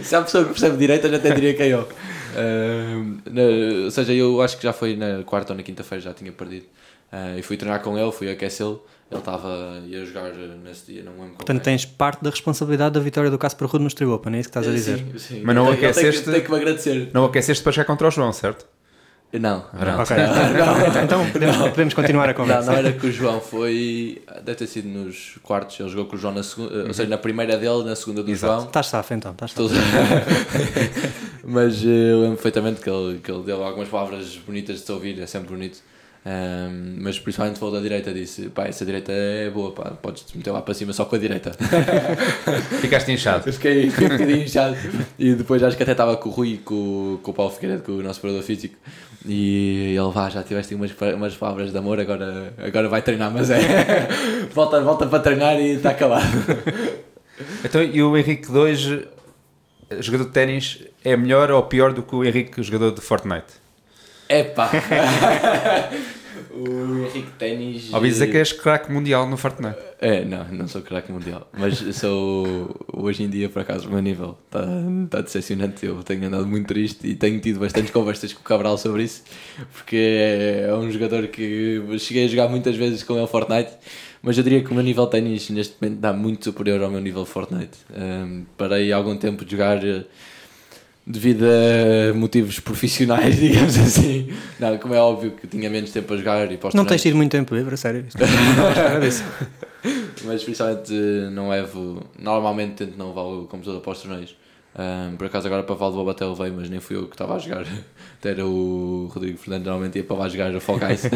se 0.02 0.16
há 0.16 0.22
pessoa 0.22 0.46
que 0.46 0.52
percebe 0.52 0.78
direita, 0.78 1.10
já 1.10 1.18
até 1.18 1.34
diria 1.34 1.54
que 1.54 1.62
é 1.64 1.68
eu. 1.68 1.86
Eh, 2.36 2.96
na- 3.30 3.84
ou 3.86 3.92
seja, 3.92 4.14
eu 4.14 4.42
acho 4.42 4.56
que 4.58 4.64
já 4.64 4.72
foi 4.72 4.96
na 4.96 5.22
quarta 5.24 5.52
ou 5.52 5.58
na 5.58 5.64
quinta-feira, 5.64 6.02
já 6.02 6.14
tinha 6.14 6.32
perdido. 6.32 6.66
Ah, 7.12 7.36
e 7.38 7.42
fui 7.42 7.58
treinar 7.58 7.82
com 7.82 7.98
ele, 7.98 8.12
fui 8.14 8.30
aquecê-lo. 8.32 8.82
Ele 9.12 9.20
estava 9.20 9.82
ia 9.88 10.06
jogar 10.06 10.32
nesse 10.64 10.92
dia, 10.92 11.04
não 11.04 11.14
me 11.14 11.20
lembro 11.22 11.36
Portanto, 11.38 11.58
qual 11.58 11.74
é. 11.74 11.78
tens 11.78 11.84
parte 11.86 12.24
da 12.24 12.30
responsabilidade 12.30 12.94
da 12.94 13.00
vitória 13.00 13.32
do 13.32 13.40
Casper 13.40 13.68
Ruud 13.68 13.82
no 13.82 13.88
Street 13.88 14.12
Open, 14.12 14.36
é 14.36 14.40
isso 14.40 14.50
que 14.50 14.58
estás 14.60 14.68
a 14.68 14.72
dizer? 14.72 14.98
Sim, 15.00 15.18
sim. 15.18 15.42
Mas 15.44 15.56
não 15.56 15.66
tem- 15.66 15.74
ele 15.74 15.82
tem 15.82 15.94
que- 15.94 16.00
aqueceste- 16.00 16.32
Tem 16.32 16.42
que 16.44 16.52
me 16.52 16.58
agradecer. 16.58 17.10
Não 17.14 17.26
aqueceste 17.26 17.64
para 17.64 17.72
chegar 17.72 17.86
contra 17.86 18.08
o 18.08 18.12
João, 18.12 18.32
certo? 18.32 18.66
Não, 19.32 19.64
não. 19.74 20.00
Ok. 20.02 20.16
Então, 20.90 21.04
então 21.04 21.32
podemos, 21.32 21.58
podemos 21.70 21.94
continuar 21.94 22.24
a 22.26 22.28
Não, 22.30 22.34
conversa. 22.34 22.72
não 22.72 22.78
era 22.80 22.92
que 22.94 23.06
o 23.08 23.12
João 23.12 23.40
foi. 23.40 24.22
Deve 24.44 24.56
ter 24.56 24.66
sido 24.68 24.88
nos 24.88 25.38
quartos. 25.44 25.80
Ele 25.80 25.88
jogou 25.90 26.06
com 26.06 26.16
o 26.16 26.20
João 26.20 26.34
na 26.34 26.42
segunda, 26.42 26.74
ou 26.88 26.94
seja, 26.96 27.08
na 27.10 27.18
primeira 27.18 27.56
dele, 27.58 27.84
na 27.84 27.96
segunda 27.96 28.24
do 28.24 28.32
Exato. 28.32 28.54
João. 28.56 28.66
Estás 28.68 28.88
safo 28.88 29.14
então, 29.14 29.32
estás. 29.32 29.54
Tudo. 29.54 29.74
Mas 31.46 31.84
eh, 31.84 31.88
eu 32.12 32.22
lembro 32.22 32.36
perfeitamente 32.38 32.82
que 32.82 32.90
ele, 32.90 33.20
que 33.20 33.32
ele 33.32 33.44
deu 33.44 33.64
algumas 33.64 33.88
palavras 33.90 34.36
bonitas 34.46 34.80
de 34.80 34.86
se 34.86 34.92
ouvir, 34.92 35.20
é 35.20 35.26
sempre 35.26 35.50
bonito. 35.50 35.80
Ahm, 36.30 36.98
mas 37.00 37.18
principalmente 37.18 37.58
falou 37.58 37.74
da 37.74 37.82
direita, 37.82 38.14
disse: 38.14 38.50
pá, 38.50 38.66
essa 38.66 38.86
direita 38.86 39.12
é 39.12 39.50
boa, 39.50 39.72
pá, 39.72 39.86
podes 40.00 40.22
te 40.22 40.38
meter 40.38 40.52
lá 40.52 40.62
para 40.62 40.76
cima 40.76 40.94
só 40.94 41.06
com 41.06 41.16
a 41.16 41.20
direita. 41.20 41.52
Ficaste 42.82 43.12
inchado. 43.12 43.50
Eu 43.50 43.54
fiquei, 43.54 43.90
fiquei 43.90 44.36
um 44.36 44.44
inchado. 44.44 44.78
E 45.18 45.34
depois 45.34 45.64
acho 45.64 45.76
que 45.76 45.82
até 45.82 45.94
estava 45.94 46.16
com 46.18 46.30
o 46.30 46.32
Rui 46.32 46.62
com, 46.64 47.18
com 47.24 47.32
o 47.32 47.34
Paulo 47.34 47.52
Figueiredo, 47.52 47.82
com 47.82 47.94
o 47.94 48.04
nosso 48.04 48.22
preparador 48.22 48.46
físico. 48.46 48.76
E 49.26 49.96
ele, 49.98 50.12
vá, 50.12 50.30
já 50.30 50.44
tiveste 50.44 50.76
umas, 50.76 50.92
umas 51.16 51.36
palavras 51.36 51.72
de 51.72 51.78
amor, 51.80 52.00
agora, 52.00 52.54
agora 52.60 52.88
vai 52.88 53.02
treinar, 53.02 53.32
mas 53.32 53.50
é. 53.50 53.60
volta, 54.54 54.80
volta 54.82 55.08
para 55.08 55.20
treinar 55.20 55.60
e 55.60 55.78
está 55.78 55.90
acabado. 55.90 56.28
Então, 57.66 57.82
e 57.82 58.04
o 58.04 58.16
Henrique 58.16 58.48
II, 58.52 59.08
jogador 60.00 60.26
de 60.26 60.32
ténis, 60.32 60.84
é 61.04 61.18
melhor 61.18 61.50
ou 61.50 61.64
pior 61.64 61.92
do 61.92 62.04
que 62.04 62.14
o 62.14 62.24
Henrique, 62.24 62.62
jogador 62.62 62.92
de 62.92 63.02
Fortnite? 63.02 63.58
Epá! 64.30 64.70
o 66.60 67.06
Henrique 67.06 67.32
Ténis. 67.38 67.94
Ouvi 67.94 68.10
dizer 68.10 68.28
que 68.28 68.38
és 68.38 68.52
craque 68.52 68.92
mundial 68.92 69.28
no 69.30 69.38
Fortnite. 69.38 69.78
É, 70.02 70.24
não, 70.26 70.46
não 70.50 70.68
sou 70.68 70.82
craque 70.82 71.12
mundial, 71.12 71.50
mas 71.58 71.78
sou 71.96 72.76
hoje 72.92 73.24
em 73.24 73.30
dia, 73.30 73.50
por 73.50 73.62
acaso, 73.62 73.88
o 73.88 73.92
meu 73.92 74.02
nível 74.02 74.38
está 74.46 74.66
tá 75.10 75.22
decepcionante. 75.22 75.86
Eu 75.86 76.04
tenho 76.04 76.26
andado 76.26 76.48
muito 76.48 76.68
triste 76.68 77.08
e 77.08 77.16
tenho 77.16 77.40
tido 77.40 77.60
bastantes 77.60 77.92
conversas 77.92 78.34
com 78.34 78.42
o 78.42 78.44
Cabral 78.44 78.78
sobre 78.78 79.04
isso, 79.04 79.24
porque 79.74 80.66
é 80.68 80.74
um 80.74 80.92
jogador 80.92 81.28
que 81.28 81.82
cheguei 82.00 82.26
a 82.26 82.28
jogar 82.28 82.48
muitas 82.50 82.76
vezes 82.76 83.04
com 83.04 83.18
ele 83.18 83.28
Fortnite, 83.28 83.72
mas 84.22 84.38
eu 84.38 84.44
diria 84.44 84.64
que 84.64 84.72
o 84.72 84.74
meu 84.74 84.84
nível 84.84 85.08
ténis 85.08 85.50
neste 85.50 85.76
momento 85.82 85.98
está 85.98 86.14
muito 86.14 86.44
superior 86.46 86.82
ao 86.84 86.92
meu 86.92 87.02
nível 87.02 87.26
Fortnite. 87.26 87.78
Um, 87.96 88.46
parei 88.58 88.92
há 88.92 88.98
algum 88.98 89.16
tempo 89.16 89.46
de 89.46 89.52
jogar 89.52 89.80
devido 91.10 91.44
a 91.44 92.14
motivos 92.14 92.60
profissionais, 92.60 93.36
digamos 93.42 93.76
assim. 93.80 94.32
Não, 94.60 94.78
como 94.78 94.94
é 94.94 95.00
óbvio 95.00 95.32
que 95.32 95.48
tinha 95.48 95.68
menos 95.68 95.92
tempo 95.92 96.14
a 96.14 96.18
jogar 96.18 96.52
e 96.52 96.58
para 96.58 96.70
os 96.70 96.76
Não 96.76 96.86
tens 96.86 97.02
tido 97.02 97.16
muito 97.16 97.32
tempo 97.32 97.56
livre, 97.56 97.76
sério. 97.76 98.04
Disso. 99.02 99.24
mas 100.24 100.44
principalmente 100.44 100.94
não 101.32 101.50
levo. 101.50 102.04
Normalmente 102.20 102.86
tento 102.86 102.96
não 102.96 103.08
levar 103.08 103.24
o 103.24 103.48
computador 103.48 103.82
para 103.82 103.92
os 103.92 104.02
torneios. 104.02 104.36
Ahm, 104.78 105.16
por 105.18 105.26
acaso 105.26 105.48
agora 105.48 105.64
para 105.64 105.74
Valdo 105.74 106.08
até 106.08 106.24
levei, 106.24 106.52
mas 106.52 106.70
nem 106.70 106.80
fui 106.80 106.96
eu 106.96 107.08
que 107.08 107.16
estava 107.16 107.36
a 107.36 107.40
jogar. 107.40 107.66
Até 108.20 108.30
era 108.32 108.46
o 108.46 109.10
Rodrigo 109.12 109.38
Fernandes, 109.38 109.66
normalmente 109.66 109.98
ia 109.98 110.04
para 110.04 110.18
lá 110.18 110.30
jogar 110.30 110.56
a 110.56 110.60
Fall 110.60 110.78
Guys. 110.78 111.10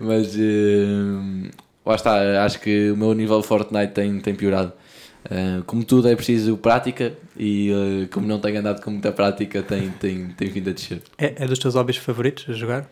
mas 0.00 0.34
eh, 0.36 1.50
lá 1.84 1.94
está, 1.94 2.44
acho 2.44 2.58
que 2.58 2.90
o 2.90 2.96
meu 2.96 3.14
nível 3.14 3.40
de 3.40 3.46
Fortnite 3.46 3.92
tem, 3.92 4.18
tem 4.18 4.34
piorado. 4.34 4.72
Ah, 5.30 5.62
como 5.66 5.84
tudo 5.84 6.08
é 6.08 6.16
preciso 6.16 6.56
prática 6.56 7.12
e 7.36 7.70
eh, 7.70 8.06
como 8.12 8.26
não 8.26 8.38
tenho 8.38 8.58
andado 8.60 8.82
com 8.82 8.90
muita 8.90 9.12
prática 9.12 9.62
tem, 9.62 9.90
tem, 9.90 10.28
tem 10.28 10.48
vindo 10.48 10.70
a 10.70 10.72
descer. 10.72 11.02
É, 11.18 11.44
é 11.44 11.46
dos 11.46 11.58
teus 11.58 11.74
hobbies 11.74 11.96
favoritos 11.96 12.46
a 12.48 12.52
jogar? 12.52 12.88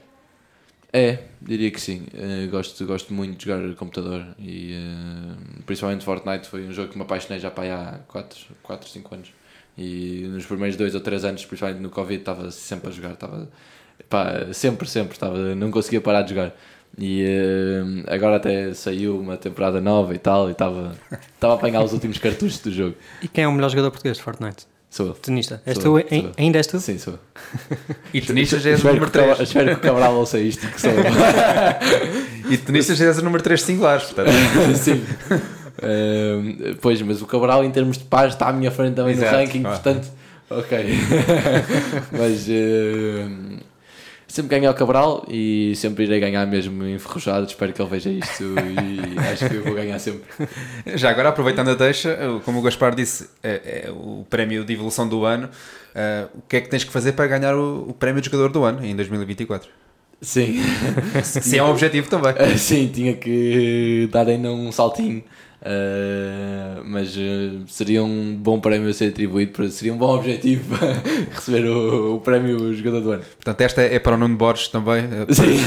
É, 0.92 1.24
diria 1.42 1.70
que 1.70 1.80
sim. 1.80 2.06
Eh, 2.14 2.46
gosto, 2.46 2.84
gosto 2.86 3.12
muito 3.12 3.38
de 3.38 3.46
jogar 3.46 3.74
computador 3.74 4.24
e 4.38 4.74
principalmente 5.66 6.04
Fortnite 6.04 6.48
foi 6.48 6.66
um 6.66 6.72
jogo 6.72 6.90
que 6.90 6.96
me 6.96 7.02
apaixonei 7.02 7.40
já 7.40 7.50
para 7.50 7.74
há 7.74 7.98
4, 8.06 8.38
4 8.62 8.88
5 8.88 9.14
anos. 9.14 9.28
E 9.76 10.28
nos 10.28 10.46
primeiros 10.46 10.76
2 10.76 10.94
ou 10.94 11.00
3 11.00 11.24
anos, 11.24 11.44
principalmente 11.44 11.80
no 11.80 11.90
Covid, 11.90 12.20
estava 12.20 12.50
sempre 12.50 12.90
a 12.90 12.92
jogar. 12.92 13.14
Estava, 13.14 13.48
pá, 14.08 14.52
sempre, 14.52 14.88
sempre. 14.88 15.14
Estava, 15.14 15.54
não 15.56 15.70
conseguia 15.72 16.00
parar 16.00 16.22
de 16.22 16.30
jogar. 16.30 16.54
E 16.98 17.24
eh, 17.26 17.82
agora 18.14 18.36
até 18.36 18.72
saiu 18.74 19.18
uma 19.18 19.36
temporada 19.36 19.80
nova 19.80 20.14
e 20.14 20.18
tal, 20.18 20.48
e 20.48 20.52
estava, 20.52 20.94
estava 21.34 21.54
a 21.54 21.56
apanhar 21.56 21.82
os 21.82 21.92
últimos 21.92 22.18
cartuchos 22.18 22.60
do 22.60 22.70
jogo. 22.70 22.94
E 23.22 23.26
quem 23.28 23.44
é 23.44 23.48
o 23.48 23.52
melhor 23.52 23.68
jogador 23.70 23.90
português 23.90 24.16
de 24.16 24.22
Fortnite? 24.22 24.66
Sou 24.90 25.06
eu. 25.08 25.12
Tenista. 25.14 25.60
És 25.66 25.74
Sou 25.76 25.98
tu, 26.00 26.06
eu, 26.14 26.30
ainda 26.38 26.58
és 26.58 26.68
tu? 26.68 26.78
Sim, 26.78 26.98
sou. 26.98 27.18
E 28.12 28.20
tenistas 28.20 28.62
já 28.62 28.70
és 28.70 28.80
o 28.84 28.86
número 28.86 29.10
que 29.10 29.18
o 29.18 29.20
Cabral- 29.20 29.34
3. 29.36 29.48
espero 29.48 29.66
que 29.70 29.74
o 29.74 29.80
Cabral 29.80 30.14
ouça 30.14 30.38
isto, 30.38 30.68
que 30.68 30.80
sou 30.80 30.90
eu. 30.92 31.02
E 32.48 32.56
tenistas 32.58 32.96
já 32.98 33.06
és 33.06 33.18
o 33.18 33.22
número 33.24 33.42
3 33.42 33.60
singulares, 33.60 34.04
portanto. 34.04 34.30
Sim. 34.78 35.02
Ehm, 35.82 36.76
pois, 36.80 37.02
mas 37.02 37.20
o 37.20 37.26
Cabral 37.26 37.64
em 37.64 37.70
termos 37.72 37.98
de 37.98 38.04
pares 38.04 38.34
está 38.34 38.48
à 38.48 38.52
minha 38.52 38.70
frente 38.70 38.94
também 38.94 39.14
Exato. 39.14 39.32
no 39.32 39.38
ranking, 39.38 39.62
Ah. 39.64 39.70
portanto, 39.70 40.08
ok. 40.48 40.78
mas 42.12 42.46
ehm, 42.48 43.58
sempre 44.34 44.50
ganhei 44.50 44.68
o 44.68 44.74
Cabral 44.74 45.24
e 45.28 45.74
sempre 45.76 46.04
irei 46.04 46.18
ganhar 46.18 46.44
mesmo 46.44 46.84
enferrujado. 46.88 47.46
Espero 47.46 47.72
que 47.72 47.80
ele 47.80 47.88
veja 47.88 48.10
isto 48.10 48.42
e 48.42 49.18
acho 49.32 49.48
que 49.48 49.54
eu 49.54 49.62
vou 49.62 49.74
ganhar 49.74 49.98
sempre. 50.00 50.24
Já 50.96 51.10
agora, 51.10 51.28
aproveitando 51.28 51.70
a 51.70 51.74
deixa, 51.74 52.18
como 52.44 52.58
o 52.58 52.62
Gaspar 52.62 52.96
disse, 52.96 53.30
é, 53.42 53.84
é 53.86 53.90
o 53.92 54.26
prémio 54.28 54.64
de 54.64 54.72
evolução 54.72 55.08
do 55.08 55.24
ano. 55.24 55.48
ah, 55.94 56.28
o 56.34 56.42
que 56.48 56.56
é 56.56 56.60
que 56.60 56.68
tens 56.68 56.82
que 56.82 56.90
fazer 56.90 57.12
para 57.12 57.28
ganhar 57.28 57.54
o, 57.54 57.90
o 57.90 57.94
prémio 57.94 58.20
de 58.20 58.26
jogador 58.26 58.50
do 58.50 58.64
ano 58.64 58.84
em 58.84 58.96
2024? 58.96 59.70
Sim. 60.20 60.56
Se 61.22 61.56
é 61.56 61.62
um 61.62 61.70
objetivo 61.70 62.08
também. 62.08 62.34
Eh, 62.36 62.56
Sim, 62.58 62.90
tinha 62.92 63.14
que 63.14 64.08
dar 64.10 64.26
ainda 64.26 64.50
um 64.50 64.72
saltinho. 64.72 65.22
Eh, 65.66 66.82
mas 66.84 67.16
eh, 67.16 67.62
seria 67.66 68.04
um 68.04 68.36
bom 68.36 68.60
prémio 68.60 68.90
a 68.90 68.92
ser 68.92 69.08
atribuído, 69.08 69.66
seria 69.70 69.94
um 69.94 69.96
bom 69.96 70.14
objetivo 70.14 70.76
para 70.76 70.92
receber 71.34 71.66
o, 71.66 72.16
o 72.16 72.20
prémio 72.20 72.74
jogador 72.74 73.00
do 73.00 73.12
ano. 73.12 73.22
Portanto, 73.22 73.60
esta 73.62 73.80
é 73.80 73.98
para 73.98 74.14
o 74.14 74.18
Nuno 74.18 74.36
Borges 74.36 74.68
também. 74.68 75.04
Sim. 75.32 75.64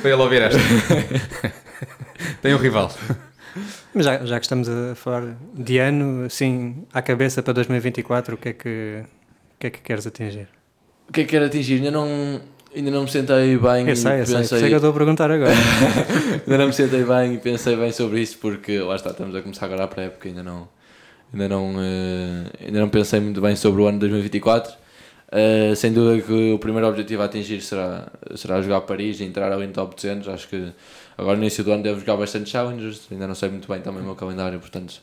Para 0.00 0.10
ele 0.10 0.22
ouvir 0.22 0.40
esta. 0.40 0.58
Tem 2.40 2.54
um 2.54 2.58
rival. 2.58 2.90
Mas 3.92 4.06
já, 4.06 4.24
já 4.24 4.40
que 4.40 4.46
estamos 4.46 4.70
a 4.70 4.94
falar 4.94 5.36
de 5.52 5.78
ano, 5.78 6.24
assim, 6.24 6.86
à 6.94 7.02
cabeça 7.02 7.42
para 7.42 7.52
2024, 7.52 8.34
o 8.34 8.38
que 8.38 8.48
é 8.48 8.52
que, 8.54 9.02
o 9.54 9.58
que, 9.58 9.66
é 9.66 9.70
que 9.70 9.80
queres 9.80 10.06
atingir? 10.06 10.48
O 11.08 11.12
que 11.12 11.20
é 11.20 11.24
que 11.24 11.30
quero 11.30 11.44
atingir? 11.44 11.74
Ainda 11.74 11.90
não, 11.90 12.40
ainda 12.74 12.90
não 12.90 13.02
me 13.02 13.10
sentei 13.10 13.56
bem 13.56 13.88
Eu 13.88 13.96
sei, 13.96 14.16
e 14.16 14.20
eu 14.20 14.26
sei, 14.26 14.36
pensei. 14.36 14.58
que 14.68 14.72
eu 14.72 14.76
estou 14.76 14.90
a 14.90 14.94
perguntar 14.94 15.30
agora. 15.30 15.52
ainda 16.44 16.58
não 16.58 16.66
me 16.66 16.72
sentei 16.72 17.04
bem 17.04 17.34
e 17.34 17.38
pensei 17.38 17.76
bem 17.76 17.92
sobre 17.92 18.20
isso 18.20 18.38
porque 18.38 18.78
lá 18.80 18.96
está, 18.96 19.10
estamos 19.10 19.34
a 19.34 19.42
começar 19.42 19.66
agora 19.66 19.84
a 19.84 19.88
pré-época, 19.88 20.28
ainda 20.28 20.42
não, 20.42 20.68
ainda, 21.32 21.48
não, 21.48 21.74
eh, 21.78 22.66
ainda 22.66 22.80
não 22.80 22.88
pensei 22.88 23.20
muito 23.20 23.40
bem 23.40 23.54
sobre 23.56 23.82
o 23.82 23.86
ano 23.86 23.98
de 23.98 24.08
2024. 24.08 24.74
Eh, 25.36 25.74
sem 25.74 25.92
dúvida 25.92 26.24
que 26.26 26.52
o 26.52 26.58
primeiro 26.58 26.86
objetivo 26.88 27.22
a 27.22 27.24
atingir 27.24 27.60
será, 27.60 28.08
será 28.36 28.60
jogar 28.62 28.82
Paris 28.82 29.20
e 29.20 29.24
entrar 29.24 29.50
ali 29.52 29.66
no 29.66 29.72
top 29.72 29.94
200. 29.94 30.28
Acho 30.28 30.48
que 30.48 30.72
agora 31.16 31.36
no 31.36 31.42
início 31.42 31.64
do 31.64 31.72
ano 31.72 31.82
devo 31.82 32.00
jogar 32.00 32.16
bastante 32.16 32.50
challengers, 32.50 33.06
ainda 33.10 33.26
não 33.26 33.34
sei 33.34 33.48
muito 33.48 33.66
bem 33.68 33.80
também 33.80 34.00
o 34.02 34.04
meu 34.04 34.14
calendário, 34.14 34.58
portanto 34.60 35.00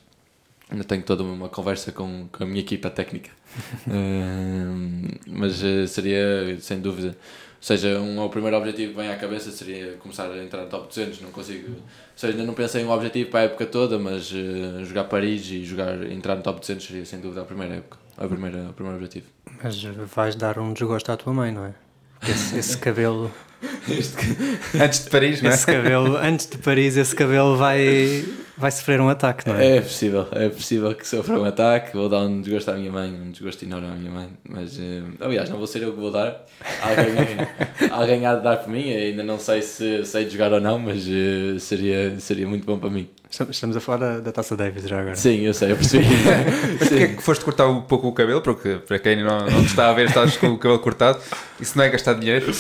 ainda 0.70 0.86
tenho 0.86 1.04
toda 1.04 1.22
uma 1.22 1.50
conversa 1.50 1.92
com, 1.92 2.30
com 2.32 2.44
a 2.44 2.48
minha 2.48 2.62
equipa 2.62 2.90
técnica. 2.90 3.30
Eh, 3.90 5.18
mas 5.28 5.62
seria 5.90 6.58
sem 6.60 6.80
dúvida 6.80 7.18
seja, 7.62 8.00
um, 8.00 8.19
o 8.26 8.30
primeiro 8.30 8.58
objetivo 8.58 8.91
que 8.93 8.97
vem 8.97 9.10
à 9.10 9.15
cabeça 9.15 9.52
seria 9.52 9.93
começar 10.00 10.30
a 10.32 10.43
entrar 10.43 10.63
no 10.63 10.67
top 10.67 10.88
200. 10.88 11.21
Não 11.21 11.32
consigo, 11.32 11.69
ou 11.71 11.78
seja, 12.15 12.34
ainda 12.34 12.45
não 12.45 12.54
pensei 12.54 12.82
em 12.82 12.86
um 12.86 12.91
objetivo 12.91 13.30
para 13.30 13.41
a 13.41 13.43
época 13.43 13.65
toda, 13.67 13.97
mas 14.00 14.32
eh, 14.34 14.84
jogar 14.84 15.06
Paris 15.06 15.45
e 15.52 15.63
jogar, 15.63 16.02
entrar 16.12 16.36
no 16.36 16.41
top 16.41 16.60
200 16.60 16.86
seria 16.86 17.06
sem 17.06 17.19
dúvida 17.19 17.41
a 17.41 17.45
primeira 17.45 17.76
época, 17.76 17.97
a 18.17 18.28
primeira, 18.28 18.69
o 18.69 18.74
primeiro 18.74 18.97
objetivo. 18.97 19.28
Mas 19.63 19.82
vais 19.84 20.36
dar 20.36 20.58
um 20.60 20.74
desgosto 20.74 21.12
à 21.12 21.17
tua 21.17 21.34
mãe, 21.34 21.52
não 21.52 21.65
é? 21.65 21.74
Porque 22.19 22.32
Esse, 22.32 22.58
esse 22.58 22.78
cabelo, 22.78 23.32
Antes 24.80 25.04
de 25.04 25.10
Paris, 25.10 25.41
não 25.41 25.50
é? 25.50 25.54
esse 25.54 25.65
cabelo, 25.65 26.17
antes 26.17 26.47
de 26.47 26.58
Paris, 26.58 26.97
esse 26.97 27.15
cabelo 27.15 27.58
vai, 27.58 28.26
vai 28.58 28.72
sofrer 28.72 29.00
um 29.02 29.10
ataque, 29.10 29.48
não 29.48 29.56
é? 29.56 29.78
É 29.78 29.82
possível, 29.82 30.28
é 30.32 30.50
possível 30.50 30.94
que 30.96 31.08
sofra 31.08 31.40
um 31.40 31.46
ataque. 31.46 31.96
Vou 31.96 32.10
dar 32.10 32.20
um 32.20 32.42
desgosto 32.42 32.72
à 32.72 32.74
minha 32.76 32.92
mãe, 32.92 33.10
um 33.12 33.32
desgosto 33.32 33.64
enorme 33.66 33.88
à 33.88 33.92
minha 33.92 34.12
mãe. 34.12 34.30
Mas, 34.48 34.80
eh, 34.80 35.04
aliás, 35.20 35.50
não 35.50 35.58
vou 35.58 35.68
ser 35.68 35.84
eu 35.84 35.94
que 35.94 36.00
vou 36.00 36.12
dar. 36.12 36.46
Alguém, 36.82 37.90
alguém 37.92 38.26
há 38.26 38.36
de 38.36 38.44
dar 38.44 38.58
por 38.58 38.70
mim. 38.70 38.92
Ainda 38.92 39.24
não 39.24 39.40
sei 39.40 39.62
se 39.62 40.06
sei 40.06 40.26
de 40.26 40.32
jogar 40.32 40.54
ou 40.54 40.62
não, 40.62 40.78
mas 40.78 41.06
eh, 41.08 41.58
seria, 41.60 42.20
seria 42.20 42.48
muito 42.48 42.66
bom 42.66 42.78
para 42.78 42.90
mim. 42.90 43.10
Estamos 43.32 43.56
estamos 43.56 43.78
a 43.78 43.80
falar 43.80 43.98
da, 43.98 44.20
da 44.20 44.32
Taça 44.34 44.58
Davis 44.58 44.84
já 44.84 45.00
agora. 45.00 45.16
Sim, 45.16 45.40
eu 45.46 45.54
sei, 45.54 45.72
eu 45.72 45.78
percebi. 45.78 46.04
Mas 46.78 46.90
porquê 46.90 47.04
é 47.04 47.08
que 47.08 47.24
foste 47.24 47.46
cortar 47.46 47.66
um 47.66 47.82
pouco 47.82 48.10
o 48.10 48.12
cabelo? 48.12 48.42
Porque 48.42 48.76
para 48.86 49.00
quem 49.00 49.24
não, 49.24 49.46
não 49.46 49.62
te 49.64 49.68
está 49.68 49.90
a 49.90 49.94
ver, 49.94 50.08
estás 50.08 50.36
com 50.36 50.48
o 50.48 50.58
cabelo 50.58 50.80
cortado. 50.80 51.18
Isso 51.58 51.78
não 51.78 51.86
é 51.86 51.90
gastar 51.90 52.16
dinheiro. 52.16 52.54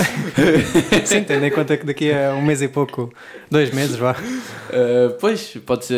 Sim, 1.03 1.25
tendo 1.25 1.45
em 1.45 1.51
conta 1.51 1.75
que 1.75 1.85
daqui 1.85 2.13
a 2.13 2.33
um 2.35 2.41
mês 2.41 2.61
e 2.61 2.69
pouco, 2.69 3.11
dois 3.49 3.69
meses, 3.71 3.97
vá. 3.97 4.11
Uh, 4.13 5.13
pois, 5.19 5.57
pode 5.65 5.83
ser. 5.83 5.90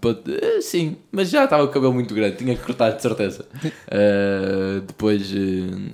Pode- 0.00 0.20
eh, 0.42 0.60
sim, 0.60 0.96
mas 1.12 1.28
já 1.30 1.44
estava 1.44 1.64
com 1.64 1.70
o 1.70 1.72
cabelo 1.74 1.92
muito 1.94 2.14
grande, 2.14 2.36
tinha 2.36 2.54
que 2.56 2.62
cortar 2.62 2.90
de 2.90 3.02
certeza. 3.02 3.44
Eh, 3.88 4.80
depois, 4.86 5.32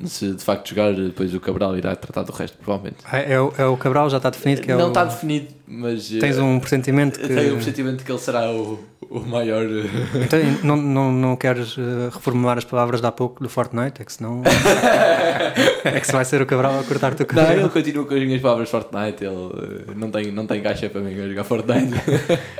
se 0.06 0.32
de 0.32 0.42
facto 0.42 0.68
jogar, 0.70 0.92
depois 0.94 1.32
o 1.34 1.40
Cabral 1.40 1.76
irá 1.76 1.94
tratar 1.94 2.22
do 2.22 2.32
resto, 2.32 2.56
provavelmente. 2.58 2.96
Ah, 3.04 3.18
É, 3.18 3.38
o, 3.40 3.52
é 3.58 3.66
o 3.66 3.76
Cabral, 3.76 4.08
já 4.10 4.16
está 4.16 4.30
definido 4.30 4.62
que 4.62 4.70
é 4.72 4.76
não 4.76 4.86
o... 4.86 4.88
está 4.88 5.04
definido, 5.04 5.48
mas. 5.66 6.08
Tens 6.08 6.38
um 6.38 6.58
pressentimento 6.58 7.20
que... 7.20 7.28
Tenho 7.28 7.54
um 7.56 7.60
sentimento 7.60 8.02
que 8.02 8.10
ele 8.10 8.18
será 8.18 8.50
o, 8.50 8.80
o 9.10 9.20
maior. 9.20 9.64
Então, 10.14 10.38
não, 10.64 10.76
não, 10.76 11.12
não 11.12 11.36
queres 11.36 11.76
reformular 12.12 12.56
as 12.58 12.64
palavras 12.64 13.00
de 13.00 13.06
há 13.06 13.12
pouco 13.12 13.42
do 13.42 13.48
Fortnite? 13.48 14.00
É 14.00 14.04
que 14.04 14.12
senão... 14.12 14.42
é 15.84 16.00
que 16.00 16.06
se 16.06 16.12
vai 16.12 16.24
ser 16.24 16.40
o 16.40 16.46
Cabral 16.46 16.80
a 16.80 16.84
cortar-te 16.84 17.22
o 17.22 17.26
Não, 17.32 17.42
cabelo. 17.42 17.60
ele 17.62 17.68
continua 17.68 18.04
com 18.06 18.14
as 18.14 18.20
minhas 18.22 18.40
palavras 18.40 18.70
Fortnite. 18.70 19.22
Ele 19.24 19.94
não 19.96 20.10
tem, 20.10 20.32
não 20.32 20.46
tem 20.46 20.60
caixa 20.62 20.88
para 20.88 21.00
mim 21.02 21.20
a 21.20 21.28
jogar 21.28 21.44
Fortnite. 21.44 21.92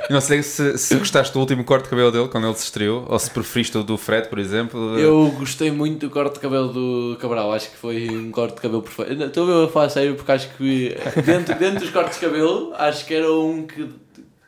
Não 0.09 0.21
sei 0.21 0.42
se, 0.43 0.77
se 0.77 0.95
gostaste 0.95 1.33
do 1.33 1.39
último 1.39 1.63
corte 1.63 1.85
de 1.85 1.89
cabelo 1.89 2.11
dele 2.11 2.27
quando 2.27 2.45
ele 2.47 2.55
se 2.55 2.65
estreou, 2.65 3.05
ou 3.07 3.17
se 3.17 3.29
preferiste 3.31 3.77
o 3.77 3.83
do 3.83 3.97
Fred, 3.97 4.27
por 4.27 4.37
exemplo. 4.39 4.97
Eu 4.97 5.31
gostei 5.37 5.71
muito 5.71 6.07
do 6.07 6.09
corte 6.09 6.35
de 6.35 6.39
cabelo 6.39 6.71
do 6.71 7.17
Cabral. 7.19 7.51
Acho 7.53 7.71
que 7.71 7.77
foi 7.77 8.09
um 8.09 8.31
corte 8.31 8.55
de 8.55 8.61
cabelo 8.61 8.81
perfeito. 8.81 9.23
Estou 9.23 9.45
mesmo 9.47 9.63
a 9.63 9.69
falar 9.69 9.89
sério 9.89 10.15
porque 10.15 10.31
acho 10.31 10.49
que 10.55 10.95
dentro, 11.25 11.55
dentro 11.55 11.79
dos 11.79 11.89
cortes 11.89 12.19
de 12.19 12.25
cabelo, 12.25 12.73
acho 12.77 13.05
que 13.05 13.13
era 13.13 13.31
um 13.31 13.65
que, 13.65 13.89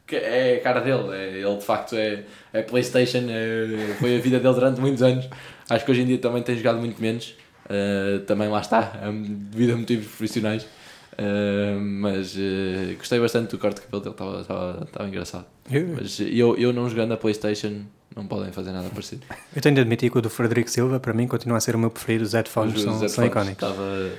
que 0.06 0.16
é 0.16 0.58
a 0.58 0.60
cara 0.62 0.82
dele. 0.82 1.10
É, 1.14 1.40
ele 1.40 1.56
de 1.58 1.66
facto 1.66 1.96
é, 1.96 2.24
é 2.54 2.62
PlayStation, 2.62 3.26
é- 3.30 3.96
foi 4.00 4.18
a 4.18 4.20
vida 4.20 4.40
dele 4.40 4.54
durante 4.54 4.80
muitos 4.80 5.02
anos. 5.02 5.28
Acho 5.70 5.84
que 5.86 5.92
hoje 5.92 6.02
em 6.02 6.06
dia 6.06 6.18
também 6.20 6.44
tem 6.44 6.56
jogado 6.58 6.80
muito 6.80 7.02
menos. 7.02 7.34
Uh, 7.66 8.20
também 8.28 8.48
lá 8.48 8.60
está, 8.62 8.94
é 9.02 9.12
devido 9.12 9.74
a 9.74 9.78
motivos 9.78 10.06
profissionais. 10.06 10.68
Uh, 11.18 11.80
mas 11.80 12.36
uh, 12.36 12.96
gostei 12.98 13.20
bastante 13.20 13.52
do 13.52 13.58
corte 13.58 13.76
de 13.78 13.82
cabelo 13.88 14.04
dele, 14.04 14.14
estava- 14.14 14.42
estava 14.42 14.84
estava 14.84 15.08
engraçado. 15.08 15.46
Eu, 15.72 15.88
Mas 16.02 16.20
eu, 16.20 16.58
eu 16.58 16.74
não 16.74 16.90
jogando 16.90 17.14
a 17.14 17.18
PlayStation, 17.18 17.84
não 18.16 18.28
podem 18.28 18.52
fazer 18.52 18.72
nada 18.72 18.90
parecido. 18.90 19.26
eu 19.56 19.62
tenho 19.62 19.76
de 19.76 19.82
admitir 19.82 20.12
que 20.12 20.18
o 20.18 20.22
do 20.22 20.30
Frederico 20.30 20.70
Silva, 20.70 21.00
para 21.00 21.14
mim, 21.14 21.28
continua 21.28 21.58
a 21.58 21.62
ser 21.62 21.76
o 21.76 21.80
meu 21.80 21.90
preferido. 21.90 22.24
Os 22.26 22.34
headphones 22.34 22.76
Os 22.76 22.82
são, 22.82 22.92
headphones 22.94 23.12
são 23.14 23.26
icónicos. 23.26 23.52
Estava, 23.64 24.12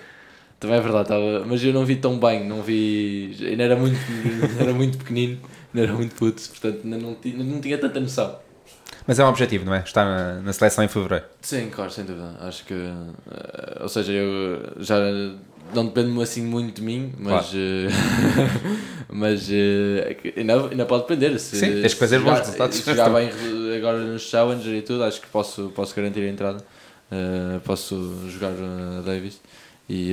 também 0.59 0.76
é 0.78 0.80
verdade, 0.80 1.03
estava, 1.05 1.44
mas 1.47 1.62
eu 1.62 1.72
não 1.74 1.84
vi 1.84 1.97
tão 1.97 2.18
bem, 2.18 2.49
não 2.49 2.62
vi, 2.62 3.36
ainda 3.42 3.62
era 3.64 3.76
muito, 3.76 3.99
era 4.59 4.72
muito 4.72 4.97
pequenino, 4.99 5.38
ainda 5.74 5.86
era 5.86 5.92
muito 5.92 6.14
puto, 6.14 6.42
portanto 6.49 6.80
ainda 6.82 6.97
não, 6.97 7.14
tinha, 7.14 7.36
não 7.44 7.61
tinha 7.61 7.76
tanta 7.76 8.01
noção. 8.01 8.38
Mas 9.07 9.18
é 9.18 9.24
um 9.24 9.28
objetivo, 9.28 9.64
não 9.64 9.74
é? 9.74 9.80
Estar 9.80 10.05
na, 10.05 10.40
na 10.42 10.53
seleção 10.53 10.82
em 10.82 10.88
fevereiro. 10.88 11.26
Sim, 11.40 11.68
claro, 11.70 11.90
sem 11.92 12.05
dúvida. 12.05 12.34
Acho 12.40 12.64
que, 12.64 12.74
eh, 12.74 13.78
ou 13.82 13.88
seja, 13.88 14.11
eu 14.12 14.72
já 14.82 14.97
não 15.75 15.87
depende 15.87 16.21
assim 16.23 16.43
muito 16.43 16.77
de 16.77 16.83
mim, 16.83 17.12
mas, 17.19 17.53
eh, 17.55 17.89
mas 19.09 19.49
eh, 19.51 20.11
é 20.11 20.14
que 20.14 20.41
ainda, 20.41 20.69
ainda 20.69 20.87
pode 20.87 21.03
depender. 21.03 21.39
Se, 21.39 21.57
Sim, 21.57 21.81
tens 21.81 21.95
que 21.95 22.01
fazer 22.01 22.19
bons 22.21 22.39
resultados. 22.39 22.77
Se 22.77 22.85
jogar 22.85 23.11
bem 23.11 23.31
agora 23.77 23.99
nos 23.99 24.23
Challenger 24.23 24.75
e 24.75 24.83
tudo, 24.83 25.05
acho 25.05 25.21
que 25.21 25.27
posso, 25.29 25.71
posso 25.75 25.95
garantir 25.95 26.21
a 26.21 26.29
entrada. 26.29 26.64
Eh, 27.11 27.61
posso 27.64 28.29
jogar 28.29 28.53
a 28.53 29.01
Davis 29.03 29.41
e 29.89 30.11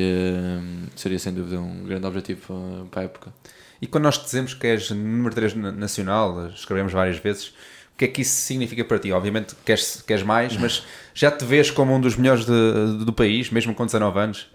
seria 0.95 1.17
sem 1.17 1.33
dúvida 1.33 1.59
um 1.59 1.83
grande 1.83 2.05
objetivo 2.05 2.87
para, 2.91 3.01
a 3.01 3.05
época. 3.05 3.33
E 3.81 3.87
quando 3.87 4.03
nós 4.03 4.21
dizemos 4.23 4.53
que 4.53 4.67
és 4.67 4.91
número 4.91 5.33
3 5.33 5.55
nacional, 5.55 6.47
escrevemos 6.47 6.93
várias 6.93 7.17
vezes, 7.17 7.47
o 7.47 7.97
que 7.97 8.05
é 8.05 8.07
que 8.07 8.21
isso 8.21 8.41
significa 8.41 8.83
para 8.85 8.99
ti? 8.99 9.11
Obviamente 9.11 9.55
queres, 9.65 10.01
queres 10.05 10.23
mais, 10.23 10.55
mas 10.57 10.83
já 11.13 11.31
te 11.31 11.43
vês 11.43 11.69
como 11.71 11.93
um 11.93 11.99
dos 11.99 12.15
melhores 12.15 12.45
de- 12.45 13.03
do 13.05 13.11
país, 13.11 13.49
mesmo 13.49 13.73
com 13.73 13.85
19 13.85 14.19
anos? 14.19 14.47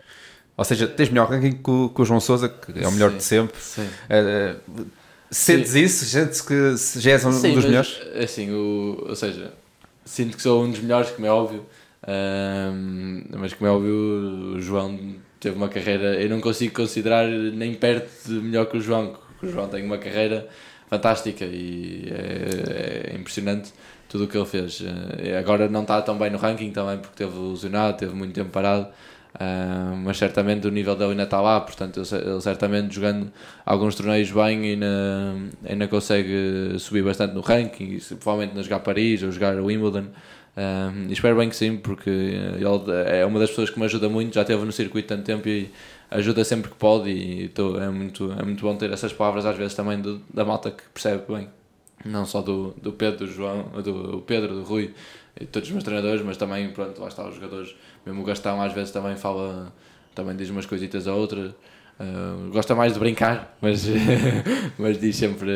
Ou 0.58 0.64
seja, 0.64 0.88
tens 0.88 1.08
melhor 1.08 1.30
ranking 1.30 1.52
que 1.52 1.70
o, 1.70 1.88
que 1.88 2.02
o 2.02 2.04
João 2.04 2.18
Sousa, 2.18 2.48
que 2.48 2.82
é 2.82 2.88
o 2.88 2.90
melhor 2.90 3.12
Sim. 3.12 3.16
de 3.18 3.22
sempre. 3.22 3.60
Sim. 3.60 3.88
Eh, 4.10 4.56
eh, 4.76 4.82
sentes 5.30 5.74
isso? 5.76 6.04
Sentes 6.04 6.40
que 6.40 6.74
já 7.00 7.12
és 7.12 7.24
um 7.24 7.30
Sim, 7.30 7.54
dos 7.54 7.56
mas, 7.58 7.64
melhores? 7.64 8.00
Assim, 8.20 8.50
o, 8.50 9.04
ou 9.08 9.14
seja, 9.14 9.52
sinto 10.04 10.36
que 10.36 10.42
sou 10.42 10.64
um 10.64 10.70
dos 10.70 10.80
melhores, 10.80 11.10
como 11.12 11.26
é 11.28 11.30
óbvio, 11.30 11.64
ahm, 12.04 13.22
mas 13.38 13.54
como 13.54 13.68
é 13.68 13.72
óbvio, 13.72 13.94
o 14.56 14.60
João 14.60 14.98
teve 15.38 15.56
uma 15.56 15.68
carreira. 15.68 16.20
Eu 16.20 16.28
não 16.28 16.40
consigo 16.40 16.74
considerar 16.74 17.28
nem 17.28 17.74
perto 17.74 18.10
de 18.26 18.34
melhor 18.34 18.66
que 18.66 18.78
o 18.78 18.80
João. 18.80 19.16
porque 19.38 19.46
O 19.46 19.52
João 19.52 19.68
tem 19.68 19.84
uma 19.84 19.98
carreira 19.98 20.48
fantástica 20.90 21.44
e 21.44 22.08
é, 22.10 23.12
é 23.12 23.16
impressionante 23.16 23.72
tudo 24.08 24.24
o 24.24 24.26
que 24.26 24.36
ele 24.36 24.46
fez. 24.46 24.82
Eh, 25.18 25.38
Agora 25.38 25.68
não 25.68 25.82
está 25.82 26.02
tão 26.02 26.18
bem 26.18 26.30
no 26.30 26.38
ranking 26.38 26.72
também 26.72 26.98
porque 26.98 27.14
teve 27.16 27.38
lesionado, 27.38 27.96
teve 27.96 28.12
muito 28.14 28.34
tempo 28.34 28.50
parado. 28.50 28.88
Ah, 29.34 29.94
mas 30.04 30.16
certamente 30.18 30.66
o 30.66 30.70
nível 30.70 30.96
dele 30.96 31.10
ainda 31.12 31.22
está 31.24 31.40
lá, 31.40 31.60
portanto, 31.60 31.98
ele, 31.98 32.06
cer- 32.06 32.26
ele 32.26 32.40
certamente 32.40 32.94
jogando 32.94 33.30
alguns 33.64 33.94
torneios 33.94 34.30
bem 34.30 34.70
ainda, 34.72 34.86
ainda 35.68 35.86
consegue 35.88 36.74
subir 36.78 37.02
bastante 37.04 37.34
no 37.34 37.40
ranking, 37.40 37.98
provavelmente 38.20 38.54
não 38.56 38.62
jogar 38.62 38.80
Paris 38.80 39.22
ou 39.22 39.30
jogar 39.30 39.54
Wimbledon. 39.60 40.06
E 41.08 41.12
espero 41.12 41.36
bem 41.36 41.48
que 41.48 41.54
sim, 41.56 41.76
porque 41.76 42.10
ele 42.10 42.64
é 43.06 43.24
uma 43.24 43.38
das 43.38 43.50
pessoas 43.50 43.70
que 43.70 43.78
me 43.78 43.84
ajuda 43.84 44.08
muito, 44.08 44.34
já 44.34 44.42
esteve 44.42 44.64
no 44.64 44.72
circuito 44.72 45.08
tanto 45.08 45.22
tempo 45.24 45.48
e 45.48 45.70
ajuda 46.10 46.42
sempre 46.44 46.70
que 46.70 46.76
pode. 46.76 47.10
E 47.10 47.48
tô, 47.48 47.78
é, 47.80 47.88
muito, 47.90 48.32
é 48.32 48.42
muito 48.42 48.62
bom 48.62 48.74
ter 48.76 48.90
essas 48.92 49.12
palavras, 49.12 49.46
às 49.46 49.56
vezes 49.56 49.74
também 49.74 50.00
do- 50.00 50.20
da 50.32 50.44
malta 50.44 50.70
que 50.72 50.82
percebe 50.92 51.22
bem, 51.32 51.48
não 52.04 52.24
só 52.24 52.40
do, 52.40 52.74
do 52.80 52.92
Pedro, 52.92 53.26
do 53.26 53.32
João, 53.32 53.64
do 53.82 54.22
Pedro, 54.26 54.54
do 54.54 54.62
Rui 54.62 54.94
e 55.40 55.46
todos 55.46 55.68
os 55.68 55.72
meus 55.72 55.84
treinadores, 55.84 56.22
mas 56.22 56.36
também, 56.36 56.70
pronto, 56.70 57.00
lá 57.00 57.08
está 57.08 57.26
os 57.28 57.34
jogadores. 57.34 57.74
Mesmo 58.04 58.22
o 58.22 58.24
Gastão 58.24 58.60
às 58.60 58.72
vezes 58.72 58.90
também 58.90 59.16
fala, 59.16 59.72
também 60.14 60.36
diz 60.36 60.50
umas 60.50 60.66
coisitas 60.66 61.06
a 61.06 61.14
outras. 61.14 61.52
Uh, 62.00 62.50
gosta 62.52 62.76
mais 62.76 62.92
de 62.92 62.98
brincar, 63.00 63.56
mas, 63.60 63.84
mas 64.78 65.00
diz 65.00 65.16
sempre, 65.16 65.50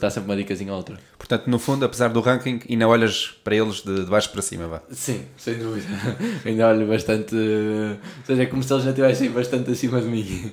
dá 0.00 0.10
sempre 0.10 0.28
uma 0.28 0.36
dicasinha 0.36 0.72
a 0.72 0.76
outra. 0.76 0.98
Portanto, 1.16 1.48
no 1.48 1.58
fundo, 1.58 1.84
apesar 1.84 2.08
do 2.08 2.20
ranking, 2.20 2.60
ainda 2.68 2.88
olhas 2.88 3.28
para 3.44 3.54
eles 3.54 3.76
de, 3.76 4.04
de 4.04 4.10
baixo 4.10 4.30
para 4.30 4.42
cima, 4.42 4.66
vá. 4.66 4.82
Sim, 4.90 5.24
sem 5.36 5.56
dúvida. 5.56 5.86
Ainda 6.44 6.68
olho 6.68 6.88
bastante. 6.88 7.34
Ou 7.34 8.26
seja, 8.26 8.42
é 8.42 8.46
como 8.46 8.62
se 8.62 8.72
eles 8.72 8.84
já 8.84 8.90
estivessem 8.90 9.30
bastante 9.30 9.70
acima 9.70 10.00
de 10.00 10.08
mim. 10.08 10.52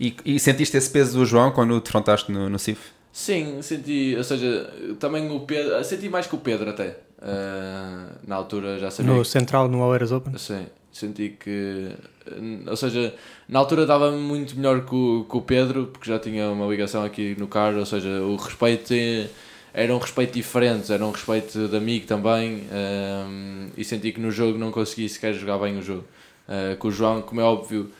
E, 0.00 0.16
e 0.24 0.40
sentiste 0.40 0.76
esse 0.76 0.90
peso 0.90 1.16
do 1.16 1.24
João 1.24 1.52
quando 1.52 1.74
o 1.74 1.80
defrontaste 1.80 2.32
no, 2.32 2.48
no 2.48 2.58
CIF? 2.58 2.90
Sim, 3.12 3.60
senti, 3.60 4.14
ou 4.16 4.24
seja, 4.24 4.72
também 4.98 5.30
o 5.30 5.40
Pedro, 5.40 5.84
senti 5.84 6.08
mais 6.08 6.26
que 6.26 6.34
o 6.34 6.38
Pedro 6.38 6.70
até. 6.70 6.96
Uh, 7.18 8.18
na 8.26 8.34
altura 8.34 8.78
já 8.78 8.90
sabia. 8.90 9.12
No 9.12 9.24
Central, 9.24 9.68
no 9.68 9.80
Oeiras 9.86 10.10
Open. 10.10 10.36
Sim, 10.38 10.66
senti 10.90 11.36
que. 11.38 11.90
Ou 12.66 12.76
seja, 12.76 13.14
na 13.48 13.58
altura 13.58 13.84
dava 13.84 14.10
muito 14.12 14.56
melhor 14.56 14.84
que 14.84 14.94
o, 14.94 15.26
que 15.28 15.36
o 15.36 15.42
Pedro, 15.42 15.88
porque 15.88 16.08
já 16.10 16.18
tinha 16.18 16.50
uma 16.50 16.66
ligação 16.66 17.04
aqui 17.04 17.36
no 17.38 17.46
carro, 17.46 17.78
ou 17.78 17.86
seja, 17.86 18.08
o 18.22 18.36
respeito 18.36 18.94
eh, 18.94 19.28
era 19.74 19.94
um 19.94 19.98
respeito 19.98 20.32
diferente, 20.32 20.92
era 20.92 21.04
um 21.04 21.10
respeito 21.10 21.68
de 21.68 21.76
amigo 21.76 22.06
também, 22.06 22.64
ehm, 22.72 23.70
e 23.76 23.84
senti 23.84 24.12
que 24.12 24.20
no 24.20 24.30
jogo 24.30 24.58
não 24.58 24.70
consegui 24.70 25.08
sequer 25.08 25.34
jogar 25.34 25.58
bem 25.58 25.78
o 25.78 25.82
jogo. 25.82 26.04
Eh, 26.48 26.76
com 26.78 26.88
o 26.88 26.90
João, 26.92 27.22
como 27.22 27.40
é 27.40 27.44
óbvio, 27.44 27.90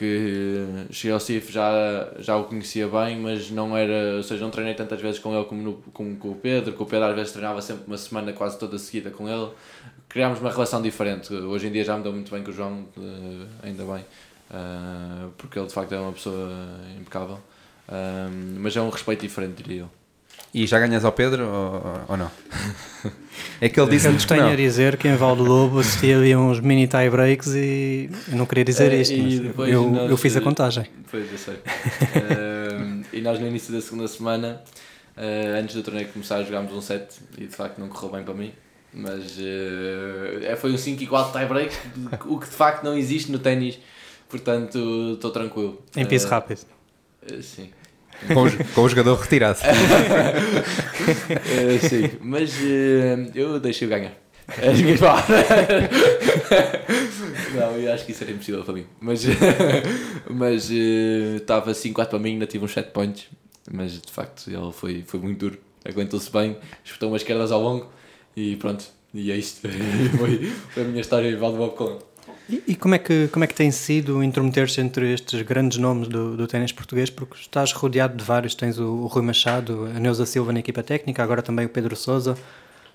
que 0.00 0.86
cheguei 0.90 1.12
ao 1.12 1.20
CIF 1.20 1.52
já, 1.52 2.10
já 2.18 2.34
o 2.34 2.44
conhecia 2.44 2.88
bem, 2.88 3.18
mas 3.18 3.50
não 3.50 3.76
era, 3.76 4.16
ou 4.16 4.22
seja, 4.22 4.42
não 4.42 4.50
treinei 4.50 4.74
tantas 4.74 4.98
vezes 4.98 5.20
com 5.20 5.34
ele 5.34 5.44
como, 5.44 5.62
no, 5.62 5.74
como 5.92 6.16
com 6.16 6.30
o 6.30 6.34
Pedro, 6.34 6.72
que 6.72 6.82
o 6.82 6.86
Pedro 6.86 7.08
às 7.08 7.14
vezes 7.14 7.32
treinava 7.32 7.60
sempre 7.60 7.84
uma 7.86 7.98
semana 7.98 8.32
quase 8.32 8.58
toda 8.58 8.78
seguida 8.78 9.10
com 9.10 9.28
ele, 9.28 9.50
criámos 10.08 10.40
uma 10.40 10.50
relação 10.50 10.80
diferente. 10.80 11.32
Hoje 11.34 11.66
em 11.66 11.72
dia 11.72 11.84
já 11.84 11.98
me 11.98 12.02
dou 12.02 12.14
muito 12.14 12.30
bem 12.32 12.42
com 12.42 12.50
o 12.50 12.52
João, 12.54 12.86
eh, 12.96 13.66
ainda 13.68 13.84
bem, 13.84 14.04
eh, 14.50 15.28
porque 15.36 15.58
ele 15.58 15.66
de 15.66 15.74
facto 15.74 15.92
é 15.92 16.00
uma 16.00 16.12
pessoa 16.12 16.48
impecável, 16.98 17.38
Eh, 17.92 18.28
mas 18.58 18.76
é 18.76 18.80
um 18.80 18.88
respeito 18.88 19.20
diferente, 19.22 19.62
diria 19.62 19.82
eu. 19.82 19.99
E 20.52 20.66
já 20.66 20.78
ganhas 20.80 21.04
ao 21.04 21.12
Pedro 21.12 21.46
ou, 21.46 22.00
ou 22.08 22.16
não? 22.16 22.30
É 23.60 23.68
que 23.68 23.78
ele 23.78 23.86
Eu 23.86 23.90
disse-nos 23.90 24.22
que 24.24 24.28
tenho 24.28 24.42
não. 24.44 24.52
a 24.52 24.56
dizer 24.56 24.96
que 24.96 25.06
em 25.06 25.14
Valdo 25.14 25.44
Lobo 25.44 25.78
assistia 25.78 26.16
ali 26.18 26.34
uns 26.34 26.58
mini 26.60 26.88
tie 26.88 27.08
breaks 27.08 27.48
e 27.54 28.10
eu 28.28 28.36
não 28.36 28.46
queria 28.46 28.64
dizer 28.64 28.90
Eh, 28.92 29.00
isto, 29.00 29.14
e 29.14 29.52
eu, 29.70 29.88
nós, 29.90 30.10
eu 30.10 30.16
fiz 30.16 30.36
a 30.36 30.40
contagem. 30.40 30.86
Pois, 31.10 31.30
eu 31.30 31.38
sei. 31.38 31.54
Eh, 32.14 33.02
e 33.12 33.20
nós 33.20 33.38
no 33.38 33.46
início 33.46 33.72
da 33.72 33.80
segunda 33.80 34.08
semana, 34.08 34.60
eh, 35.16 35.58
antes 35.60 35.74
do 35.76 35.82
torneio 35.82 36.08
começar, 36.08 36.42
jogámos 36.42 36.72
um 36.72 36.80
set 36.80 37.06
e 37.38 37.46
de 37.46 37.54
facto 37.54 37.78
não 37.78 37.88
correu 37.88 38.10
bem 38.12 38.24
para 38.24 38.34
mim. 38.34 38.52
Mas 38.92 39.38
é, 40.42 40.56
foi 40.56 40.72
um 40.72 40.76
5 40.76 41.00
igual 41.00 41.30
tie 41.30 41.46
break, 41.46 41.72
o 42.26 42.40
que 42.40 42.46
de 42.48 42.56
facto 42.56 42.82
não 42.82 42.96
existe 42.96 43.30
no 43.30 43.38
ténis, 43.38 43.78
portanto 44.28 45.12
estou 45.14 45.30
tranquilo. 45.30 45.80
Em 45.96 46.04
piso 46.04 46.26
Eh, 46.26 46.30
rápido. 46.30 46.60
sim. 47.40 47.70
Com, 48.32 48.44
o- 48.46 48.64
com 48.74 48.80
o 48.82 48.88
jogador 48.88 49.14
retirado. 49.16 49.58
Eh, 51.30 51.78
sim, 51.88 52.10
mas 52.20 52.52
eh, 52.62 53.30
eu 53.34 53.58
deixei-o 53.60 53.90
ganhar. 53.90 54.12
As 54.62 54.80
minhas 54.80 54.98
palavras. 55.00 55.46
Não, 57.54 57.76
eu 57.76 57.92
acho 57.92 58.04
que 58.04 58.12
isso 58.12 58.24
era 58.24 58.32
impossível 58.32 58.62
para 58.64 58.74
mim. 58.74 58.86
Mas 59.00 59.22
mas 60.28 60.70
eh, 60.70 61.36
estava 61.36 61.72
5-4 61.72 62.06
para 62.08 62.18
mim, 62.18 62.32
ainda 62.32 62.46
tive 62.46 62.64
uns 62.64 62.72
7 62.72 62.90
points. 62.90 63.26
Mas 63.72 63.92
de 63.92 64.10
facto 64.12 64.48
ele 64.50 64.72
foi, 64.72 65.04
foi 65.06 65.20
muito 65.20 65.38
duro. 65.38 65.58
Aguentou-se 65.84 66.30
bem, 66.32 66.56
espetou 66.84 67.08
umas 67.10 67.22
esquerdas 67.22 67.52
ao 67.52 67.60
longo 67.62 67.90
e 68.36 68.56
pronto. 68.56 68.84
E 69.14 69.30
é 69.32 69.36
isto. 69.36 69.66
foi, 70.18 70.52
foi 70.70 70.82
a 70.82 70.86
minha 70.86 71.00
história 71.00 71.28
em 71.28 71.36
Valdebob 71.36 71.74
com. 71.76 71.98
E, 72.48 72.62
e 72.68 72.74
como, 72.74 72.94
é 72.94 72.98
que, 72.98 73.28
como 73.28 73.44
é 73.44 73.46
que 73.46 73.54
tem 73.54 73.70
sido 73.70 74.22
intrometer-se 74.22 74.80
entre 74.80 75.12
estes 75.12 75.42
grandes 75.42 75.78
nomes 75.78 76.08
do, 76.08 76.36
do 76.36 76.46
ténis 76.46 76.72
português? 76.72 77.10
Porque 77.10 77.36
estás 77.40 77.72
rodeado 77.72 78.16
de 78.16 78.24
vários, 78.24 78.54
tens 78.54 78.78
o, 78.78 78.84
o 78.84 79.06
Rui 79.06 79.22
Machado, 79.22 79.88
a 79.94 80.00
Neuza 80.00 80.26
Silva 80.26 80.52
na 80.52 80.60
equipa 80.60 80.82
técnica, 80.82 81.22
agora 81.22 81.42
também 81.42 81.66
o 81.66 81.68
Pedro 81.68 81.94
Sousa. 81.96 82.36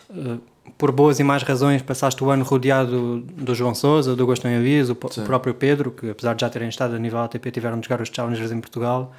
Uh, 0.09 0.39
por 0.77 0.91
boas 0.91 1.19
e 1.19 1.23
más 1.23 1.43
razões, 1.43 1.81
passaste 1.81 2.23
o 2.23 2.29
ano 2.29 2.43
rodeado 2.43 3.19
do 3.21 3.55
João 3.55 3.73
Sousa, 3.73 4.15
do 4.15 4.25
Gostão 4.25 4.53
Aviso, 4.53 4.93
o, 4.93 4.95
próprio 4.95 5.53
Pedro, 5.53 5.91
que 5.91 6.09
apesar 6.09 6.33
de 6.33 6.41
já 6.41 6.49
terem 6.49 6.69
estado 6.69 6.95
a 6.95 6.99
nível 6.99 7.19
ATP, 7.19 7.51
tiveram 7.51 7.79
de 7.79 7.87
jogar 7.87 8.01
os 8.01 8.09
Challengers 8.09 8.51
em 8.51 8.59
Portugal. 8.59 9.13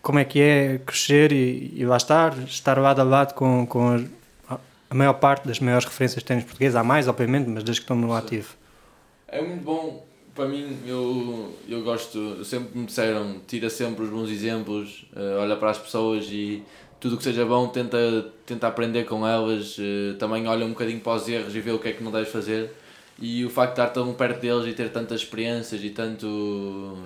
Como 0.00 0.18
é 0.18 0.24
que 0.24 0.40
é 0.40 0.80
crescer 0.84 1.32
e, 1.32 1.72
e 1.76 1.84
lá 1.84 1.96
estar, 1.96 2.36
estar 2.46 2.78
lado 2.78 3.00
a 3.00 3.04
lado 3.04 3.34
com, 3.34 3.66
com 3.66 4.04
a, 4.48 4.94
maior 4.94 5.14
parte 5.14 5.46
das 5.46 5.58
maiores 5.58 5.86
referências 5.86 6.22
de 6.22 6.26
ténis 6.26 6.44
português? 6.44 6.76
Há 6.76 6.84
mais, 6.84 7.08
obviamente, 7.08 7.48
mas 7.48 7.64
desde 7.64 7.80
que 7.80 7.84
estão 7.84 7.96
no 7.96 8.12
ativo. 8.12 8.54
É 9.32 9.40
muito 9.40 9.64
bom, 9.64 10.06
para 10.34 10.46
mim, 10.46 10.76
eu, 10.86 11.56
eu 11.66 11.82
gosto, 11.82 12.44
sempre 12.44 12.78
me 12.78 12.84
disseram, 12.84 13.40
tira 13.48 13.70
sempre 13.70 14.04
os 14.04 14.10
bons 14.10 14.28
exemplos, 14.28 15.06
uh, 15.16 15.40
olha 15.40 15.56
para 15.56 15.70
as 15.70 15.78
pessoas 15.78 16.26
e 16.30 16.62
tudo 17.00 17.16
que 17.16 17.22
seja 17.22 17.42
bom 17.46 17.66
tenta, 17.68 18.26
tenta 18.44 18.66
aprender 18.66 19.04
com 19.04 19.26
elas, 19.26 19.78
uh, 19.78 20.18
também 20.18 20.46
olha 20.46 20.66
um 20.66 20.72
bocadinho 20.72 21.00
para 21.00 21.14
os 21.14 21.26
erros 21.26 21.56
e 21.56 21.60
vê 21.60 21.70
o 21.70 21.78
que 21.78 21.88
é 21.88 21.92
que 21.94 22.04
não 22.04 22.12
deves 22.12 22.30
fazer. 22.30 22.74
E 23.18 23.42
o 23.42 23.48
facto 23.48 23.76
de 23.76 23.80
estar 23.80 23.94
tão 23.94 24.12
perto 24.12 24.38
deles 24.38 24.66
e 24.66 24.74
ter 24.74 24.90
tantas 24.90 25.22
experiências 25.22 25.82
e 25.82 25.88
tanto, 25.88 26.98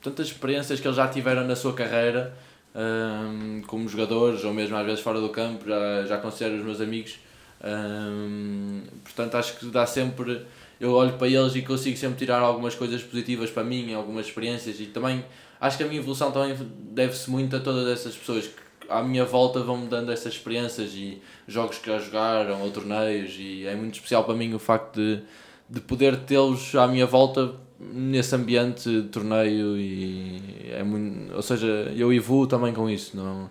tantas 0.00 0.28
experiências 0.28 0.78
que 0.78 0.86
eles 0.86 0.96
já 0.96 1.08
tiveram 1.08 1.44
na 1.44 1.56
sua 1.56 1.74
carreira, 1.74 2.32
um, 2.76 3.60
como 3.66 3.88
jogadores 3.88 4.44
ou 4.44 4.54
mesmo 4.54 4.76
às 4.76 4.86
vezes 4.86 5.00
fora 5.00 5.20
do 5.20 5.30
campo, 5.30 5.68
já, 5.68 6.04
já 6.06 6.18
considero 6.18 6.58
os 6.58 6.62
meus 6.62 6.80
amigos. 6.80 7.18
Um, 7.64 8.82
portanto, 9.02 9.34
acho 9.34 9.58
que 9.58 9.66
dá 9.66 9.84
sempre 9.84 10.42
eu 10.80 10.92
olho 10.92 11.14
para 11.14 11.28
eles 11.28 11.54
e 11.54 11.62
consigo 11.62 11.96
sempre 11.96 12.18
tirar 12.18 12.40
algumas 12.40 12.74
coisas 12.74 13.02
positivas 13.02 13.50
para 13.50 13.64
mim, 13.64 13.92
algumas 13.94 14.26
experiências 14.26 14.80
e 14.80 14.86
também 14.86 15.24
acho 15.60 15.76
que 15.76 15.82
a 15.82 15.86
minha 15.86 16.00
evolução 16.00 16.30
também 16.30 16.56
deve-se 16.90 17.30
muito 17.30 17.56
a 17.56 17.60
todas 17.60 17.88
essas 17.88 18.16
pessoas 18.16 18.46
que 18.46 18.68
à 18.88 19.02
minha 19.02 19.24
volta 19.24 19.60
vão-me 19.60 19.86
dando 19.86 20.10
essas 20.10 20.32
experiências 20.32 20.92
e 20.94 21.20
jogos 21.46 21.78
que 21.78 21.90
já 21.90 21.98
jogaram 21.98 22.62
ou 22.62 22.70
torneios 22.70 23.36
e 23.38 23.66
é 23.66 23.74
muito 23.74 23.94
especial 23.94 24.24
para 24.24 24.34
mim 24.34 24.54
o 24.54 24.58
facto 24.58 24.96
de, 24.96 25.20
de 25.68 25.80
poder 25.80 26.16
tê-los 26.20 26.74
à 26.74 26.86
minha 26.86 27.06
volta 27.06 27.54
nesse 27.78 28.34
ambiente 28.34 28.88
de 28.88 29.08
torneio 29.08 29.76
e 29.76 30.40
é 30.72 30.82
muito, 30.82 31.34
ou 31.34 31.42
seja, 31.42 31.66
eu 31.96 32.12
evoluo 32.12 32.46
também 32.46 32.72
com 32.72 32.88
isso, 32.90 33.16
não, 33.16 33.44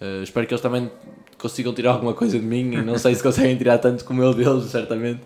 uh, 0.00 0.22
espero 0.22 0.46
que 0.46 0.54
eles 0.54 0.62
também 0.62 0.90
consigam 1.38 1.74
tirar 1.74 1.92
alguma 1.92 2.14
coisa 2.14 2.38
de 2.38 2.44
mim 2.44 2.76
não 2.82 2.96
sei 2.96 3.14
se 3.14 3.22
conseguem 3.22 3.56
tirar 3.56 3.78
tanto 3.78 4.04
como 4.04 4.22
eu 4.22 4.32
deles, 4.32 4.64
certamente, 4.66 5.22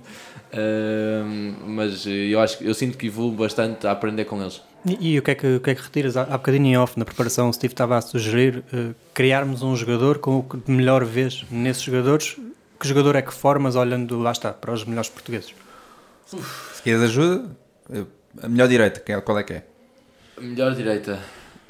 mas 1.67 2.07
eu 2.07 2.41
acho 2.41 2.63
eu 2.63 2.75
sinto 2.75 2.97
que 2.97 3.07
evoluo 3.07 3.33
bastante 3.33 3.87
a 3.87 3.93
aprender 3.93 4.25
com 4.25 4.41
eles. 4.41 4.61
E, 4.87 5.15
e, 5.15 5.19
o, 5.19 5.23
que 5.23 5.31
é 5.33 5.35
que, 5.35 5.57
o 5.57 5.61
que 5.61 5.71
é 5.71 5.75
que 5.75 5.83
retiras? 5.83 6.17
Há, 6.17 6.23
há 6.23 6.39
bocadinho 6.39 6.67
em 6.67 6.79
off, 6.79 6.99
na 6.99 7.05
preparação, 7.05 7.49
o 7.49 7.53
Steve 7.53 7.73
estava 7.73 7.97
a 7.97 8.01
sugerir 8.01 8.65
uh, 8.73 8.95
criarmos 9.13 9.63
um 9.63 9.75
jogador 9.75 10.19
com 10.19 10.39
o 10.39 10.43
que 10.43 10.57
de 10.57 10.71
melhor 10.71 11.05
vês 11.05 11.45
nesses 11.51 11.83
jogadores. 11.83 12.37
Que 12.79 12.87
jogador 12.87 13.17
é 13.17 13.23
que 13.23 13.35
formas 13.35 13.75
olhando, 13.75 14.19
lá 14.21 14.31
está, 14.31 14.53
para 14.53 14.73
os 14.73 14.85
melhores 14.85 15.11
portugueses? 15.11 15.53
Uf. 16.33 16.77
Se 16.77 16.83
queres 16.83 17.03
ajuda, 17.03 17.51
a 18.41 18.49
melhor 18.49 18.69
direita, 18.69 19.03
é, 19.05 19.21
qual 19.21 19.39
é 19.39 19.43
que 19.43 19.55
é? 19.55 19.65
A 20.37 20.41
melhor 20.41 20.75
direita. 20.75 21.19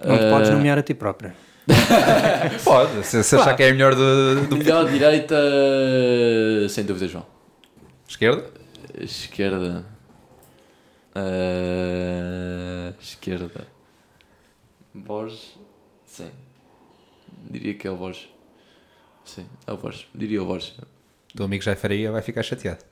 Não 0.04 0.18
te 0.18 0.24
uh... 0.24 0.30
podes 0.30 0.50
nomear 0.50 0.78
a 0.78 0.82
ti 0.82 0.92
própria. 0.92 1.34
Pode, 2.64 3.06
se, 3.06 3.22
se 3.22 3.30
claro. 3.30 3.50
achar 3.50 3.56
que 3.56 3.62
é 3.62 3.70
a 3.70 3.72
melhor 3.72 3.94
do, 3.94 4.46
do... 4.46 4.56
Melhor 4.56 4.88
direita, 4.90 5.36
sem 6.68 6.84
dúvida, 6.84 7.08
João. 7.08 7.26
Esquerda? 8.06 8.57
Esquerda. 9.00 9.84
Uh, 11.14 12.94
esquerda. 13.00 13.66
Borges. 14.92 15.56
Sim. 16.04 16.30
Diria 17.50 17.74
que 17.74 17.86
é 17.86 17.90
o 17.90 17.96
Borges. 17.96 18.28
Sim, 19.24 19.46
é 19.66 19.72
o 19.72 19.76
Borges. 19.76 20.06
Diria 20.14 20.42
o 20.42 20.46
Borges. 20.46 20.70
O 21.32 21.36
teu 21.36 21.46
amigo 21.46 21.62
Jai 21.62 21.76
Faria 21.76 22.10
vai 22.10 22.22
ficar 22.22 22.42
chateado. 22.42 22.84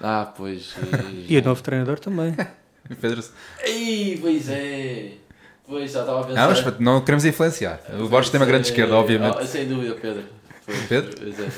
Ah, 0.00 0.32
pois. 0.36 0.74
e 1.28 1.38
o 1.38 1.42
novo 1.42 1.62
treinador 1.62 1.98
também. 1.98 2.34
Pedro. 3.00 3.24
Ei, 3.62 4.18
pois 4.20 4.48
é. 4.48 5.12
Pois, 5.66 5.92
já 5.92 6.00
estava 6.00 6.20
a 6.20 6.24
pensar. 6.24 6.40
Não, 6.40 6.48
mas 6.48 6.80
não 6.80 7.00
queremos 7.00 7.24
influenciar. 7.24 7.80
O 8.00 8.08
Borges 8.08 8.30
tem 8.30 8.40
uma 8.40 8.46
grande 8.46 8.68
esquerda, 8.68 8.94
obviamente. 8.94 9.38
Oh, 9.40 9.46
sem 9.46 9.68
dúvida, 9.68 9.94
Pedro. 9.94 10.24
Pois, 10.66 10.86
Pedro? 10.86 11.16
Pois 11.16 11.38
é. 11.38 11.48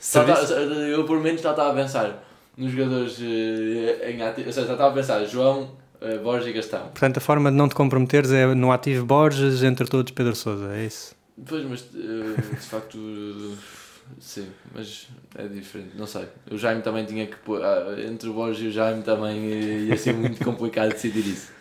Pois 0.00 0.16
é. 0.16 0.90
eu, 0.92 1.04
por 1.04 1.20
menos, 1.20 1.40
já 1.40 1.50
estava 1.50 1.70
a 1.70 1.74
pensar 1.74 2.27
nos 2.58 2.72
jogadores 2.72 3.18
uh, 3.18 4.10
em 4.10 4.20
ativo. 4.20 4.48
Ou 4.48 4.52
seja, 4.52 4.66
já 4.66 4.72
estava 4.72 4.90
a 4.90 4.94
pensar 4.94 5.24
João, 5.24 5.70
uh, 6.02 6.22
Borges 6.22 6.48
e 6.48 6.52
Gastão. 6.52 6.88
Portanto, 6.88 7.16
a 7.16 7.20
forma 7.20 7.50
de 7.50 7.56
não 7.56 7.68
te 7.68 7.74
comprometeres 7.74 8.32
é 8.32 8.52
no 8.54 8.72
ativo 8.72 9.06
Borges, 9.06 9.62
entre 9.62 9.86
todos 9.86 10.12
Pedro 10.12 10.34
Souza, 10.34 10.74
é 10.74 10.84
isso? 10.84 11.14
Pois, 11.46 11.64
mas 11.64 11.82
uh, 11.82 12.34
de 12.50 12.66
facto. 12.66 12.98
Sim, 14.18 14.46
mas 14.74 15.06
é 15.36 15.46
diferente, 15.46 15.90
não 15.94 16.06
sei. 16.06 16.26
O 16.50 16.56
Jaime 16.56 16.80
também 16.80 17.04
tinha 17.04 17.26
que 17.26 17.36
pôr. 17.36 17.62
Ah, 17.62 17.94
entre 18.08 18.30
o 18.30 18.32
Borges 18.32 18.64
e 18.64 18.68
o 18.68 18.72
Jaime 18.72 19.02
também 19.02 19.38
ia 19.86 19.98
ser 19.98 20.14
muito 20.14 20.42
complicado 20.42 20.88
decidir 20.92 21.26
isso. 21.26 21.52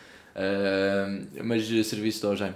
Mas 1.43 1.67
serviço 1.85 2.25
ao 2.25 2.37
Jaime. 2.37 2.55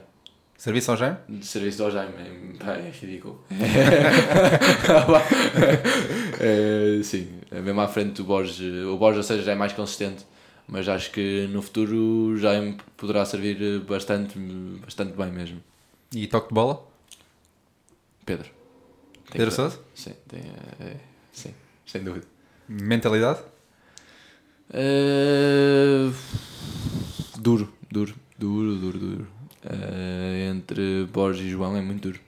Serviço 0.62 0.92
ao 0.92 0.98
Jaime? 0.98 1.18
Serviço 1.42 1.84
ao 1.84 1.90
Jaime, 1.90 2.14
é, 2.20 2.88
é 2.88 2.92
ridículo. 2.92 3.44
é, 6.40 7.02
sim, 7.02 7.40
é 7.50 7.60
mesmo 7.60 7.82
à 7.82 7.88
frente 7.88 8.18
do 8.18 8.26
Borges. 8.26 8.60
O 8.86 8.96
Borges, 8.96 9.18
ou 9.18 9.24
seja, 9.24 9.42
já 9.42 9.54
é 9.54 9.56
mais 9.56 9.74
consistente, 9.74 10.24
mas 10.68 10.88
acho 10.88 11.10
que 11.10 11.48
no 11.48 11.64
futuro 11.64 11.98
o 11.98 12.38
Jaime 12.38 12.78
poderá 12.96 13.26
servir 13.26 13.80
bastante, 13.80 14.38
bastante 14.86 15.18
bem 15.18 15.32
mesmo. 15.32 15.64
E 16.14 16.28
toque 16.28 16.50
de 16.50 16.54
bola? 16.54 16.88
Pedro. 18.24 18.52
Tem 19.32 19.40
Pedro 19.40 19.52
Sousa? 19.52 19.80
Sim, 19.96 20.14
tem, 20.28 20.42
é, 20.80 20.98
sim, 21.32 21.56
sem 21.88 22.04
dúvida. 22.04 22.28
Mentalidade? 22.70 23.40
Uh, 24.70 26.14
duro, 27.40 27.74
duro, 27.90 28.14
duro, 28.38 28.76
duro, 28.76 29.00
duro 29.00 29.41
uh, 29.66 30.52
entre 30.52 31.06
Borges 31.12 31.46
e 31.46 31.50
João 31.50 31.76
é 31.76 31.82
muito 31.82 32.02
duro. 32.02 32.20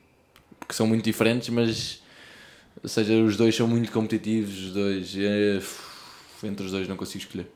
Porque 0.60 0.74
são 0.74 0.88
muito 0.88 1.04
diferentes, 1.04 1.50
mas 1.50 2.02
ou 2.82 2.90
seja, 2.90 3.14
os 3.14 3.38
dois 3.38 3.56
são 3.56 3.68
muito 3.68 3.92
competitivos, 3.92 4.66
os 4.66 4.74
dois. 4.74 5.16
É, 5.18 5.62
entre 6.46 6.66
os 6.66 6.72
dois 6.72 6.88
não 6.88 6.98
consigo 6.98 7.24
escolher. 7.24 7.48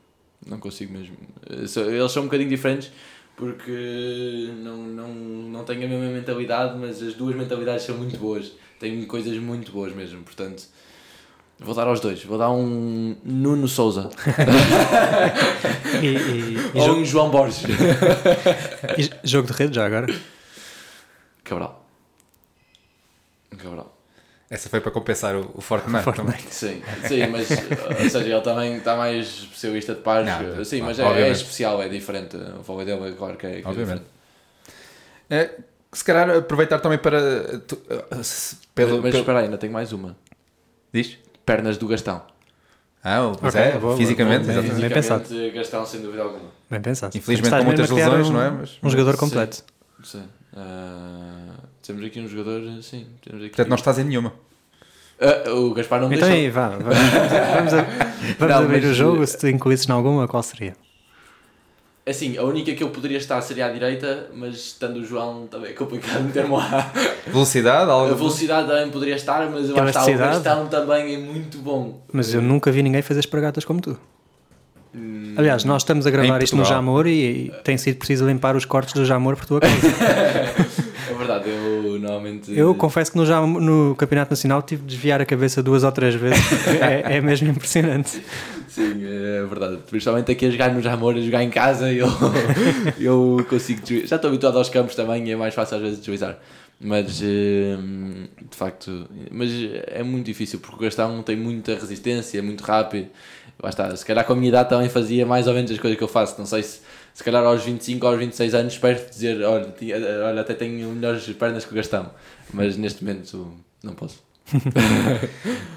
Não 0.46 0.58
consigo 0.58 0.92
mesmo. 0.92 1.16
Eles 1.48 1.70
são 2.12 2.22
um 2.22 2.26
bocadinho 2.26 2.48
diferentes 2.48 2.90
porque 3.36 4.50
não, 4.62 4.76
não, 4.76 5.14
não 5.14 5.64
têm 5.64 5.84
a 5.84 5.88
mesma 5.88 6.10
mentalidade, 6.10 6.76
mas 6.76 7.00
as 7.00 7.14
duas 7.14 7.36
mentalidades 7.36 7.84
são 7.84 7.96
muito 7.96 8.18
boas. 8.18 8.52
Têm 8.80 9.04
coisas 9.04 9.36
muito 9.38 9.70
boas 9.70 9.94
mesmo, 9.94 10.22
portanto. 10.22 10.64
Vou 11.60 11.74
dar 11.74 11.88
aos 11.88 11.98
dois. 12.00 12.22
Vou 12.22 12.38
dar 12.38 12.50
um 12.50 13.16
Nuno 13.24 13.66
Souza. 13.66 14.10
e, 16.00 16.06
e, 16.06 16.54
e 16.54 16.78
Ou 16.78 16.86
jogo... 16.86 17.00
um 17.00 17.04
João 17.04 17.30
Borges. 17.30 17.62
jogo 19.24 19.48
de 19.48 19.52
rede 19.52 19.74
já 19.74 19.86
agora? 19.86 20.06
Cabral. 21.42 21.84
Cabral. 23.56 23.98
Essa 24.48 24.68
foi 24.68 24.80
para 24.80 24.92
compensar 24.92 25.34
o, 25.34 25.50
o 25.54 25.60
Fortnite. 25.60 26.04
Fortnite. 26.04 26.54
Sim, 26.54 26.80
sim, 27.06 27.26
mas 27.26 27.50
ou 27.50 28.08
seja, 28.08 28.20
ele 28.20 28.40
também 28.40 28.76
está 28.76 28.96
mais 28.96 29.26
especialista 29.26 29.94
de 29.94 30.00
pares. 30.00 30.26
Não, 30.26 30.64
sim, 30.64 30.80
mas 30.80 30.98
é, 30.98 31.02
é, 31.02 31.30
especial, 31.30 31.82
é 31.82 31.88
diferente. 31.88 32.36
O 32.58 32.62
fogo 32.62 32.84
dele, 32.84 33.14
claro 33.18 33.36
que 33.36 33.46
é, 33.46 33.60
que 33.60 33.68
obviamente. 33.68 34.04
é 35.28 35.36
É, 35.36 35.58
se 35.92 36.04
calhar 36.04 36.30
aproveitar 36.30 36.78
também 36.78 36.98
para. 36.98 37.58
Tu, 37.58 37.76
pelo, 37.76 38.06
mas, 38.10 38.56
mas 38.74 38.74
pelo... 38.74 39.08
espera 39.18 39.38
aí, 39.40 39.44
ainda 39.46 39.58
tenho 39.58 39.72
mais 39.72 39.92
uma. 39.92 40.16
Diz? 40.92 41.18
Pernas 41.48 41.78
do 41.78 41.88
Gastão. 41.88 42.20
Ah, 43.02 43.32
pois 43.40 43.54
okay, 43.54 43.68
é, 43.68 43.78
boa, 43.78 43.96
fisicamente, 43.96 44.44
boa, 44.44 44.52
exatamente. 44.52 44.80
Bem 44.80 44.90
pensado. 44.90 45.24
Gastão, 45.54 45.86
sem 45.86 46.02
dúvida 46.02 46.22
alguma. 46.22 46.50
Bem 46.68 46.80
pensado. 46.80 47.16
Infelizmente 47.16 47.56
com 47.56 47.64
muitas 47.64 47.90
lesões, 47.90 48.28
um, 48.28 48.32
não 48.32 48.42
é? 48.42 48.50
Mas, 48.50 48.78
um 48.82 48.90
jogador 48.90 49.16
completo. 49.16 49.56
Sim. 49.56 49.64
sim. 50.04 50.28
Uh, 50.52 51.54
temos 51.82 52.04
aqui 52.04 52.20
um 52.20 52.28
jogador, 52.28 52.60
sim. 52.82 53.06
Temos 53.24 53.40
aqui... 53.40 53.50
Portanto, 53.50 53.68
não 53.68 53.76
estás 53.76 53.98
em 53.98 54.04
nenhuma. 54.04 54.34
Uh, 55.18 55.70
o 55.70 55.74
Gaspar 55.74 56.00
não 56.00 56.08
me 56.08 56.16
então, 56.16 56.28
deixou. 56.28 56.46
Então 56.48 56.64
aí, 56.64 56.80
vá. 56.80 56.92
Vamos, 57.56 57.72
a, 57.72 57.82
vamos 58.38 58.54
não, 58.54 58.64
abrir 58.64 58.84
o 58.84 58.92
jogo. 58.92 59.26
Se 59.26 59.38
tu 59.38 59.48
incluísses 59.48 59.88
em 59.88 59.92
alguma, 59.92 60.28
qual 60.28 60.42
seria? 60.42 60.76
Assim, 62.08 62.38
a 62.38 62.42
única 62.42 62.72
que 62.74 62.82
eu 62.82 62.88
poderia 62.88 63.18
estar 63.18 63.40
seria 63.42 63.66
à 63.66 63.68
direita, 63.70 64.30
mas 64.34 64.54
estando 64.54 64.96
o 64.96 65.04
João 65.04 65.46
também 65.46 65.72
é 65.72 65.74
complicado 65.74 66.22
meter-me 66.24 66.56
lá. 66.56 66.90
Velocidade? 67.26 67.90
Algo 67.90 68.10
a 68.10 68.14
velocidade 68.14 68.66
também 68.66 68.90
poderia 68.90 69.16
estar, 69.16 69.48
mas 69.50 69.68
eu 69.68 69.76
acho 69.76 70.04
que 70.04 70.10
o 70.12 70.18
Gastão 70.18 70.66
também 70.68 71.14
é 71.14 71.18
muito 71.18 71.58
bom. 71.58 72.00
Mas 72.12 72.32
eu 72.32 72.40
nunca 72.40 72.72
vi 72.72 72.82
ninguém 72.82 73.02
fazer 73.02 73.20
espragatas 73.20 73.64
como 73.64 73.80
tu. 73.80 73.98
Hum, 74.94 75.34
Aliás, 75.36 75.64
nós 75.64 75.82
estamos 75.82 76.06
a 76.06 76.10
gravar 76.10 76.42
isto 76.42 76.56
no 76.56 76.64
Jamor 76.64 77.06
e, 77.06 77.10
e 77.10 77.52
tem 77.62 77.76
sido 77.76 77.98
preciso 77.98 78.26
limpar 78.26 78.56
os 78.56 78.64
cortes 78.64 78.94
do 78.94 79.04
Jamor 79.04 79.36
por 79.36 79.44
tua 79.44 79.60
causa. 79.60 79.76
é 81.10 81.14
verdade, 81.14 81.50
eu 81.50 81.98
normalmente. 81.98 82.56
Eu 82.56 82.74
confesso 82.74 83.12
que 83.12 83.18
no, 83.18 83.26
Jamor, 83.26 83.60
no 83.60 83.94
Campeonato 83.96 84.30
Nacional 84.32 84.62
tive 84.62 84.82
de 84.82 84.88
desviar 84.88 85.20
a 85.20 85.26
cabeça 85.26 85.62
duas 85.62 85.84
ou 85.84 85.92
três 85.92 86.14
vezes, 86.14 86.40
é, 86.80 87.16
é 87.16 87.20
mesmo 87.20 87.48
impressionante. 87.48 88.22
Sim, 88.78 89.04
é 89.04 89.44
verdade. 89.44 89.78
Principalmente 89.90 90.30
aqui 90.30 90.46
a 90.46 90.50
jogar 90.50 90.72
no 90.72 90.80
Jamor, 90.80 91.16
a 91.16 91.20
jogar 91.20 91.42
em 91.42 91.50
casa, 91.50 91.90
eu, 91.92 92.06
eu 92.98 93.44
consigo. 93.48 93.80
Já 94.06 94.16
estou 94.16 94.28
habituado 94.28 94.56
aos 94.56 94.68
campos 94.68 94.94
também 94.94 95.26
e 95.26 95.32
é 95.32 95.36
mais 95.36 95.52
fácil 95.52 95.76
às 95.76 95.82
vezes 95.82 95.98
deslizar. 95.98 96.38
Mas, 96.80 97.20
eh, 97.20 97.76
de 98.48 98.56
facto, 98.56 99.08
mas 99.32 99.50
é 99.88 100.00
muito 100.04 100.26
difícil 100.26 100.60
porque 100.60 100.76
o 100.76 100.78
Gastão 100.78 101.24
tem 101.24 101.34
muita 101.34 101.74
resistência, 101.74 102.38
é 102.38 102.42
muito 102.42 102.62
rápido. 102.62 103.08
Está, 103.64 103.94
se 103.96 104.06
calhar 104.06 104.24
com 104.24 104.32
a 104.34 104.36
minha 104.36 104.50
idade 104.50 104.68
também 104.68 104.88
fazia 104.88 105.26
mais 105.26 105.48
ou 105.48 105.54
menos 105.54 105.68
as 105.72 105.78
coisas 105.78 105.98
que 105.98 106.04
eu 106.04 106.08
faço. 106.08 106.38
Não 106.38 106.46
sei 106.46 106.62
se, 106.62 106.80
se 107.12 107.24
calhar 107.24 107.44
aos 107.44 107.64
25 107.64 108.06
ou 108.06 108.12
aos 108.12 108.20
26 108.20 108.54
anos 108.54 108.74
espero 108.74 109.10
dizer, 109.10 109.42
olha, 109.42 109.74
olha, 110.24 110.40
até 110.40 110.54
tenho 110.54 110.88
melhores 110.90 111.26
pernas 111.30 111.64
que 111.64 111.72
o 111.72 111.74
Gastão. 111.74 112.12
Mas 112.54 112.76
neste 112.76 113.02
momento 113.02 113.52
não 113.82 113.94
posso. 113.94 114.27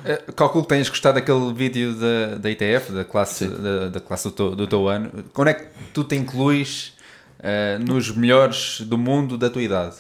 Eh, 0.05 0.21
Calculo 0.35 0.63
que 0.63 0.69
tenhas 0.69 0.89
gostado 0.89 1.15
daquele 1.15 1.53
vídeo 1.53 1.93
da, 1.95 2.35
da 2.37 2.49
ITF, 2.49 2.91
da 2.91 3.03
classe, 3.05 3.45
da, 3.47 3.89
da 3.89 3.99
classe 3.99 4.25
do, 4.25 4.31
teu, 4.31 4.55
do 4.55 4.67
teu 4.67 4.87
ano. 4.87 5.11
Quando 5.33 5.49
é 5.49 5.53
que 5.53 5.65
tu 5.93 6.03
te 6.03 6.15
incluís 6.15 6.93
eh, 7.39 7.77
nos 7.79 8.15
melhores 8.15 8.81
do 8.81 8.97
mundo 8.97 9.37
da 9.37 9.49
tua 9.49 9.61
idade? 9.61 9.95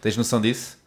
Tens 0.00 0.16
noção 0.16 0.40
disso? 0.40 0.78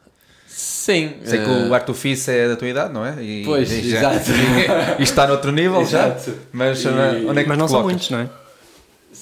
Sim. 0.48 1.16
Sei 1.24 1.40
que 1.40 1.50
eh, 1.50 1.68
o 1.70 1.74
Arthur 1.74 1.94
Fisse 1.94 2.32
é 2.32 2.48
da 2.48 2.56
tua 2.56 2.68
idade, 2.68 2.94
não 2.94 3.06
é? 3.06 3.22
E, 3.24 3.44
Pois, 3.46 3.72
e 3.72 3.90
já- 3.90 4.14
exato. 4.16 4.32
e 5.00 5.04
está 5.04 5.28
noutro 5.28 5.52
nível 5.52 5.86
já. 5.86 6.08
Exato. 6.10 6.34
Mas 6.52 6.84
E- 6.84 6.88
eh, 6.88 7.26
onde 7.28 7.40
é 7.40 7.44
que 7.44 7.50
Mas 7.50 7.58
não 7.58 7.68
são 7.68 7.82
colocas? 7.82 8.10
muitos, 8.10 8.10
não 8.10 8.20
é? 8.20 8.30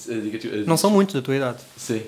eh, 0.08 0.58
eh, 0.60 0.64
Não 0.66 0.76
são 0.76 0.90
muitos 0.90 1.14
da 1.14 1.22
tua 1.22 1.36
idade. 1.36 1.58
Sim. 1.76 2.02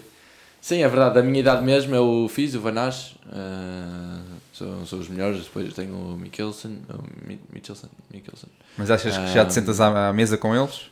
Sim, 0.61 0.83
é 0.83 0.89
verdade. 0.89 1.15
Da 1.15 1.23
minha 1.23 1.39
idade 1.41 1.65
mesmo 1.65 1.95
eu 1.95 2.29
fiz 2.29 2.55
o 2.55 2.61
Vanache. 2.61 3.15
eh, 3.33 4.16
são, 4.57 4.87
são 4.87 4.99
os 4.99 5.09
melhores. 5.09 5.45
Depois 5.45 5.73
tenho 5.75 5.95
o 5.95 6.17
Mikkelsen. 6.17 6.83
O 6.89 7.27
Mi- 7.29 7.41
Michelsen. 7.53 7.91
Mikkelsen. 8.13 8.49
Mas 8.79 8.91
achas 8.91 9.17
que 9.17 9.27
já 9.29 9.45
te 9.45 9.49
Ah. 9.49 9.51
sentas 9.51 9.81
à, 9.81 10.09
à 10.09 10.13
mesa 10.13 10.37
com 10.39 10.55
eles? 10.55 10.91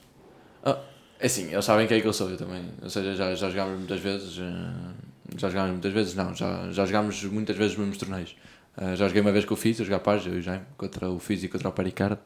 Ah, 0.63 0.79
é 1.21 1.27
assim, 1.27 1.53
eles 1.53 1.65
sabem 1.65 1.87
quem 1.87 1.99
é 1.99 2.01
que 2.01 2.07
eu 2.09 2.13
sou, 2.13 2.31
eu 2.31 2.37
também. 2.37 2.63
Ou 2.83 2.91
seja, 2.91 3.15
já, 3.15 3.35
já 3.35 3.51
jogámos 3.51 3.79
muitas 3.79 4.01
vezes. 4.01 4.39
eh, 4.39 4.95
já 5.37 5.49
jogámos 5.49 5.73
muitas 5.73 5.93
vezes, 5.93 6.15
não. 6.15 6.35
Já, 6.35 6.71
já 6.71 6.87
jogámos 6.87 7.23
muitas 7.25 7.57
vezes 7.57 7.73
os 7.73 7.79
mesmos 7.79 7.99
torneios. 7.99 8.37
Eh, 8.77 8.97
já 8.97 9.07
joguei 9.07 9.21
uma 9.23 9.33
vez 9.33 9.45
com 9.45 9.55
o 9.55 9.57
Fiz, 9.57 9.81
a 9.81 9.85
jogar 9.85 10.01
paz, 10.01 10.27
eu 10.27 10.35
e 10.35 10.39
o 10.39 10.43
Jaime, 10.43 10.65
contra 10.77 11.09
o 11.11 11.19
Fiz 11.19 11.43
e 11.45 11.49
contra 11.49 11.69
o 11.69 11.73
Paricardo. 11.73 12.19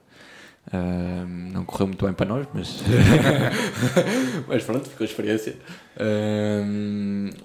Eh, 0.71 1.25
não 1.53 1.65
correu 1.65 1.87
muito 1.87 2.05
bem 2.05 2.15
para 2.15 2.27
nós, 2.27 2.47
mas. 2.53 2.83
mas 4.47 4.65
pronto, 4.65 4.89
ficou 4.89 5.05
a 5.05 5.09
experiência. 5.09 5.57
Eh, 5.97 6.63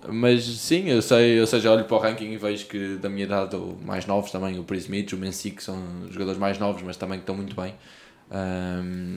mas 0.10 0.44
sim, 0.44 0.90
eu 0.90 1.02
sei, 1.02 1.40
ou 1.40 1.48
seja, 1.48 1.72
olho 1.72 1.86
para 1.86 1.96
o 1.96 2.00
ranking 2.00 2.32
e 2.32 2.38
vejo 2.38 2.66
que 2.66 2.98
da 2.98 3.10
minha 3.10 3.24
idade, 3.24 3.56
ou 3.56 3.78
mais 3.82 4.06
novos 4.06 4.32
também, 4.32 4.60
o 4.60 4.64
Prismich, 4.64 5.16
o 5.16 5.18
Mensic, 5.18 5.64
são 5.64 5.78
jogadores 6.10 6.40
mais 6.40 6.60
novos, 6.60 6.82
mas 6.82 6.98
também 6.98 7.20
que 7.20 7.24
estão 7.24 7.36
muito 7.36 7.56
bem. 7.56 7.74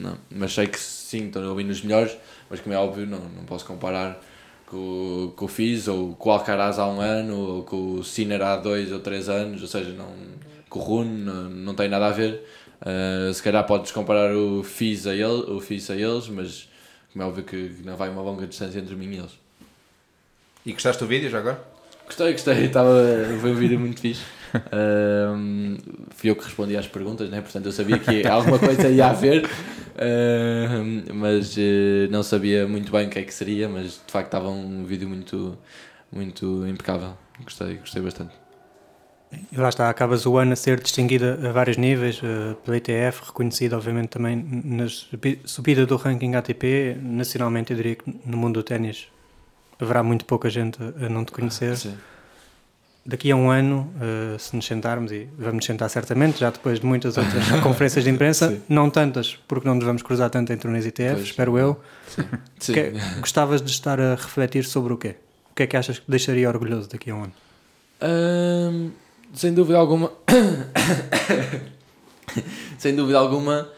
Não, 0.01 0.17
mas 0.29 0.53
sei 0.53 0.67
que 0.67 0.79
sim, 0.79 1.27
estou 1.27 1.51
ali 1.51 1.63
nos 1.63 1.81
melhores, 1.81 2.15
mas 2.49 2.59
como 2.59 2.75
é 2.75 2.77
óbvio, 2.77 3.07
não, 3.07 3.19
não 3.19 3.43
posso 3.45 3.65
comparar 3.65 4.21
com, 4.67 5.33
com 5.35 5.45
o 5.45 5.47
Fiz 5.47 5.87
ou 5.87 6.13
com 6.15 6.29
o 6.29 6.31
Alcaraz 6.33 6.77
há 6.77 6.87
um 6.87 7.01
ano 7.01 7.35
ou 7.35 7.63
com 7.63 7.93
o 7.95 8.03
Sinner 8.03 8.41
há 8.41 8.57
dois 8.57 8.91
ou 8.91 8.99
três 8.99 9.27
anos, 9.27 9.61
ou 9.61 9.67
seja, 9.67 9.91
não, 9.93 10.13
com 10.69 10.79
o 10.79 10.81
Rune 10.81 11.23
não, 11.23 11.49
não 11.49 11.73
tem 11.73 11.89
nada 11.89 12.07
a 12.07 12.11
ver. 12.11 12.43
Uh, 12.81 13.33
se 13.33 13.41
calhar 13.41 13.65
podes 13.65 13.91
comparar 13.91 14.35
o 14.35 14.63
Fiz 14.63 15.07
a, 15.07 15.13
ele, 15.13 15.51
o 15.51 15.59
Fiz 15.59 15.89
a 15.89 15.95
eles, 15.95 16.27
mas 16.29 16.69
como 17.11 17.23
é 17.23 17.27
óbvio 17.27 17.43
que 17.43 17.71
não 17.83 17.95
vai 17.95 18.09
uma 18.09 18.21
longa 18.21 18.45
distância 18.45 18.79
entre 18.79 18.95
mim 18.95 19.15
e 19.15 19.17
eles. 19.17 19.31
E 20.65 20.73
gostaste 20.73 21.01
do 21.03 21.07
vídeo 21.07 21.29
já 21.29 21.39
agora? 21.39 21.63
Gostei, 22.05 22.31
gostei, 22.31 22.65
estava, 22.65 22.93
foi 23.41 23.51
um 23.51 23.55
vídeo 23.55 23.79
muito 23.79 23.99
fixe. 23.99 24.23
Ahm, 24.71 25.77
fui 26.11 26.29
eu 26.29 26.35
que 26.35 26.43
respondi 26.45 26.77
às 26.77 26.87
perguntas, 26.87 27.29
né? 27.29 27.41
portanto 27.41 27.65
eu 27.65 27.71
sabia 27.71 27.99
que 27.99 28.25
alguma 28.27 28.57
coisa 28.57 28.87
ia 28.89 29.07
haver, 29.07 29.45
ahm, 29.97 31.03
mas 31.13 31.55
eh, 31.57 32.07
não 32.09 32.23
sabia 32.23 32.67
muito 32.67 32.91
bem 32.91 33.07
o 33.07 33.09
que 33.09 33.19
é 33.19 33.23
que 33.23 33.33
seria, 33.33 33.67
mas 33.67 34.01
de 34.05 34.11
facto 34.11 34.27
estava 34.27 34.49
um 34.49 34.85
vídeo 34.85 35.09
muito, 35.09 35.57
muito 36.11 36.65
impecável. 36.67 37.17
Gostei, 37.43 37.75
gostei 37.75 38.01
bastante. 38.01 38.46
E 39.51 39.57
lá 39.57 39.67
está, 39.69 39.89
acabas 39.89 40.25
o 40.25 40.37
ano 40.37 40.53
a 40.53 40.55
ser 40.55 40.79
distinguida 40.81 41.37
a 41.49 41.51
vários 41.51 41.75
níveis, 41.77 42.21
eh, 42.23 42.55
pela 42.63 42.77
ITF, 42.77 43.23
reconhecida 43.27 43.75
obviamente 43.75 44.07
também 44.09 44.35
na 44.63 44.87
subi- 44.87 45.41
subida 45.43 45.85
do 45.85 45.97
ranking 45.97 46.33
ATP, 46.35 46.97
nacionalmente 47.01 47.71
eu 47.71 47.77
diria 47.77 47.95
que 47.95 48.03
no 48.25 48.37
mundo 48.37 48.55
do 48.55 48.63
ténis 48.63 49.07
haverá 49.79 50.01
muito 50.01 50.23
pouca 50.25 50.49
gente 50.49 50.79
a 50.81 51.09
não 51.09 51.25
te 51.25 51.31
conhecer. 51.33 51.75
Sim. 51.75 51.97
Daqui 53.05 53.29
a 53.31 53.35
um 53.35 53.49
ano, 53.49 53.93
eh, 54.01 54.37
se 54.37 54.55
nos 54.55 54.65
sentarmos, 54.65 55.11
e 55.11 55.27
vamos 55.37 55.55
nos 55.55 55.65
sentar 55.65 55.89
certamente, 55.89 56.39
já 56.39 56.49
depois 56.49 56.79
de 56.79 56.85
muitas 56.85 57.17
outras 57.17 57.47
conferências 57.61 58.03
de 58.05 58.09
imprensa, 58.09 58.49
Sim. 58.49 58.61
não 58.69 58.89
tantas, 58.89 59.35
porque 59.47 59.67
não 59.67 59.75
nos 59.75 59.83
vamos 59.85 60.01
cruzar 60.03 60.29
tanto 60.29 60.51
em 60.53 60.57
torneios 60.57 60.85
ITF, 60.85 61.15
Pois. 61.15 61.23
espero 61.25 61.57
eu. 61.57 61.79
Sim. 62.59 62.73
Que- 62.73 62.93
gostavas 63.19 63.61
de 63.61 63.71
estar 63.71 63.99
a 63.99 64.15
refletir 64.15 64.63
sobre 64.65 64.93
o 64.93 64.97
quê? 64.97 65.15
O 65.51 65.55
que 65.55 65.63
é 65.63 65.67
que 65.67 65.75
achas 65.75 65.99
que 65.99 66.09
deixaria 66.09 66.47
orgulhoso 66.47 66.89
daqui 66.89 67.09
a 67.11 67.15
um 67.15 67.23
ano? 67.23 67.33
Ahm, 68.01 68.89
sem 69.33 69.53
dúvida 69.53 69.77
alguma. 69.77 70.11
sem 72.77 72.95
dúvida 72.95 73.19
alguma, 73.19 73.69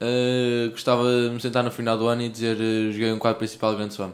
ah, 0.00 0.68
gostava 0.70 1.04
de 1.04 1.30
me 1.30 1.40
sentar 1.40 1.64
no 1.64 1.70
final 1.70 1.96
do 1.96 2.06
ano 2.08 2.22
e 2.22 2.28
dizer 2.28 2.56
ah, 2.60 2.92
joguei 2.92 3.12
um 3.12 3.18
quadro 3.18 3.38
principal 3.38 3.72
do 3.72 3.78
Grande 3.78 3.94
Slam. 3.94 4.12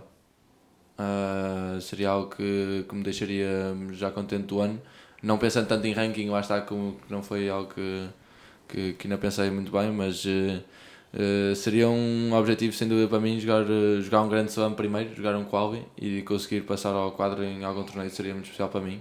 Ah, 0.98 1.78
seria 1.80 2.10
algo 2.10 2.34
que, 2.34 2.84
que 2.88 2.94
me 2.94 3.02
deixaria 3.02 3.74
já 3.92 4.10
contente 4.10 4.46
do 4.46 4.60
ano. 4.60 4.80
Não 5.22 5.38
pensando 5.38 5.66
tanto 5.66 5.86
em 5.86 5.92
ranking, 5.92 6.28
lá 6.28 6.40
está, 6.40 6.60
como 6.60 6.92
que 6.94 7.12
não 7.12 7.22
foi 7.22 7.48
algo 7.48 7.72
que, 7.74 8.08
que, 8.68 8.92
que 8.94 9.06
ainda 9.06 9.18
pensei 9.18 9.50
muito 9.50 9.72
bem, 9.72 9.90
mas 9.90 10.24
ah, 11.14 11.54
seria 11.56 11.88
um 11.88 12.32
objetivo 12.34 12.72
sem 12.74 12.88
dúvida 12.88 13.08
para 13.08 13.20
mim 13.20 13.40
jogar, 13.40 13.64
jogar 14.02 14.22
um 14.22 14.28
Grande 14.28 14.50
Slam 14.50 14.74
primeiro, 14.74 15.14
jogar 15.16 15.36
um 15.36 15.44
Qualby 15.44 15.84
e 16.00 16.22
conseguir 16.22 16.62
passar 16.62 16.90
ao 16.90 17.12
quadro 17.12 17.42
em 17.44 17.64
algum 17.64 17.84
torneio 17.84 18.10
seria 18.10 18.32
muito 18.34 18.44
especial 18.44 18.68
para 18.68 18.80
mim 18.80 19.00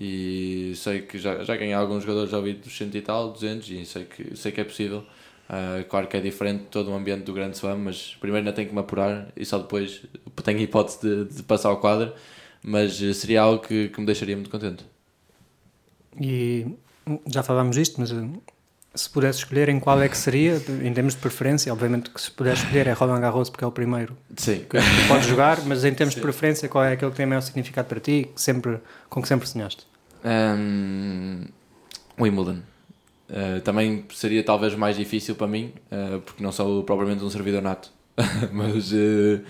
e 0.00 0.74
sei 0.76 1.02
que 1.02 1.18
já, 1.18 1.42
já 1.42 1.56
ganhei 1.56 1.74
alguns 1.74 2.04
jogadores 2.04 2.32
ao 2.32 2.40
vídeo 2.40 2.62
dos 2.62 2.76
100 2.76 2.90
e 2.94 3.00
tal, 3.00 3.32
200 3.32 3.68
e 3.70 3.84
sei 3.84 4.04
que, 4.04 4.36
sei 4.36 4.52
que 4.52 4.60
é 4.60 4.64
possível. 4.64 5.04
Ah, 5.48 5.82
claro 5.88 6.06
que 6.06 6.16
é 6.16 6.20
diferente 6.20 6.64
todo 6.70 6.90
o 6.90 6.94
ambiente 6.94 7.24
do 7.24 7.32
Grande 7.32 7.56
Slam, 7.56 7.78
mas 7.78 8.16
primeiro 8.20 8.46
ainda 8.46 8.52
tenho 8.54 8.68
que 8.68 8.74
me 8.74 8.80
apurar 8.80 9.28
e 9.36 9.44
só 9.44 9.58
depois 9.58 10.02
tenho 10.44 10.58
a 10.58 10.62
hipótese 10.62 11.00
de, 11.00 11.36
de 11.36 11.42
passar 11.42 11.70
ao 11.70 11.78
quadro, 11.78 12.12
mas 12.62 12.96
seria 13.16 13.42
algo 13.42 13.62
que, 13.62 13.88
que 13.88 13.98
me 13.98 14.06
deixaria 14.06 14.36
muito 14.36 14.50
contente. 14.50 14.84
E 16.20 16.66
já 17.26 17.42
falámos 17.42 17.76
disto, 17.76 17.98
mas 17.98 18.12
se 18.98 19.08
pudesse 19.08 19.38
escolher 19.40 19.68
em 19.68 19.78
qual 19.78 20.00
é 20.02 20.08
que 20.08 20.16
seria, 20.16 20.58
de- 20.58 20.86
em 20.86 20.92
termos 20.92 21.14
de 21.14 21.20
preferência, 21.20 21.72
obviamente 21.72 22.10
que 22.10 22.20
se 22.20 22.30
pudesse 22.30 22.62
escolher 22.62 22.86
é 22.86 22.92
Roland 22.92 23.20
Garros 23.20 23.48
porque 23.50 23.64
é 23.64 23.66
o 23.66 23.72
primeiro 23.72 24.16
Sim, 24.36 24.64
que 24.68 24.78
podes 25.06 25.26
jogar, 25.28 25.60
mas 25.64 25.84
em 25.84 25.94
termos 25.94 26.14
de 26.14 26.20
Sim. 26.20 26.24
preferência, 26.26 26.68
qual 26.68 26.84
é 26.84 26.92
aquele 26.92 27.10
que 27.10 27.16
tem 27.16 27.26
maior 27.26 27.40
significado 27.40 27.88
para 27.88 28.00
ti, 28.00 28.28
que 28.34 28.40
sempre, 28.40 28.78
com 29.08 29.22
que 29.22 29.28
sempre 29.28 29.48
sonhaste? 29.48 29.86
Um, 30.24 31.44
Wimbledon. 32.18 32.60
Uh, 33.30 33.60
também 33.60 34.04
seria 34.14 34.42
talvez 34.42 34.74
mais 34.74 34.96
difícil 34.96 35.34
para 35.34 35.46
mim, 35.46 35.72
uh, 35.92 36.20
porque 36.22 36.42
não 36.42 36.50
sou 36.50 36.82
propriamente 36.82 37.22
um 37.22 37.28
servidor 37.30 37.60
nato, 37.62 37.90
mas 38.52 38.90
uh, 38.92 39.40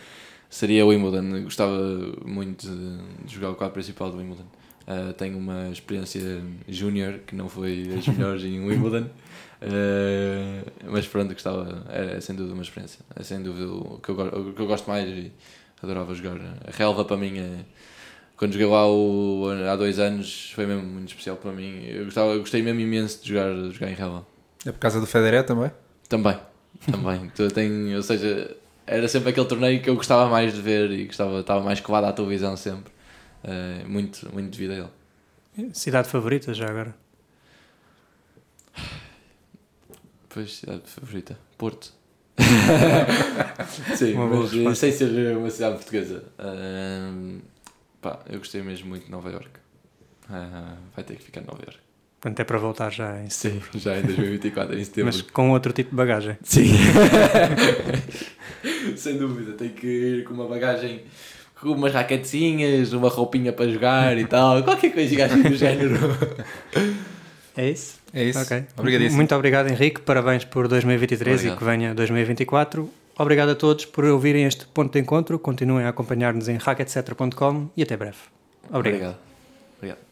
seria 0.50 0.84
Wimbledon. 0.84 1.44
Gostava 1.44 1.78
muito 2.24 2.66
de, 2.68 2.98
de 3.24 3.34
jogar 3.34 3.50
o 3.50 3.54
quadro 3.54 3.74
principal 3.74 4.10
do 4.10 4.18
Wimbledon. 4.18 4.46
Uh, 4.88 5.12
tenho 5.12 5.36
uma 5.36 5.68
experiência 5.68 6.42
júnior 6.66 7.18
que 7.26 7.36
não 7.36 7.46
foi 7.46 7.94
as 7.98 8.08
melhores 8.08 8.42
em 8.42 8.58
Wimbledon, 8.58 9.06
uh, 9.60 10.72
mas 10.90 11.06
pronto, 11.06 11.34
gostava, 11.34 11.84
é 11.90 12.18
sem 12.22 12.34
dúvida 12.34 12.54
uma 12.54 12.62
experiência. 12.62 13.00
É 13.14 13.22
sem 13.22 13.42
dúvida 13.42 13.70
o 13.70 14.00
que 14.02 14.08
eu, 14.08 14.18
o 14.18 14.52
que 14.54 14.62
eu 14.62 14.66
gosto 14.66 14.88
mais 14.88 15.06
e 15.06 15.30
adorava 15.82 16.14
jogar. 16.14 16.40
A 16.66 16.70
relva 16.70 17.04
para 17.04 17.18
mim 17.18 17.38
é 17.38 17.64
quando 18.38 18.52
joguei 18.52 18.68
lá 18.68 18.88
o, 18.88 19.46
há 19.68 19.74
dois 19.74 19.98
anos 19.98 20.52
foi 20.54 20.64
mesmo 20.64 20.84
muito 20.84 21.08
especial 21.08 21.36
para 21.36 21.52
mim. 21.52 21.84
Eu, 21.84 22.04
gostava, 22.04 22.30
eu 22.30 22.38
gostei 22.38 22.62
mesmo 22.62 22.80
imenso 22.80 23.22
de 23.22 23.28
jogar, 23.30 23.52
de 23.52 23.72
jogar 23.72 23.90
em 23.90 23.94
relva. 23.94 24.26
É 24.64 24.70
por 24.70 24.78
causa 24.78 25.00
do 25.00 25.06
Federer 25.06 25.44
também? 25.44 25.70
Também, 26.08 26.38
também. 26.90 27.28
Tu 27.34 27.48
tem, 27.48 27.94
ou 27.96 28.02
seja, 28.02 28.56
era 28.86 29.08
sempre 29.08 29.30
aquele 29.30 29.46
torneio 29.46 29.82
que 29.82 29.90
eu 29.90 29.96
gostava 29.96 30.30
mais 30.30 30.54
de 30.54 30.60
ver 30.62 30.90
e 30.92 31.06
gostava, 31.06 31.40
estava 31.40 31.62
mais 31.62 31.80
colado 31.80 32.04
à 32.04 32.12
televisão 32.12 32.56
sempre. 32.56 32.92
Eh, 33.44 33.84
muito, 33.86 34.32
muito 34.32 34.50
devido 34.50 34.72
a 34.72 34.74
ele. 35.58 35.72
Cidade 35.74 36.08
favorita 36.08 36.52
já 36.54 36.66
agora? 36.68 36.94
Pois, 40.28 40.56
cidade 40.56 40.82
favorita? 40.86 41.38
Porto. 41.56 41.92
Sim, 43.96 44.14
Uma 44.14 44.26
mas 44.26 44.52
eh, 44.52 44.56
resposta. 44.56 44.74
sem 44.74 44.92
ser 44.92 45.36
uma 45.36 45.50
cidade 45.50 45.76
portuguesa. 45.76 46.24
Ahm, 46.38 47.40
pá, 48.00 48.20
eu 48.30 48.38
gostei 48.38 48.62
mesmo 48.62 48.88
muito 48.88 49.06
de 49.06 49.10
Nova 49.10 49.30
York. 49.30 49.50
vai 50.94 51.04
ter 51.04 51.16
que 51.16 51.24
ficar 51.24 51.40
em 51.40 51.46
Nova 51.46 51.60
York. 51.62 51.78
Portanto, 52.20 52.40
é 52.40 52.44
para 52.44 52.58
voltar 52.58 52.90
já 52.90 53.20
em 53.22 53.30
Sim, 53.30 53.62
já 53.76 53.96
em 53.98 54.02
2024, 54.02 54.76
em 54.78 54.82
setembro. 54.84 55.06
mas 55.06 55.22
com 55.22 55.50
outro 55.50 55.72
tipo 55.72 55.90
de 55.90 55.96
bagagem. 55.96 56.36
Sim. 56.42 56.66
Sem 58.96 59.16
dúvida, 59.18 59.52
tem 59.52 59.70
que 59.70 59.86
ir 59.86 60.24
com 60.24 60.34
uma 60.34 60.46
bagagem, 60.48 61.02
com 61.60 61.68
umas 61.70 61.92
raquetezinhas, 61.92 62.92
uma 62.92 63.08
roupinha 63.08 63.52
para 63.52 63.68
jogar 63.68 64.16
e 64.18 64.24
tal, 64.26 64.62
qualquer 64.62 64.92
coisinha 64.92 65.26
assim 65.26 65.42
do 65.42 65.54
género. 65.56 65.96
É 67.56 67.70
isso? 67.70 67.98
É 68.14 68.24
isso. 68.24 68.38
Ok. 68.40 68.64
Obrigadíssimo. 68.76 69.16
Muito 69.16 69.34
obrigado, 69.34 69.68
Henrique. 69.68 70.00
Parabéns 70.00 70.44
por 70.44 70.68
2023 70.68 71.34
Obrigado. 71.40 71.56
e 71.56 71.58
que 71.58 71.64
venha 71.64 71.94
2024. 71.94 72.88
Obrigado 73.18 73.48
a 73.50 73.54
todos 73.56 73.84
por 73.84 74.04
ouvirem 74.04 74.44
este 74.44 74.64
ponto 74.66 74.92
de 74.92 75.00
encontro. 75.00 75.38
Continuem 75.38 75.84
a 75.84 75.88
acompanhar-nos 75.88 76.48
em 76.48 76.56
hacketcetera.com 76.56 77.68
e 77.76 77.82
até 77.82 77.96
breve. 77.96 78.16
Obrigado. 78.70 78.78
Obrigado. 78.78 79.16
Obrigado. 79.78 80.07